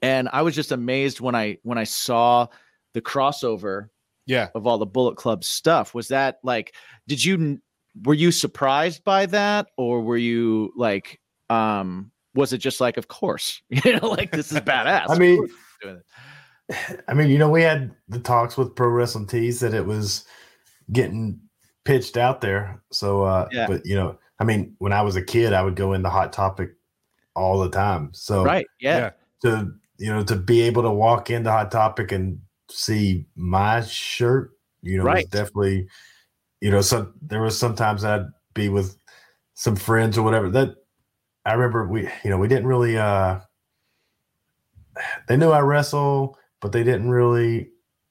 And 0.00 0.28
I 0.32 0.42
was 0.42 0.54
just 0.54 0.72
amazed 0.72 1.20
when 1.20 1.34
I 1.34 1.58
when 1.62 1.78
I 1.78 1.84
saw 1.84 2.48
the 2.94 3.02
crossover 3.02 3.88
yeah. 4.26 4.48
of 4.54 4.66
all 4.66 4.78
the 4.78 4.86
Bullet 4.86 5.16
Club 5.16 5.44
stuff. 5.44 5.94
Was 5.94 6.08
that 6.08 6.38
like, 6.42 6.74
did 7.06 7.22
you 7.22 7.60
were 8.02 8.14
you 8.14 8.32
surprised 8.32 9.04
by 9.04 9.26
that, 9.26 9.68
or 9.76 10.00
were 10.00 10.16
you 10.16 10.72
like, 10.76 11.20
um, 11.50 12.10
was 12.34 12.52
it 12.52 12.58
just 12.58 12.80
like, 12.80 12.96
of 12.96 13.08
course, 13.08 13.62
you 13.68 13.98
know, 13.98 14.08
like 14.08 14.30
this 14.30 14.50
is 14.50 14.58
badass? 14.60 15.06
I 15.10 15.18
mean, 15.18 15.36
course 15.36 15.50
we're 15.82 15.90
doing 15.90 16.00
it. 16.00 16.06
I 17.08 17.14
mean, 17.14 17.28
you 17.28 17.38
know, 17.38 17.50
we 17.50 17.62
had 17.62 17.94
the 18.08 18.18
talks 18.18 18.56
with 18.56 18.74
Pro 18.74 18.88
Wrestling 18.88 19.26
Tees 19.26 19.60
that 19.60 19.74
it 19.74 19.84
was 19.84 20.24
getting 20.90 21.38
pitched 21.84 22.16
out 22.16 22.40
there. 22.40 22.82
So, 22.90 23.24
uh, 23.24 23.48
Yeah. 23.52 23.66
but 23.66 23.84
you 23.84 23.94
know, 23.94 24.18
I 24.38 24.44
mean, 24.44 24.74
when 24.78 24.92
I 24.92 25.02
was 25.02 25.14
a 25.16 25.22
kid, 25.22 25.52
I 25.52 25.62
would 25.62 25.76
go 25.76 25.92
into 25.92 26.08
Hot 26.08 26.32
Topic 26.32 26.70
all 27.36 27.60
the 27.60 27.68
time. 27.68 28.10
So, 28.14 28.44
right? 28.44 28.66
Yeah, 28.80 28.96
Yeah. 28.96 29.10
to 29.42 29.74
you 29.98 30.12
know, 30.12 30.24
to 30.24 30.36
be 30.36 30.62
able 30.62 30.82
to 30.82 30.90
walk 30.90 31.30
into 31.30 31.50
Hot 31.50 31.70
Topic 31.70 32.12
and 32.12 32.40
see 32.70 33.26
my 33.36 33.82
shirt, 33.82 34.52
you 34.82 34.98
know, 34.98 35.06
was 35.06 35.06
Right. 35.06 35.30
definitely, 35.30 35.88
you 36.60 36.70
know, 36.70 36.80
some 36.82 37.14
there 37.22 37.42
was 37.42 37.58
sometimes 37.58 38.04
I'd 38.04 38.26
be 38.54 38.68
with 38.68 38.96
some 39.54 39.76
friends 39.76 40.18
or 40.18 40.22
whatever. 40.24 40.50
That 40.50 40.76
I 41.46 41.54
remember 41.54 41.88
we, 41.88 42.02
you 42.24 42.30
know, 42.30 42.38
we 42.38 42.48
didn't 42.48 42.66
really. 42.68 42.98
uh 42.98 43.40
They 45.28 45.36
knew 45.36 45.50
I 45.50 45.60
wrestle, 45.60 46.38
but 46.60 46.72
they 46.72 46.82
didn't 46.84 47.10
really 47.10 47.70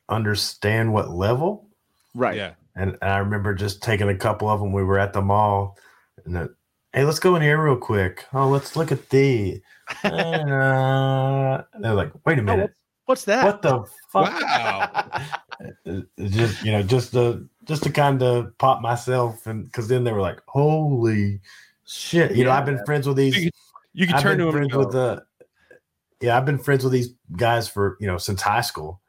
understand 0.10 0.94
what 0.94 1.10
level. 1.10 1.70
right. 2.14 2.36
Yeah. 2.38 2.54
And, 2.76 2.98
and 3.02 3.12
I 3.12 3.18
remember 3.20 3.54
just 3.54 3.82
taking 3.84 4.10
a 4.10 4.16
couple 4.18 4.50
of 4.50 4.60
them. 4.60 4.74
We 4.74 4.84
were 4.84 5.00
at 5.00 5.14
the 5.14 5.22
mall, 5.22 5.78
and 6.26 6.36
the, 6.36 6.56
hey, 6.94 7.04
let's 7.06 7.20
go 7.20 7.36
in 7.36 7.42
here 7.42 7.64
real 7.64 7.78
quick. 7.78 8.26
Oh, 8.34 8.50
let's 8.50 8.76
look 8.76 8.92
at 8.92 9.10
the. 9.10 9.62
Uh, 10.04 11.62
they're 11.80 11.94
like, 11.94 12.12
wait 12.26 12.40
a 12.40 12.42
Oh, 12.48 12.56
minute, 12.56 12.74
What's 13.06 13.26
that? 13.26 13.46
what 13.46 13.62
the 13.62 13.84
fuck? 14.10 14.42
Wow. 14.42 15.22
Just 16.18 16.64
you 16.64 16.72
know, 16.72 16.82
just 16.82 17.14
to 17.14 17.48
just 17.66 17.84
to 17.84 17.92
kind 17.92 18.22
of 18.24 18.58
pop 18.58 18.82
myself, 18.82 19.46
and 19.46 19.64
because 19.66 19.88
then 19.88 20.04
they 20.04 20.12
were 20.12 20.20
like, 20.20 20.40
holy 20.48 21.40
shit, 21.86 22.36
you 22.36 22.44
know, 22.44 22.52
I've 22.52 22.66
been 22.66 22.84
friends 22.86 23.08
with 23.08 23.18
these. 23.18 23.38
You 23.38 23.52
You 23.94 24.08
can 24.08 24.16
I've 24.16 24.22
turn 24.22 24.38
to 24.40 24.46
him 24.48 24.52
friends 24.52 24.76
with 24.76 24.92
the. 24.92 25.24
Yeah, 26.22 26.38
I've 26.38 26.46
been 26.46 26.58
friends 26.58 26.84
with 26.84 26.92
these 26.94 27.14
guys 27.38 27.68
for 27.68 27.98
you 28.00 28.08
know 28.08 28.18
since 28.18 28.42
high 28.42 28.62
school. 28.62 29.02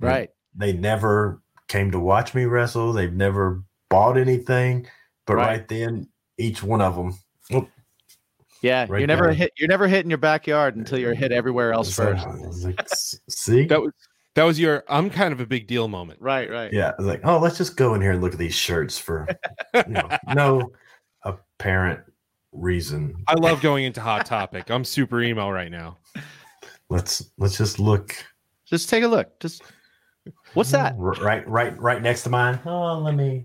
right. 0.00 0.30
they 0.54 0.72
never 0.72 1.40
came 1.68 1.90
to 1.92 1.98
watch 1.98 2.34
me 2.34 2.44
wrestle. 2.44 2.92
They've 2.92 3.12
never 3.12 3.62
bought 3.88 4.16
anything, 4.18 4.86
but 5.26 5.36
Right. 5.36 5.46
right, 5.46 5.68
then, 5.68 6.08
each 6.38 6.62
one 6.62 6.82
of 6.82 6.94
them. 6.96 7.18
Yeah, 8.62 8.86
Right 8.88 9.00
you're 9.00 9.06
never 9.06 9.24
there. 9.26 9.34
hit. 9.34 9.52
You're 9.58 9.68
never 9.68 9.86
hit 9.86 10.04
in 10.04 10.10
your 10.10 10.18
backyard 10.18 10.76
until 10.76 10.98
you're 10.98 11.14
hit 11.14 11.30
everywhere 11.32 11.72
else 11.72 11.94
first. 11.94 12.26
like, 12.64 12.80
see, 13.28 13.66
that 13.66 13.80
was 13.80 13.92
that 14.34 14.44
was 14.44 14.58
your 14.58 14.82
I'm 14.88 15.10
kind 15.10 15.32
of 15.32 15.40
a 15.40 15.46
big 15.46 15.66
deal 15.66 15.88
moment. 15.88 16.20
Right. 16.20 16.50
Right. 16.50 16.72
yeah, 16.72 16.88
I 16.90 16.94
was 16.98 17.06
like, 17.06 17.20
oh, 17.24 17.38
let's 17.38 17.58
just 17.58 17.76
go 17.76 17.94
in 17.94 18.00
here 18.00 18.12
and 18.12 18.20
look 18.22 18.32
at 18.32 18.38
these 18.38 18.54
shirts 18.54 18.98
for 18.98 19.26
you 19.74 19.82
know, 19.92 20.08
no 20.34 20.70
apparent 21.22 22.00
reason. 22.52 23.14
I 23.28 23.34
love 23.34 23.60
going 23.60 23.84
into 23.84 24.00
Hot 24.00 24.24
Topic. 24.26 24.70
I'm 24.70 24.84
super 24.84 25.20
emo 25.22 25.50
right 25.50 25.70
now. 25.70 25.98
Let's 26.88 27.30
let's 27.38 27.58
just 27.58 27.78
look. 27.78 28.14
Just 28.64 28.88
take 28.88 29.04
a 29.04 29.08
look. 29.08 29.38
Just 29.40 29.62
what's 30.54 30.70
that? 30.70 30.94
Right, 30.96 31.46
right, 31.48 31.78
right 31.78 32.00
next 32.02 32.22
to 32.24 32.30
mine. 32.30 32.58
Oh, 32.64 32.98
let 32.98 33.14
me. 33.14 33.44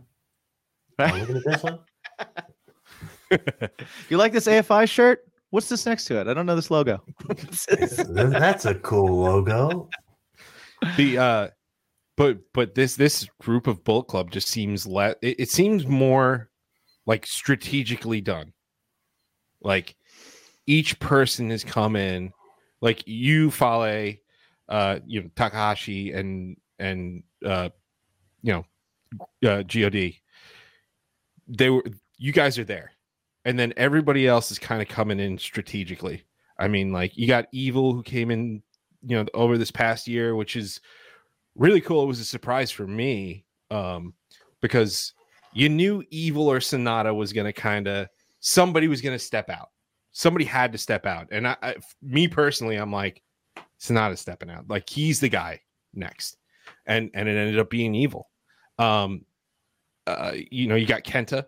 Oh, 1.00 1.06
Right. 1.06 1.20
looking 1.20 1.38
at 1.38 1.44
this 1.44 1.64
one. 1.64 1.80
You 4.10 4.18
like 4.18 4.34
this 4.34 4.48
AFI 4.48 4.90
shirt? 4.90 5.28
What's 5.50 5.70
this 5.70 5.86
next 5.86 6.06
to 6.06 6.20
it? 6.20 6.28
I 6.28 6.34
don't 6.34 6.46
know 6.46 6.56
this 6.56 6.72
logo. 6.72 7.04
That's 7.68 8.66
a 8.66 8.76
cool 8.76 9.22
logo. 9.22 9.90
The 10.98 11.18
uh 11.18 11.48
but 12.18 12.38
but 12.54 12.76
this 12.76 12.96
this 12.96 13.28
group 13.40 13.68
of 13.68 13.84
Bullet 13.84 14.06
Club 14.06 14.32
just 14.32 14.48
seems 14.48 14.86
le 14.86 15.16
it, 15.22 15.40
it 15.40 15.50
seems 15.50 15.88
more 15.88 16.50
like 17.06 17.26
strategically 17.26 18.22
done. 18.22 18.54
Like 19.62 19.96
each 20.68 21.00
person 21.00 21.50
has 21.50 21.64
come 21.64 21.96
in, 21.96 22.32
like 22.82 23.04
you, 23.08 23.52
Fale, 23.52 24.16
uh, 24.70 25.00
you 25.06 25.24
know, 25.24 25.30
Takahashi 25.36 26.12
and 26.12 26.58
and 26.80 27.24
uh, 27.46 27.70
you 28.42 28.54
know, 28.54 28.66
uh, 29.50 29.64
God. 29.64 30.14
They 31.48 31.70
were 31.70 31.84
you 32.18 32.32
guys 32.32 32.58
are 32.60 32.64
there, 32.64 32.92
and 33.46 33.58
then 33.58 33.74
everybody 33.78 34.28
else 34.28 34.52
is 34.52 34.60
kind 34.60 34.82
of 34.82 34.88
coming 34.88 35.20
in 35.20 35.38
strategically. 35.38 36.24
I 36.60 36.68
mean, 36.68 36.92
like 36.92 37.18
you 37.18 37.28
got 37.28 37.48
Evil 37.52 37.94
who 37.94 38.04
came 38.04 38.30
in, 38.32 38.62
you 39.06 39.18
know, 39.18 39.26
over 39.34 39.58
this 39.58 39.72
past 39.72 40.08
year, 40.08 40.36
which 40.36 40.56
is 40.56 40.80
really 41.56 41.82
cool. 41.82 42.04
It 42.04 42.08
was 42.08 42.20
a 42.20 42.26
surprise 42.26 42.72
for 42.72 42.86
me 42.86 43.46
um, 43.72 44.14
because 44.62 45.14
you 45.54 45.70
knew 45.70 46.04
Evil 46.12 46.48
or 46.48 46.60
Sanada 46.60 47.16
was 47.16 47.34
going 47.34 47.46
to 47.46 47.54
kind 47.54 47.88
of 47.88 48.08
somebody 48.40 48.88
was 48.88 49.02
going 49.02 49.16
to 49.16 49.24
step 49.24 49.50
out. 49.50 49.70
Somebody 50.12 50.46
had 50.46 50.72
to 50.74 50.78
step 50.78 51.06
out, 51.06 51.30
and 51.32 51.48
I, 51.48 51.56
I, 51.62 51.76
me 52.02 52.28
personally, 52.28 52.76
I'm 52.76 52.92
like 52.92 53.24
Sanada 53.80 54.18
stepping 54.18 54.50
out. 54.50 54.68
Like 54.68 54.90
he's 54.90 55.22
the 55.22 55.30
guy 55.30 55.62
next, 55.94 56.38
and 56.86 57.10
and 57.14 57.30
it 57.30 57.38
ended 57.38 57.60
up 57.60 57.70
being 57.70 57.96
Evil. 57.96 58.30
Um, 58.78 59.26
uh, 60.06 60.34
you 60.52 60.68
know, 60.68 60.76
you 60.76 60.86
got 60.86 61.04
Kenta. 61.04 61.46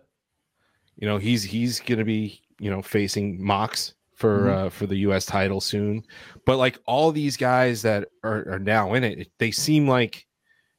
You 0.96 1.08
know, 1.08 1.18
he's 1.18 1.42
he's 1.42 1.80
going 1.80 1.98
to 1.98 2.04
be 2.04 2.40
you 2.58 2.70
know 2.70 2.82
facing 2.82 3.42
Mox 3.44 3.94
for 4.14 4.40
Mhm. 4.42 4.54
uh, 4.66 4.70
for 4.70 4.86
the 4.86 4.96
U.S. 4.98 5.26
title 5.26 5.60
soon. 5.60 6.04
But 6.46 6.56
like 6.58 6.78
all 6.86 7.10
these 7.10 7.36
guys 7.36 7.82
that 7.82 8.08
are, 8.22 8.48
are 8.48 8.58
now 8.60 8.94
in 8.94 9.02
it, 9.04 9.30
they 9.38 9.50
seem 9.50 9.88
like 9.88 10.26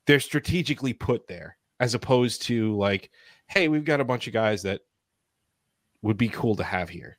they're 0.07 0.19
strategically 0.21 0.93
put 0.93 1.27
there, 1.27 1.57
as 1.79 1.93
opposed 1.95 2.43
to 2.43 2.75
like, 2.77 3.09
hey, 3.47 3.67
we've 3.67 3.83
got 3.85 3.99
a 3.99 4.05
bunch 4.05 4.27
of 4.27 4.33
guys 4.33 4.61
that 4.63 4.81
would 6.01 6.17
be 6.17 6.29
cool 6.29 6.55
to 6.55 6.63
have 6.63 6.87
here. 6.89 7.17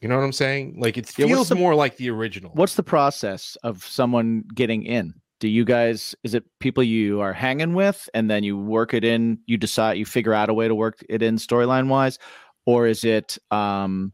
You 0.00 0.08
know 0.08 0.16
what 0.16 0.24
I'm 0.24 0.32
saying? 0.32 0.76
Like 0.78 0.96
it 0.96 1.10
Yeah, 1.18 1.26
feels 1.26 1.48
the- 1.48 1.54
more 1.56 1.74
like 1.74 1.96
the 1.96 2.10
original. 2.10 2.52
What's 2.54 2.74
the 2.74 2.82
process 2.82 3.56
of 3.62 3.84
someone 3.84 4.44
getting 4.54 4.84
in? 4.84 5.14
Do 5.40 5.48
you 5.48 5.64
guys 5.64 6.14
is 6.22 6.34
it 6.34 6.44
people 6.60 6.82
you 6.82 7.20
are 7.20 7.32
hanging 7.32 7.74
with 7.74 8.08
and 8.14 8.30
then 8.30 8.44
you 8.44 8.56
work 8.58 8.94
it 8.94 9.04
in, 9.04 9.38
you 9.46 9.56
decide 9.56 9.96
you 9.98 10.04
figure 10.04 10.34
out 10.34 10.48
a 10.50 10.54
way 10.54 10.68
to 10.68 10.74
work 10.74 11.02
it 11.08 11.22
in 11.22 11.36
storyline 11.36 11.88
wise 11.88 12.18
or 12.66 12.86
is 12.86 13.04
it 13.04 13.38
um 13.50 14.12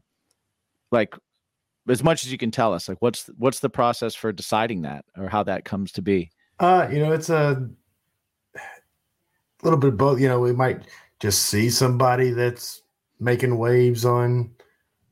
like 0.91 1.15
as 1.89 2.01
much 2.03 2.25
as 2.25 2.31
you 2.31 2.37
can 2.37 2.49
tell 2.49 2.73
us 2.73 2.87
like 2.89 2.97
what's 3.01 3.29
what's 3.37 3.59
the 3.59 3.69
process 3.69 4.15
for 4.15 4.31
deciding 4.31 4.81
that 4.83 5.03
or 5.17 5.27
how 5.27 5.43
that 5.43 5.65
comes 5.65 5.91
to 5.91 6.01
be? 6.01 6.31
Uh, 6.59 6.87
you 6.91 6.99
know, 6.99 7.11
it's 7.11 7.29
a 7.29 7.69
little 9.63 9.79
bit 9.79 9.89
of 9.89 9.97
both. 9.97 10.19
You 10.19 10.27
know, 10.29 10.39
we 10.39 10.53
might 10.53 10.83
just 11.19 11.43
see 11.43 11.69
somebody 11.69 12.31
that's 12.31 12.81
making 13.19 13.57
waves 13.57 14.05
on, 14.05 14.51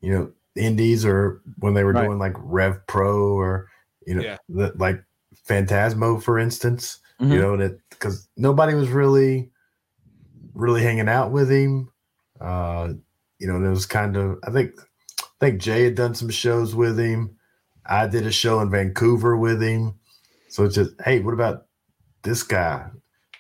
you 0.02 0.12
know, 0.12 0.32
indies 0.56 1.06
or 1.06 1.42
when 1.60 1.74
they 1.74 1.84
were 1.84 1.94
Right. 1.94 2.06
doing 2.06 2.20
like 2.20 2.34
Rev 2.38 2.86
Pro 2.88 3.34
or, 3.34 3.68
you 4.08 4.16
know, 4.16 4.22
Yeah. 4.22 4.38
the, 4.50 4.72
like 4.78 5.04
Phantasmo, 5.48 6.22
for 6.22 6.40
instance, 6.40 7.00
Mhm. 7.22 7.34
you 7.34 7.40
know, 7.40 7.58
that 7.58 7.80
because 7.90 8.28
nobody 8.36 8.74
was 8.74 8.90
really, 8.90 9.52
really 10.54 10.82
hanging 10.82 11.10
out 11.10 11.32
with 11.32 11.50
him. 11.50 11.90
Uh, 12.42 12.94
you 13.40 13.48
know, 13.48 13.56
and 13.56 13.66
it 13.66 13.70
was 13.70 13.86
kind 13.86 14.18
of, 14.18 14.40
I 14.44 14.52
think, 14.52 14.74
I 15.22 15.26
think 15.40 15.62
Jay 15.62 15.84
had 15.86 15.96
done 15.96 16.16
some 16.16 16.30
shows 16.30 16.74
with 16.76 16.98
him. 16.98 17.38
I 17.86 18.08
did 18.08 18.26
a 18.26 18.32
show 18.32 18.60
in 18.62 18.70
Vancouver 18.70 19.38
with 19.38 19.62
him. 19.62 19.96
So 20.50 20.64
it's 20.64 20.76
just, 20.76 20.92
hey, 21.04 21.20
what 21.20 21.34
about 21.34 21.68
this 22.24 22.44
guy? 22.44 22.90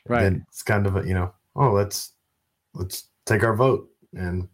Right. 0.08 0.22
Then 0.24 0.46
it's 0.50 0.62
kind 0.64 0.86
of 0.86 0.98
a, 0.98 1.08
you 1.08 1.14
know, 1.14 1.34
oh, 1.56 1.72
let's 1.72 2.12
let's 2.74 3.06
take 3.26 3.44
our 3.44 3.56
vote, 3.56 3.90
and 4.14 4.48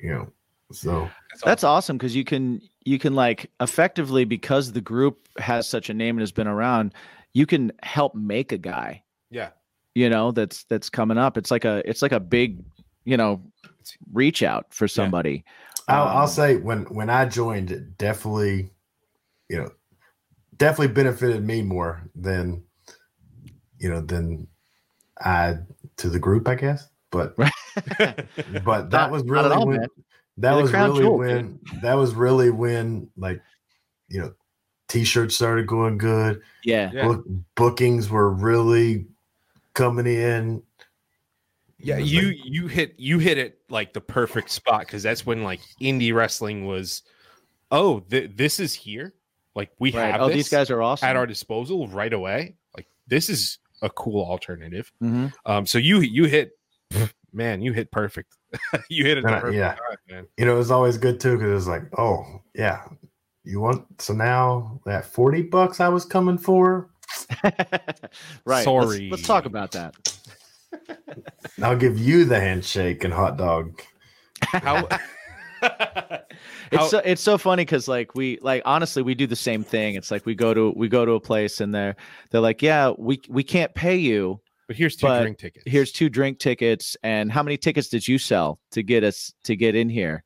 you 0.00 0.10
know, 0.10 0.32
so 0.72 1.08
That's 1.44 1.62
awesome 1.62 1.96
because 1.96 2.16
you 2.16 2.24
can 2.24 2.60
you 2.84 2.98
can 2.98 3.14
like 3.14 3.50
effectively 3.60 4.24
because 4.24 4.72
the 4.72 4.80
group 4.80 5.28
has 5.38 5.68
such 5.68 5.90
a 5.90 5.94
name 5.94 6.16
and 6.16 6.20
has 6.22 6.32
been 6.32 6.46
around, 6.48 6.94
you 7.34 7.46
can 7.46 7.72
help 7.82 8.14
make 8.14 8.52
a 8.52 8.58
guy. 8.58 9.02
yeah. 9.30 9.50
You 9.96 10.08
know 10.08 10.30
that's 10.30 10.62
that's 10.64 10.88
coming 10.88 11.18
up. 11.18 11.36
It's 11.36 11.50
like 11.50 11.64
a 11.64 11.82
it's 11.84 12.00
like 12.00 12.12
a 12.12 12.20
big 12.20 12.62
you 13.04 13.16
know 13.16 13.42
reach 14.12 14.40
out 14.42 14.72
for 14.72 14.86
somebody. 14.86 15.44
I'll, 15.88 16.04
I'll 16.04 16.22
Um, 16.22 16.28
say 16.28 16.56
when 16.56 16.82
when 16.84 17.10
I 17.10 17.24
joined, 17.24 17.72
it 17.72 17.98
definitely, 17.98 18.70
you 19.48 19.56
know, 19.58 19.68
definitely 20.56 20.94
benefited 20.94 21.44
me 21.44 21.62
more 21.62 22.08
than, 22.14 22.62
you 23.78 23.90
know, 23.90 24.00
than 24.00 24.46
I 25.20 25.56
to 25.96 26.08
the 26.08 26.20
group, 26.20 26.46
I 26.46 26.54
guess. 26.54 26.86
But 27.10 27.34
but 27.36 27.56
that 27.98 28.92
Not- 28.92 29.10
was 29.10 29.24
really 29.24 29.50
all, 29.50 29.66
when 29.66 29.80
man. 29.80 29.88
That 30.40 30.60
was 30.60 30.72
really 30.72 31.00
jewel, 31.00 31.18
when 31.18 31.60
that 31.82 31.94
was 31.94 32.14
really 32.14 32.50
when 32.50 33.08
like 33.16 33.40
you 34.08 34.20
know 34.20 34.34
t-shirts 34.88 35.34
started 35.36 35.66
going 35.66 35.96
good 35.98 36.42
Yeah. 36.64 36.90
Yeah. 36.92 37.04
book, 37.06 37.24
bookings 37.54 38.10
were 38.10 38.30
really 38.30 39.06
coming 39.74 40.06
in 40.06 40.62
Yeah, 41.78 41.98
you 41.98 42.28
like- 42.28 42.36
you 42.44 42.66
hit 42.66 42.94
you 42.98 43.18
hit 43.18 43.38
it 43.38 43.60
like 43.70 43.92
the 43.92 44.00
perfect 44.00 44.50
spot 44.50 44.80
because 44.80 45.02
that's 45.02 45.24
when 45.24 45.42
like 45.42 45.60
indie 45.80 46.12
wrestling 46.14 46.66
was. 46.66 47.02
Oh, 47.72 48.00
th- 48.00 48.32
this 48.34 48.58
is 48.58 48.74
here. 48.74 49.14
Like 49.54 49.70
we 49.78 49.92
Right. 49.92 50.10
have 50.10 50.20
Oh, 50.22 50.26
this 50.26 50.34
these 50.36 50.48
guys 50.48 50.70
are 50.70 50.82
awesome. 50.82 51.08
at 51.08 51.14
our 51.16 51.26
disposal 51.26 51.86
right 51.88 52.12
away. 52.12 52.56
Like 52.76 52.88
this 53.06 53.28
is 53.28 53.58
a 53.80 53.88
cool 53.88 54.24
alternative. 54.24 54.90
Mhm. 55.02 55.32
Um, 55.46 55.66
so 55.66 55.78
you 55.78 56.00
you 56.00 56.24
hit, 56.24 56.58
man, 57.32 57.62
you 57.62 57.72
hit 57.72 57.90
perfect. 57.92 58.34
you 58.88 59.04
hit 59.04 59.18
it. 59.18 59.24
The 59.24 59.30
I- 59.32 59.40
perfect 59.40 59.56
yeah. 59.58 59.68
time, 59.74 59.96
man. 60.08 60.26
you 60.36 60.44
know 60.44 60.54
it 60.54 60.58
was 60.58 60.70
always 60.70 60.98
good 60.98 61.20
too 61.20 61.36
because 61.36 61.50
it 61.50 61.54
was 61.54 61.68
like 61.68 61.82
oh 61.98 62.24
yeah 62.54 62.82
you 63.44 63.60
want 63.60 63.84
so 64.00 64.12
now 64.12 64.80
that 64.86 65.04
40 65.06 65.42
bucks 65.42 65.80
i 65.80 65.88
was 65.88 66.04
coming 66.04 66.36
for 66.38 66.90
right. 68.44 68.62
Sorry. 68.64 69.08
Let's, 69.08 69.10
let's 69.10 69.22
talk 69.26 69.44
about 69.44 69.72
that. 69.72 69.94
i'll 71.62 71.76
give 71.76 71.98
you 71.98 72.24
the 72.24 72.38
handshake 72.38 73.02
and 73.04 73.12
hot 73.12 73.36
dog 73.36 73.82
How? 74.42 74.86
It's 75.62 76.82
How- 76.82 76.86
so, 76.88 76.98
it's 77.04 77.20
so 77.22 77.36
funny 77.36 77.64
because 77.64 77.88
like 77.88 78.14
we 78.14 78.38
like 78.42 78.62
honestly 78.64 79.02
we 79.02 79.14
do 79.14 79.26
the 79.26 79.36
same 79.36 79.64
thing. 79.64 79.96
It's 79.96 80.10
like 80.10 80.24
we 80.24 80.34
go 80.34 80.54
to 80.54 80.72
we 80.76 80.88
go 80.88 81.04
to 81.04 81.12
a 81.12 81.20
place 81.20 81.60
and 81.60 81.74
they're 81.74 81.96
they're 82.30 82.40
like 82.40 82.62
yeah 82.62 82.92
we 82.96 83.20
we 83.28 83.42
can't 83.42 83.74
pay 83.74 83.96
you. 83.96 84.40
But 84.70 84.76
here's 84.76 84.94
two 84.94 85.08
But 85.08 85.22
drink 85.22 85.38
tickets. 85.38 85.64
Here's 85.66 85.90
two 85.90 86.08
drink 86.08 86.38
tickets 86.38 86.96
and 87.02 87.32
how 87.32 87.42
many 87.42 87.56
tickets 87.56 87.88
did 87.88 88.06
you 88.06 88.18
sell 88.18 88.60
to 88.70 88.84
get 88.84 89.02
us 89.02 89.34
to 89.42 89.56
get 89.56 89.74
in 89.74 89.88
here, 89.88 90.22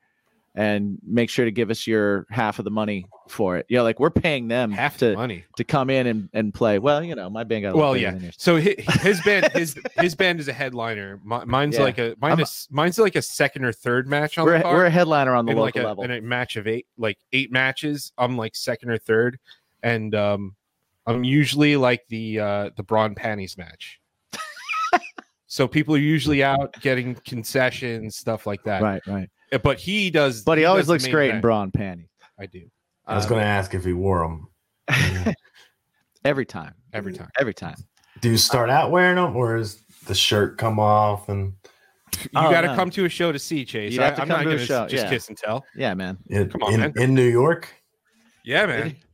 and 0.54 0.98
make 1.02 1.30
sure 1.30 1.46
to 1.46 1.50
give 1.50 1.70
us 1.70 1.86
your 1.86 2.26
half 2.28 2.58
of 2.58 2.66
the 2.66 2.70
money 2.70 3.06
for 3.30 3.56
it. 3.56 3.64
Yeah, 3.70 3.80
like 3.80 3.98
we're 3.98 4.10
paying 4.10 4.48
them 4.48 4.70
half 4.70 4.98
to 4.98 5.06
the 5.06 5.14
money. 5.16 5.44
to 5.56 5.64
come 5.64 5.88
in 5.88 6.06
and, 6.06 6.28
and 6.34 6.52
play. 6.52 6.78
Well, 6.78 7.02
you 7.02 7.14
know 7.14 7.30
my 7.30 7.42
band 7.44 7.62
got 7.62 7.72
a 7.74 7.76
Well, 7.78 7.96
yeah. 7.96 8.18
So 8.36 8.56
his, 8.56 8.74
his 9.00 9.20
band, 9.22 9.50
his 9.54 9.78
his 9.98 10.14
band 10.14 10.40
is 10.40 10.48
a 10.48 10.52
headliner. 10.52 11.18
Mi- 11.24 11.46
Mine's 11.46 11.76
Yeah. 11.78 11.82
like 11.84 11.96
a 11.98 12.14
mine 12.20 12.38
is, 12.38 12.68
mine's 12.70 12.98
like 12.98 13.16
a 13.16 13.22
second 13.22 13.64
or 13.64 13.72
third 13.72 14.06
match 14.06 14.36
on 14.36 14.44
We're 14.44 14.58
the 14.58 14.68
a, 14.68 14.72
we're 14.74 14.84
a 14.84 14.90
headliner 14.90 15.34
on 15.34 15.46
the 15.46 15.52
in 15.52 15.58
like 15.58 15.76
a, 15.76 15.82
level. 15.82 16.04
in 16.04 16.10
a 16.10 16.20
match 16.20 16.56
of 16.56 16.66
eight, 16.66 16.86
like 16.98 17.16
eight 17.32 17.50
matches. 17.50 18.12
I'm 18.18 18.36
like 18.36 18.54
second 18.54 18.90
or 18.90 18.98
third, 18.98 19.38
and 19.82 20.14
um, 20.14 20.54
I'm 21.06 21.24
usually 21.24 21.76
like 21.78 22.04
the 22.08 22.40
uh, 22.40 22.70
the 22.76 22.82
brawn 22.82 23.14
panties 23.14 23.56
match. 23.56 24.00
So 25.54 25.68
people 25.68 25.94
are 25.94 25.98
usually 25.98 26.42
out 26.42 26.74
getting 26.80 27.14
concessions, 27.24 28.16
stuff 28.16 28.44
like 28.44 28.64
that. 28.64 28.82
right, 28.82 29.00
right. 29.06 29.28
Uh, 29.52 29.58
But 29.58 29.78
he 29.78 30.10
does. 30.10 30.42
But 30.42 30.58
he 30.58 30.64
always 30.64 30.88
looks 30.88 31.06
great 31.06 31.26
in 31.26 31.30
event. 31.36 31.42
brawn 31.42 31.70
panties 31.70 32.08
I 32.40 32.46
do 32.46 32.62
i 33.06 33.14
was 33.14 33.24
Um, 33.26 33.28
going 33.30 33.40
to 33.42 33.46
ask 33.46 33.72
if 33.72 33.84
he 33.84 33.92
wore 33.92 34.20
them 34.26 34.48
every 36.24 36.44
time. 36.44 36.74
every 36.92 37.12
time. 37.12 37.28
Every 37.38 37.54
time. 37.54 37.76
do 38.20 38.30
you 38.30 38.36
start 38.36 38.68
out 38.68 38.90
wearing 38.90 39.14
them 39.14 39.36
or 39.36 39.56
is 39.56 39.82
the 40.06 40.14
shirt 40.14 40.58
come 40.58 40.80
off 40.80 41.28
and 41.28 41.52
You 42.22 42.28
Oh, 42.34 42.50
got 42.50 42.62
to 42.62 42.68
no. 42.68 42.74
come 42.74 42.90
to 42.90 43.04
a 43.04 43.08
show 43.08 43.30
to 43.30 43.38
see 43.38 43.64
Chase. 43.64 43.92
You'd 43.92 44.02
have 44.02 44.16
to 44.16 44.22
I, 44.22 44.24
am 44.24 44.28
come 44.28 44.36
not 44.38 44.42
to 44.42 44.48
a 44.48 44.52
going 44.54 44.58
to 44.58 44.66
show, 44.66 44.86
just 44.88 45.04
yeah. 45.04 45.10
kiss 45.10 45.28
and 45.28 45.38
tell. 45.38 45.64
Yeah, 45.76 45.94
man. 45.94 46.18
in, 46.30 46.48
Come 46.50 46.62
on, 46.64 46.74
in, 46.74 46.80
man. 46.80 46.92
in 46.96 47.14
new 47.14 47.28
york 47.30 47.68
Yeah, 48.44 48.66
man. 48.66 48.96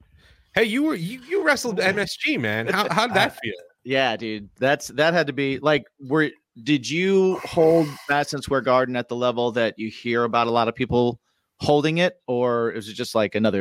Hey, 0.54 0.64
you 0.64 0.82
were 0.82 0.96
you, 0.96 1.20
you 1.28 1.44
wrestled 1.44 1.78
MSG, 1.78 2.40
man. 2.40 2.66
How 2.66 2.88
how 2.90 3.06
did 3.06 3.14
that 3.14 3.38
feel? 3.40 3.54
Yeah, 3.84 4.16
dude. 4.16 4.50
That's 4.58 4.88
that 4.88 5.14
had 5.14 5.26
to 5.28 5.32
be 5.32 5.58
like 5.58 5.84
were 6.00 6.30
did 6.62 6.88
you 6.88 7.36
hold 7.44 7.86
Madison 8.08 8.42
Square 8.42 8.62
Garden 8.62 8.96
at 8.96 9.08
the 9.08 9.16
level 9.16 9.52
that 9.52 9.78
you 9.78 9.88
hear 9.88 10.24
about 10.24 10.46
a 10.46 10.50
lot 10.50 10.68
of 10.68 10.74
people 10.74 11.20
holding 11.60 11.98
it, 11.98 12.20
or 12.26 12.70
is 12.70 12.88
it 12.88 12.94
just 12.94 13.14
like 13.14 13.34
another 13.34 13.60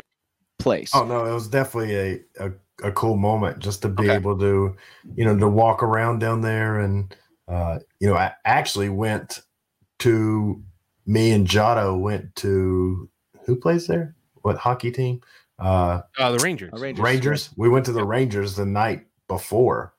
place? 0.58 0.90
Oh 0.94 1.04
no, 1.04 1.24
it 1.24 1.32
was 1.32 1.48
definitely 1.48 1.94
a, 1.96 2.20
a, 2.46 2.52
a 2.88 2.92
cool 2.92 3.16
moment 3.16 3.60
just 3.60 3.82
to 3.82 3.88
be 3.88 4.04
Okay. 4.04 4.14
able 4.14 4.38
to, 4.38 4.76
you 5.14 5.24
know, 5.24 5.36
to 5.38 5.48
walk 5.48 5.82
around 5.82 6.18
down 6.18 6.40
there 6.40 6.78
and 6.80 7.14
uh, 7.48 7.78
you 7.98 8.08
know, 8.08 8.14
I 8.14 8.32
actually 8.44 8.90
went 8.90 9.40
to 10.00 10.62
me 11.06 11.32
and 11.32 11.46
Giotto 11.46 11.96
went 11.96 12.36
to 12.36 13.08
who 13.44 13.56
plays 13.56 13.86
there? 13.86 14.14
What 14.42 14.56
hockey 14.56 14.90
team? 14.90 15.20
Uh 15.58 16.02
Uh, 16.18 16.32
the 16.32 16.44
Rangers. 16.44 16.72
Uh, 16.74 16.78
Rangers. 16.78 17.02
Rangers. 17.02 17.50
We 17.56 17.68
went 17.68 17.86
to 17.86 17.92
the 17.92 18.04
Rangers 18.04 18.56
the 18.56 18.66
night 18.66 19.06
before. 19.28 19.94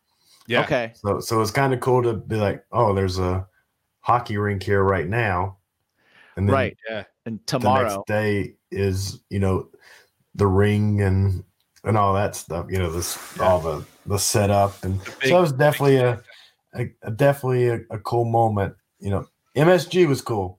Yeah. 0.47 0.61
Okay. 0.63 0.91
So 0.95 1.19
so 1.19 1.41
it's 1.41 1.51
kind 1.51 1.73
of 1.73 1.79
cool 1.79 2.01
to 2.03 2.13
be 2.13 2.35
like, 2.35 2.63
oh, 2.71 2.93
there's 2.93 3.19
a 3.19 3.47
hockey 4.01 4.37
rink 4.37 4.63
here 4.63 4.83
right 4.83 5.07
now. 5.07 5.57
and 6.35 6.47
then 6.47 6.53
right. 6.53 6.77
Yeah. 6.89 7.03
And 7.25 7.39
the 7.39 7.43
tomorrow. 7.45 7.83
next 7.83 8.07
day 8.07 8.55
is 8.71 9.21
you 9.29 9.39
know 9.39 9.69
the 10.35 10.47
ring 10.47 11.01
and 11.01 11.43
and 11.83 11.97
all 11.97 12.13
that 12.13 12.35
stuff. 12.35 12.67
You 12.69 12.79
know 12.79 12.91
this 12.91 13.17
all 13.39 13.59
the 13.59 13.85
the 14.05 14.17
setup 14.17 14.83
and 14.83 14.99
big- 15.19 15.29
so 15.29 15.37
it 15.37 15.41
was 15.41 15.51
definitely 15.53 15.97
a, 15.97 16.21
a, 16.75 16.89
a 17.03 17.11
definitely 17.11 17.67
a, 17.67 17.79
a 17.91 17.99
cool 17.99 18.25
moment. 18.25 18.73
You 18.99 19.11
know, 19.11 19.27
MSG 19.55 20.07
was 20.07 20.21
cool, 20.21 20.57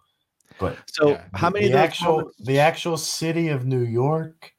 but 0.59 0.77
So 0.87 1.11
Yeah. 1.11 1.23
how 1.35 1.51
many 1.51 1.67
the 1.69 1.75
of 1.75 1.81
actual 1.81 2.17
moments- 2.19 2.37
the 2.45 2.59
actual 2.61 2.97
city 2.97 3.49
of 3.49 3.67
New 3.67 3.83
York? 3.83 4.53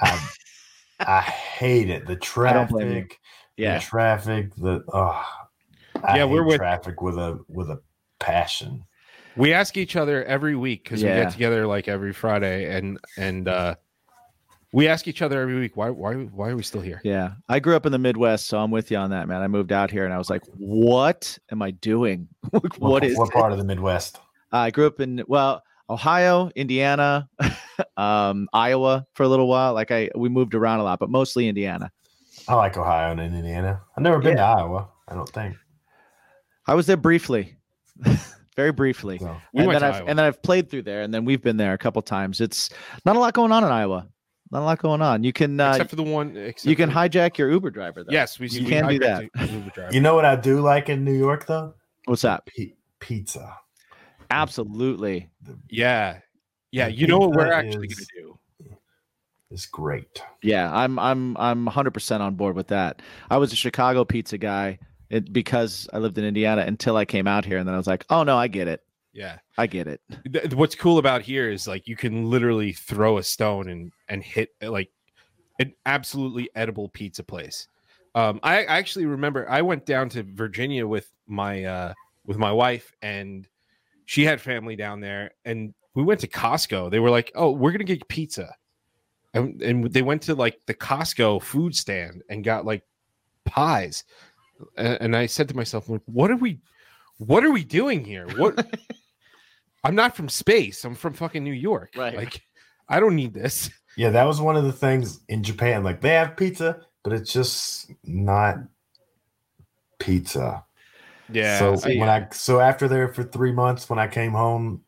I, 0.00 0.28
I 1.00 1.20
hate 1.20 1.90
it. 1.90 2.06
The 2.06 2.18
I 2.46 2.52
don't 2.52 2.68
blame 2.70 2.88
you. 2.88 2.92
traffic, 2.94 3.20
Yeah. 3.62 3.78
the 3.78 3.84
traffic, 3.84 4.54
the 4.56 4.82
oh, 4.92 5.24
I 6.02 6.18
Yeah, 6.18 6.24
we're 6.24 6.42
with- 6.44 6.58
traffic 6.58 7.00
with 7.00 7.16
a 7.16 7.38
with 7.48 7.70
a 7.70 7.80
passion. 8.18 8.84
We 9.36 9.54
ask 9.54 9.76
each 9.78 9.96
other 9.96 10.24
every 10.24 10.56
week 10.56 10.84
because 10.84 11.02
we 11.02 11.08
get 11.08 11.32
together 11.32 11.66
like 11.66 11.88
every 11.88 12.12
Friday, 12.12 12.76
and 12.76 12.98
and 13.16 13.48
uh, 13.48 13.76
we 14.72 14.88
ask 14.88 15.08
each 15.08 15.22
other 15.22 15.40
every 15.40 15.58
week 15.58 15.76
why 15.76 15.88
why 15.90 16.14
why 16.14 16.50
are 16.50 16.56
we 16.56 16.62
still 16.62 16.82
here? 16.82 17.00
Yeah. 17.04 17.32
I 17.48 17.58
grew 17.58 17.74
up 17.76 17.86
in 17.86 17.92
the 17.92 17.98
Midwest, 17.98 18.46
so 18.46 18.58
I'm 18.58 18.70
with 18.70 18.90
you 18.90 18.98
on 18.98 19.10
that, 19.10 19.28
man. 19.28 19.40
I 19.40 19.48
moved 19.48 19.72
out 19.72 19.90
here 19.90 20.04
and 20.04 20.12
I 20.12 20.18
was 20.18 20.28
like, 20.28 20.42
what 20.58 21.38
am 21.50 21.62
I 21.62 21.70
doing? 21.70 22.28
What, 22.50 22.78
what 22.78 23.04
is 23.04 23.16
what 23.16 23.26
this? 23.30 23.34
part 23.40 23.52
of 23.52 23.58
the 23.58 23.64
Midwest? 23.64 24.20
I 24.50 24.70
grew 24.70 24.86
up 24.86 25.00
in 25.00 25.22
well, 25.26 25.62
Ohio, 25.88 26.50
Indiana, 26.54 27.26
um, 27.96 28.48
Iowa 28.52 29.06
for 29.14 29.22
a 29.22 29.28
little 29.28 29.48
while. 29.48 29.72
Like 29.72 29.90
I 29.90 30.10
we 30.14 30.28
moved 30.28 30.54
around 30.54 30.80
a 30.80 30.84
lot, 30.84 30.98
but 30.98 31.08
mostly 31.08 31.48
Indiana. 31.48 31.90
I 32.48 32.54
like 32.54 32.76
Ohio 32.76 33.12
and 33.12 33.20
Indiana. 33.20 33.80
I've 33.96 34.02
never 34.02 34.18
been 34.18 34.36
to 34.36 34.42
Iowa. 34.42 34.88
I 35.08 35.14
don't 35.14 35.28
think. 35.28 35.56
I 36.66 36.74
was 36.74 36.86
there 36.86 36.96
briefly. 36.96 37.56
Very 38.56 38.72
briefly. 38.72 39.18
So. 39.18 39.36
We 39.54 39.62
and 39.62 39.72
then 39.72 39.82
I've 39.82 39.94
Iowa. 39.94 40.06
and 40.08 40.18
then 40.18 40.26
I've 40.26 40.42
played 40.42 40.70
through 40.70 40.82
there, 40.82 41.02
and 41.02 41.12
then 41.12 41.24
we've 41.24 41.40
been 41.42 41.56
there 41.56 41.72
a 41.72 41.78
couple 41.78 42.02
times. 42.02 42.40
It's 42.40 42.70
not 43.04 43.16
a 43.16 43.18
lot 43.18 43.32
going 43.34 43.52
on 43.52 43.64
in 43.64 43.70
Iowa. 43.70 44.06
Not 44.50 44.60
a 44.60 44.64
lot 44.64 44.78
going 44.80 45.00
on. 45.00 45.24
You 45.24 45.32
can 45.32 45.58
uh, 45.58 45.70
except 45.70 45.90
for 45.90 45.96
the 45.96 46.02
one. 46.02 46.36
Except 46.36 46.68
you 46.68 46.76
can 46.76 46.90
for- 46.90 46.96
hijack 46.96 47.38
your 47.38 47.50
Uber 47.50 47.70
driver 47.70 48.04
though. 48.04 48.12
Yes, 48.12 48.38
we 48.38 48.48
You 48.48 48.64
we 48.64 48.68
can 48.70 48.86
do 48.88 48.98
that. 48.98 49.22
Uber. 49.50 49.88
You 49.92 50.00
know 50.02 50.14
what 50.14 50.24
I 50.26 50.36
do 50.36 50.60
like 50.60 50.90
in 50.90 51.04
New 51.04 51.14
York 51.16 51.46
though? 51.46 51.74
What's 52.04 52.22
that? 52.22 52.44
P- 52.46 52.74
pizza. 53.00 53.56
Absolutely. 54.30 55.30
The- 55.42 55.58
Yeah, 55.70 56.18
yeah. 56.70 56.88
You 56.88 57.06
know 57.06 57.18
what 57.18 57.30
we're 57.30 57.52
actually 57.52 57.86
is- 57.88 57.94
gonna 57.94 58.06
do? 58.26 58.38
It's 59.52 59.66
great. 59.66 60.22
Yeah, 60.42 60.74
I'm 60.74 60.98
I'm 60.98 61.36
I'm 61.36 61.66
100% 61.66 62.20
on 62.20 62.34
board 62.34 62.56
with 62.56 62.68
that. 62.68 63.02
I 63.30 63.36
was 63.36 63.52
a 63.52 63.56
Chicago 63.56 64.04
pizza 64.04 64.38
guy 64.38 64.78
it, 65.10 65.32
because 65.32 65.88
I 65.92 65.98
lived 65.98 66.16
in 66.16 66.24
Indiana 66.24 66.62
until 66.62 66.96
I 66.96 67.04
came 67.04 67.26
out 67.26 67.44
here, 67.44 67.58
and 67.58 67.68
then 67.68 67.74
I 67.74 67.78
was 67.78 67.86
like, 67.86 68.06
oh 68.08 68.22
no, 68.22 68.36
I 68.36 68.48
get 68.48 68.66
it. 68.66 68.82
Yeah. 69.12 69.38
I 69.58 69.66
get 69.66 69.86
it. 69.86 70.00
Th- 70.32 70.54
what's 70.54 70.74
cool 70.74 70.98
about 70.98 71.22
here 71.22 71.50
is 71.50 71.68
like 71.68 71.86
you 71.86 71.96
can 71.96 72.30
literally 72.30 72.72
throw 72.72 73.18
a 73.18 73.22
stone 73.22 73.68
and 73.68 73.92
and 74.08 74.22
hit 74.22 74.50
like 74.62 74.90
an 75.58 75.74
absolutely 75.84 76.48
edible 76.54 76.88
pizza 76.88 77.22
place. 77.22 77.68
Um, 78.14 78.40
I, 78.42 78.60
I 78.64 78.78
actually 78.78 79.06
remember 79.06 79.48
I 79.48 79.62
went 79.62 79.86
down 79.86 80.08
to 80.10 80.22
Virginia 80.22 80.86
with 80.86 81.10
my 81.26 81.64
uh, 81.64 81.94
with 82.26 82.38
my 82.38 82.52
wife 82.52 82.92
and 83.02 83.46
she 84.06 84.24
had 84.24 84.40
family 84.40 84.76
down 84.76 85.00
there 85.00 85.32
and 85.44 85.74
we 85.94 86.02
went 86.02 86.20
to 86.20 86.28
Costco. 86.28 86.90
They 86.90 87.00
were 87.00 87.10
like, 87.10 87.30
"Oh, 87.34 87.50
we're 87.50 87.72
gonna 87.72 87.84
get 87.84 88.08
pizza," 88.08 88.54
and 89.34 89.60
and 89.62 89.92
they 89.92 90.02
went 90.02 90.22
to 90.22 90.34
like 90.34 90.60
the 90.66 90.74
Costco 90.74 91.42
food 91.42 91.74
stand 91.74 92.22
and 92.28 92.44
got 92.44 92.64
like 92.64 92.82
pies. 93.44 94.04
And, 94.76 94.98
and 95.00 95.16
I 95.16 95.26
said 95.26 95.48
to 95.48 95.56
myself, 95.56 95.88
like, 95.88 96.02
"What 96.06 96.30
are 96.30 96.36
we? 96.36 96.60
What 97.18 97.44
are 97.44 97.50
we 97.50 97.64
doing 97.64 98.04
here? 98.04 98.26
What?" 98.36 98.66
I'm 99.84 99.94
not 99.94 100.14
from 100.14 100.28
space. 100.28 100.84
I'm 100.84 100.94
from 100.94 101.14
fucking 101.14 101.42
New 101.42 101.52
York. 101.52 101.94
Right. 101.96 102.14
Like, 102.16 102.42
I 102.88 103.00
don't 103.00 103.16
need 103.16 103.34
this. 103.34 103.68
Yeah, 103.96 104.10
that 104.10 104.24
was 104.24 104.40
one 104.40 104.56
of 104.56 104.64
the 104.64 104.72
things 104.72 105.20
in 105.28 105.42
Japan. 105.42 105.82
Like 105.82 106.00
they 106.00 106.10
have 106.10 106.36
pizza, 106.36 106.80
but 107.02 107.12
it's 107.12 107.32
just 107.32 107.90
not 108.04 108.58
pizza. 109.98 110.64
Yeah. 111.30 111.58
So 111.58 111.88
I- 111.88 111.96
when 111.96 112.08
I 112.08 112.28
so 112.32 112.60
after 112.60 112.88
there 112.88 113.08
for 113.08 113.22
three 113.22 113.52
months, 113.52 113.90
when 113.90 113.98
I 113.98 114.06
came 114.06 114.32
home, 114.32 114.82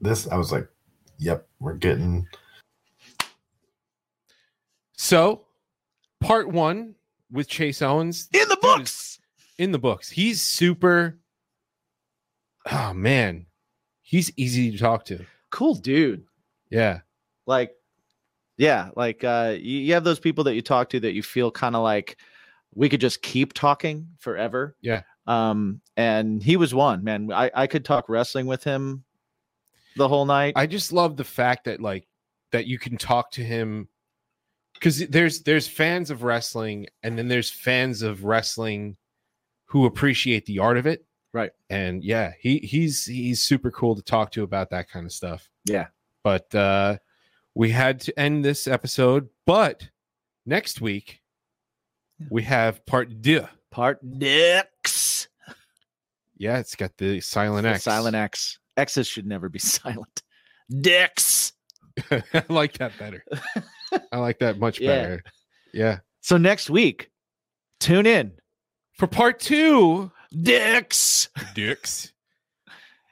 this 0.00 0.26
I 0.28 0.36
was 0.36 0.50
like, 0.52 0.68
"Yep, 1.18 1.46
we're 1.60 1.74
getting." 1.74 2.26
So, 5.02 5.46
part 6.20 6.48
one 6.48 6.94
with 7.30 7.48
Chase 7.48 7.82
Owens 7.82 8.28
In 8.32 8.48
the 8.48 8.58
books. 8.62 9.18
in 9.58 9.72
the 9.72 9.78
books. 9.78 10.08
He's 10.08 10.40
super. 10.40 11.18
Oh 12.70 12.94
man, 12.94 13.46
he's 14.00 14.30
easy 14.36 14.70
to 14.70 14.78
talk 14.78 15.04
to. 15.06 15.26
Cool 15.50 15.74
dude. 15.74 16.24
Yeah. 16.70 17.00
Like, 17.46 17.72
yeah, 18.56 18.90
like 18.94 19.24
uh, 19.24 19.56
you, 19.58 19.80
you 19.80 19.94
have 19.94 20.04
those 20.04 20.20
people 20.20 20.44
that 20.44 20.54
you 20.54 20.62
talk 20.62 20.88
to 20.90 21.00
that 21.00 21.14
you 21.14 21.22
feel 21.24 21.50
kind 21.50 21.74
of 21.74 21.82
like 21.82 22.16
we 22.72 22.88
could 22.88 23.00
just 23.00 23.22
keep 23.22 23.54
talking 23.54 24.06
forever. 24.20 24.76
Yeah. 24.80 25.02
Um, 25.26 25.80
and 25.96 26.40
he 26.40 26.56
was 26.56 26.72
one 26.72 27.02
man. 27.02 27.32
I 27.32 27.50
I 27.52 27.66
could 27.66 27.84
talk 27.84 28.08
wrestling 28.08 28.46
with 28.46 28.62
him 28.62 29.02
the 29.96 30.06
whole 30.06 30.26
night. 30.26 30.52
I 30.54 30.66
just 30.66 30.92
love 30.92 31.16
the 31.16 31.24
fact 31.24 31.64
that 31.64 31.80
like 31.80 32.06
that 32.52 32.66
you 32.66 32.78
can 32.78 32.96
talk 32.96 33.32
to 33.32 33.42
him 33.42 33.88
because 34.82 35.06
there's 35.06 35.42
there's 35.42 35.68
fans 35.68 36.10
of 36.10 36.24
wrestling 36.24 36.88
and 37.04 37.16
then 37.16 37.28
there's 37.28 37.48
fans 37.48 38.02
of 38.02 38.24
wrestling 38.24 38.96
who 39.66 39.86
appreciate 39.86 40.44
the 40.46 40.58
art 40.58 40.76
of 40.76 40.88
it. 40.88 41.06
Right. 41.32 41.52
And 41.70 42.02
yeah, 42.02 42.32
he 42.40 42.58
he's 42.58 43.06
he's 43.06 43.40
super 43.40 43.70
cool 43.70 43.94
to 43.94 44.02
talk 44.02 44.32
to 44.32 44.42
about 44.42 44.70
that 44.70 44.90
kind 44.90 45.06
of 45.06 45.12
stuff. 45.12 45.48
Yeah. 45.66 45.86
But 46.24 46.52
uh 46.52 46.98
we 47.54 47.70
had 47.70 48.00
to 48.00 48.18
end 48.18 48.44
this 48.44 48.66
episode, 48.66 49.28
but 49.46 49.88
next 50.46 50.80
week 50.80 51.20
we 52.28 52.42
have 52.42 52.84
part 52.84 53.22
two. 53.22 53.46
Part 53.70 54.00
X. 54.20 55.28
Yeah, 56.36 56.58
it's 56.58 56.74
got 56.74 56.96
the 56.98 57.20
silent 57.20 57.68
X. 57.68 57.84
Silent 57.84 58.16
X. 58.16 58.58
X's 58.76 59.06
should 59.06 59.26
never 59.26 59.48
be 59.48 59.58
silent. 59.60 60.22
Dix. 60.68 61.52
I 62.10 62.44
like 62.48 62.78
that 62.78 62.98
better. 62.98 63.24
I 64.12 64.18
like 64.18 64.38
that 64.40 64.58
much 64.58 64.78
better. 64.80 65.22
Yeah. 65.72 65.98
So 66.20 66.36
next 66.36 66.70
week, 66.70 67.10
tune 67.80 68.06
in. 68.06 68.32
For 68.92 69.06
part 69.06 69.40
two, 69.40 70.12
Dix. 70.42 71.28
Dicks, 71.54 72.12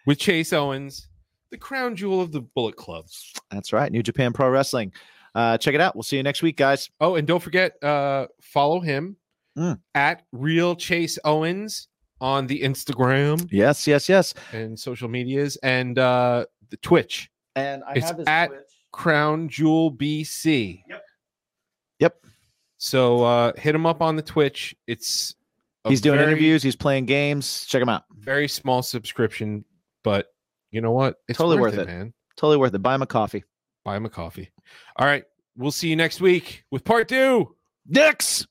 with 0.06 0.18
Chase 0.18 0.52
Owens, 0.52 1.08
the 1.50 1.56
crown 1.58 1.96
jewel 1.96 2.20
of 2.20 2.32
the 2.32 2.40
Bullet 2.42 2.76
Club. 2.76 3.06
That's 3.50 3.72
right. 3.72 3.90
New 3.90 4.02
Japan 4.02 4.32
Pro 4.32 4.48
Wrestling. 4.50 4.92
Uh, 5.34 5.56
check 5.58 5.74
it 5.74 5.80
out. 5.80 5.94
We'll 5.96 6.02
see 6.02 6.16
you 6.16 6.22
next 6.22 6.42
week, 6.42 6.56
guys. 6.56 6.90
Oh, 7.00 7.16
and 7.16 7.26
don't 7.26 7.42
forget, 7.42 7.82
uh, 7.82 8.26
follow 8.42 8.80
him 8.80 9.16
Mm. 9.58 9.80
at 9.96 10.22
Real 10.32 10.76
Chase 10.76 11.18
Owens 11.24 11.88
on 12.20 12.46
the 12.46 12.60
Instagram 12.62 13.48
Yes, 13.50 13.84
yes, 13.86 14.08
yes. 14.08 14.32
and 14.52 14.78
social 14.78 15.08
medias 15.08 15.56
and 15.62 15.98
uh, 15.98 16.44
the 16.70 16.76
Twitch, 16.78 17.30
And 17.56 17.82
I 17.84 17.94
It's 17.94 18.06
have 18.06 18.18
his 18.18 18.26
at- 18.28 18.46
Twitch. 18.48 18.60
Crown 18.92 19.48
Jewel 19.48 19.92
BC. 19.92 20.82
Yep. 20.88 21.02
Yep. 22.00 22.16
So 22.78 23.22
uh, 23.24 23.52
hit 23.56 23.74
him 23.74 23.86
up 23.86 24.00
on 24.02 24.16
the 24.16 24.22
Twitch. 24.22 24.74
It's 24.86 25.34
He's 25.88 26.00
doing 26.00 26.18
very, 26.18 26.30
interviews. 26.30 26.62
He's 26.62 26.76
playing 26.76 27.06
games. 27.06 27.64
Check 27.66 27.80
him 27.80 27.88
out. 27.88 28.04
Very 28.18 28.48
small 28.48 28.82
subscription, 28.82 29.64
but 30.04 30.26
you 30.70 30.80
know 30.80 30.92
what? 30.92 31.16
It's 31.28 31.38
Totally 31.38 31.58
worth 31.58 31.78
it. 31.78 31.86
man. 31.86 32.12
Totally 32.36 32.58
worth 32.58 32.74
it. 32.74 32.82
Buy 32.82 32.94
him 32.94 33.02
a 33.02 33.06
coffee. 33.06 33.44
Buy 33.84 33.96
him 33.96 34.04
a 34.04 34.10
coffee. 34.10 34.50
All 34.96 35.06
right. 35.06 35.24
We'll 35.56 35.72
see 35.72 35.88
you 35.88 35.96
next 35.96 36.20
week 36.20 36.64
with 36.70 36.84
part 36.84 37.08
two. 37.08 37.54
Dix. 37.90 38.46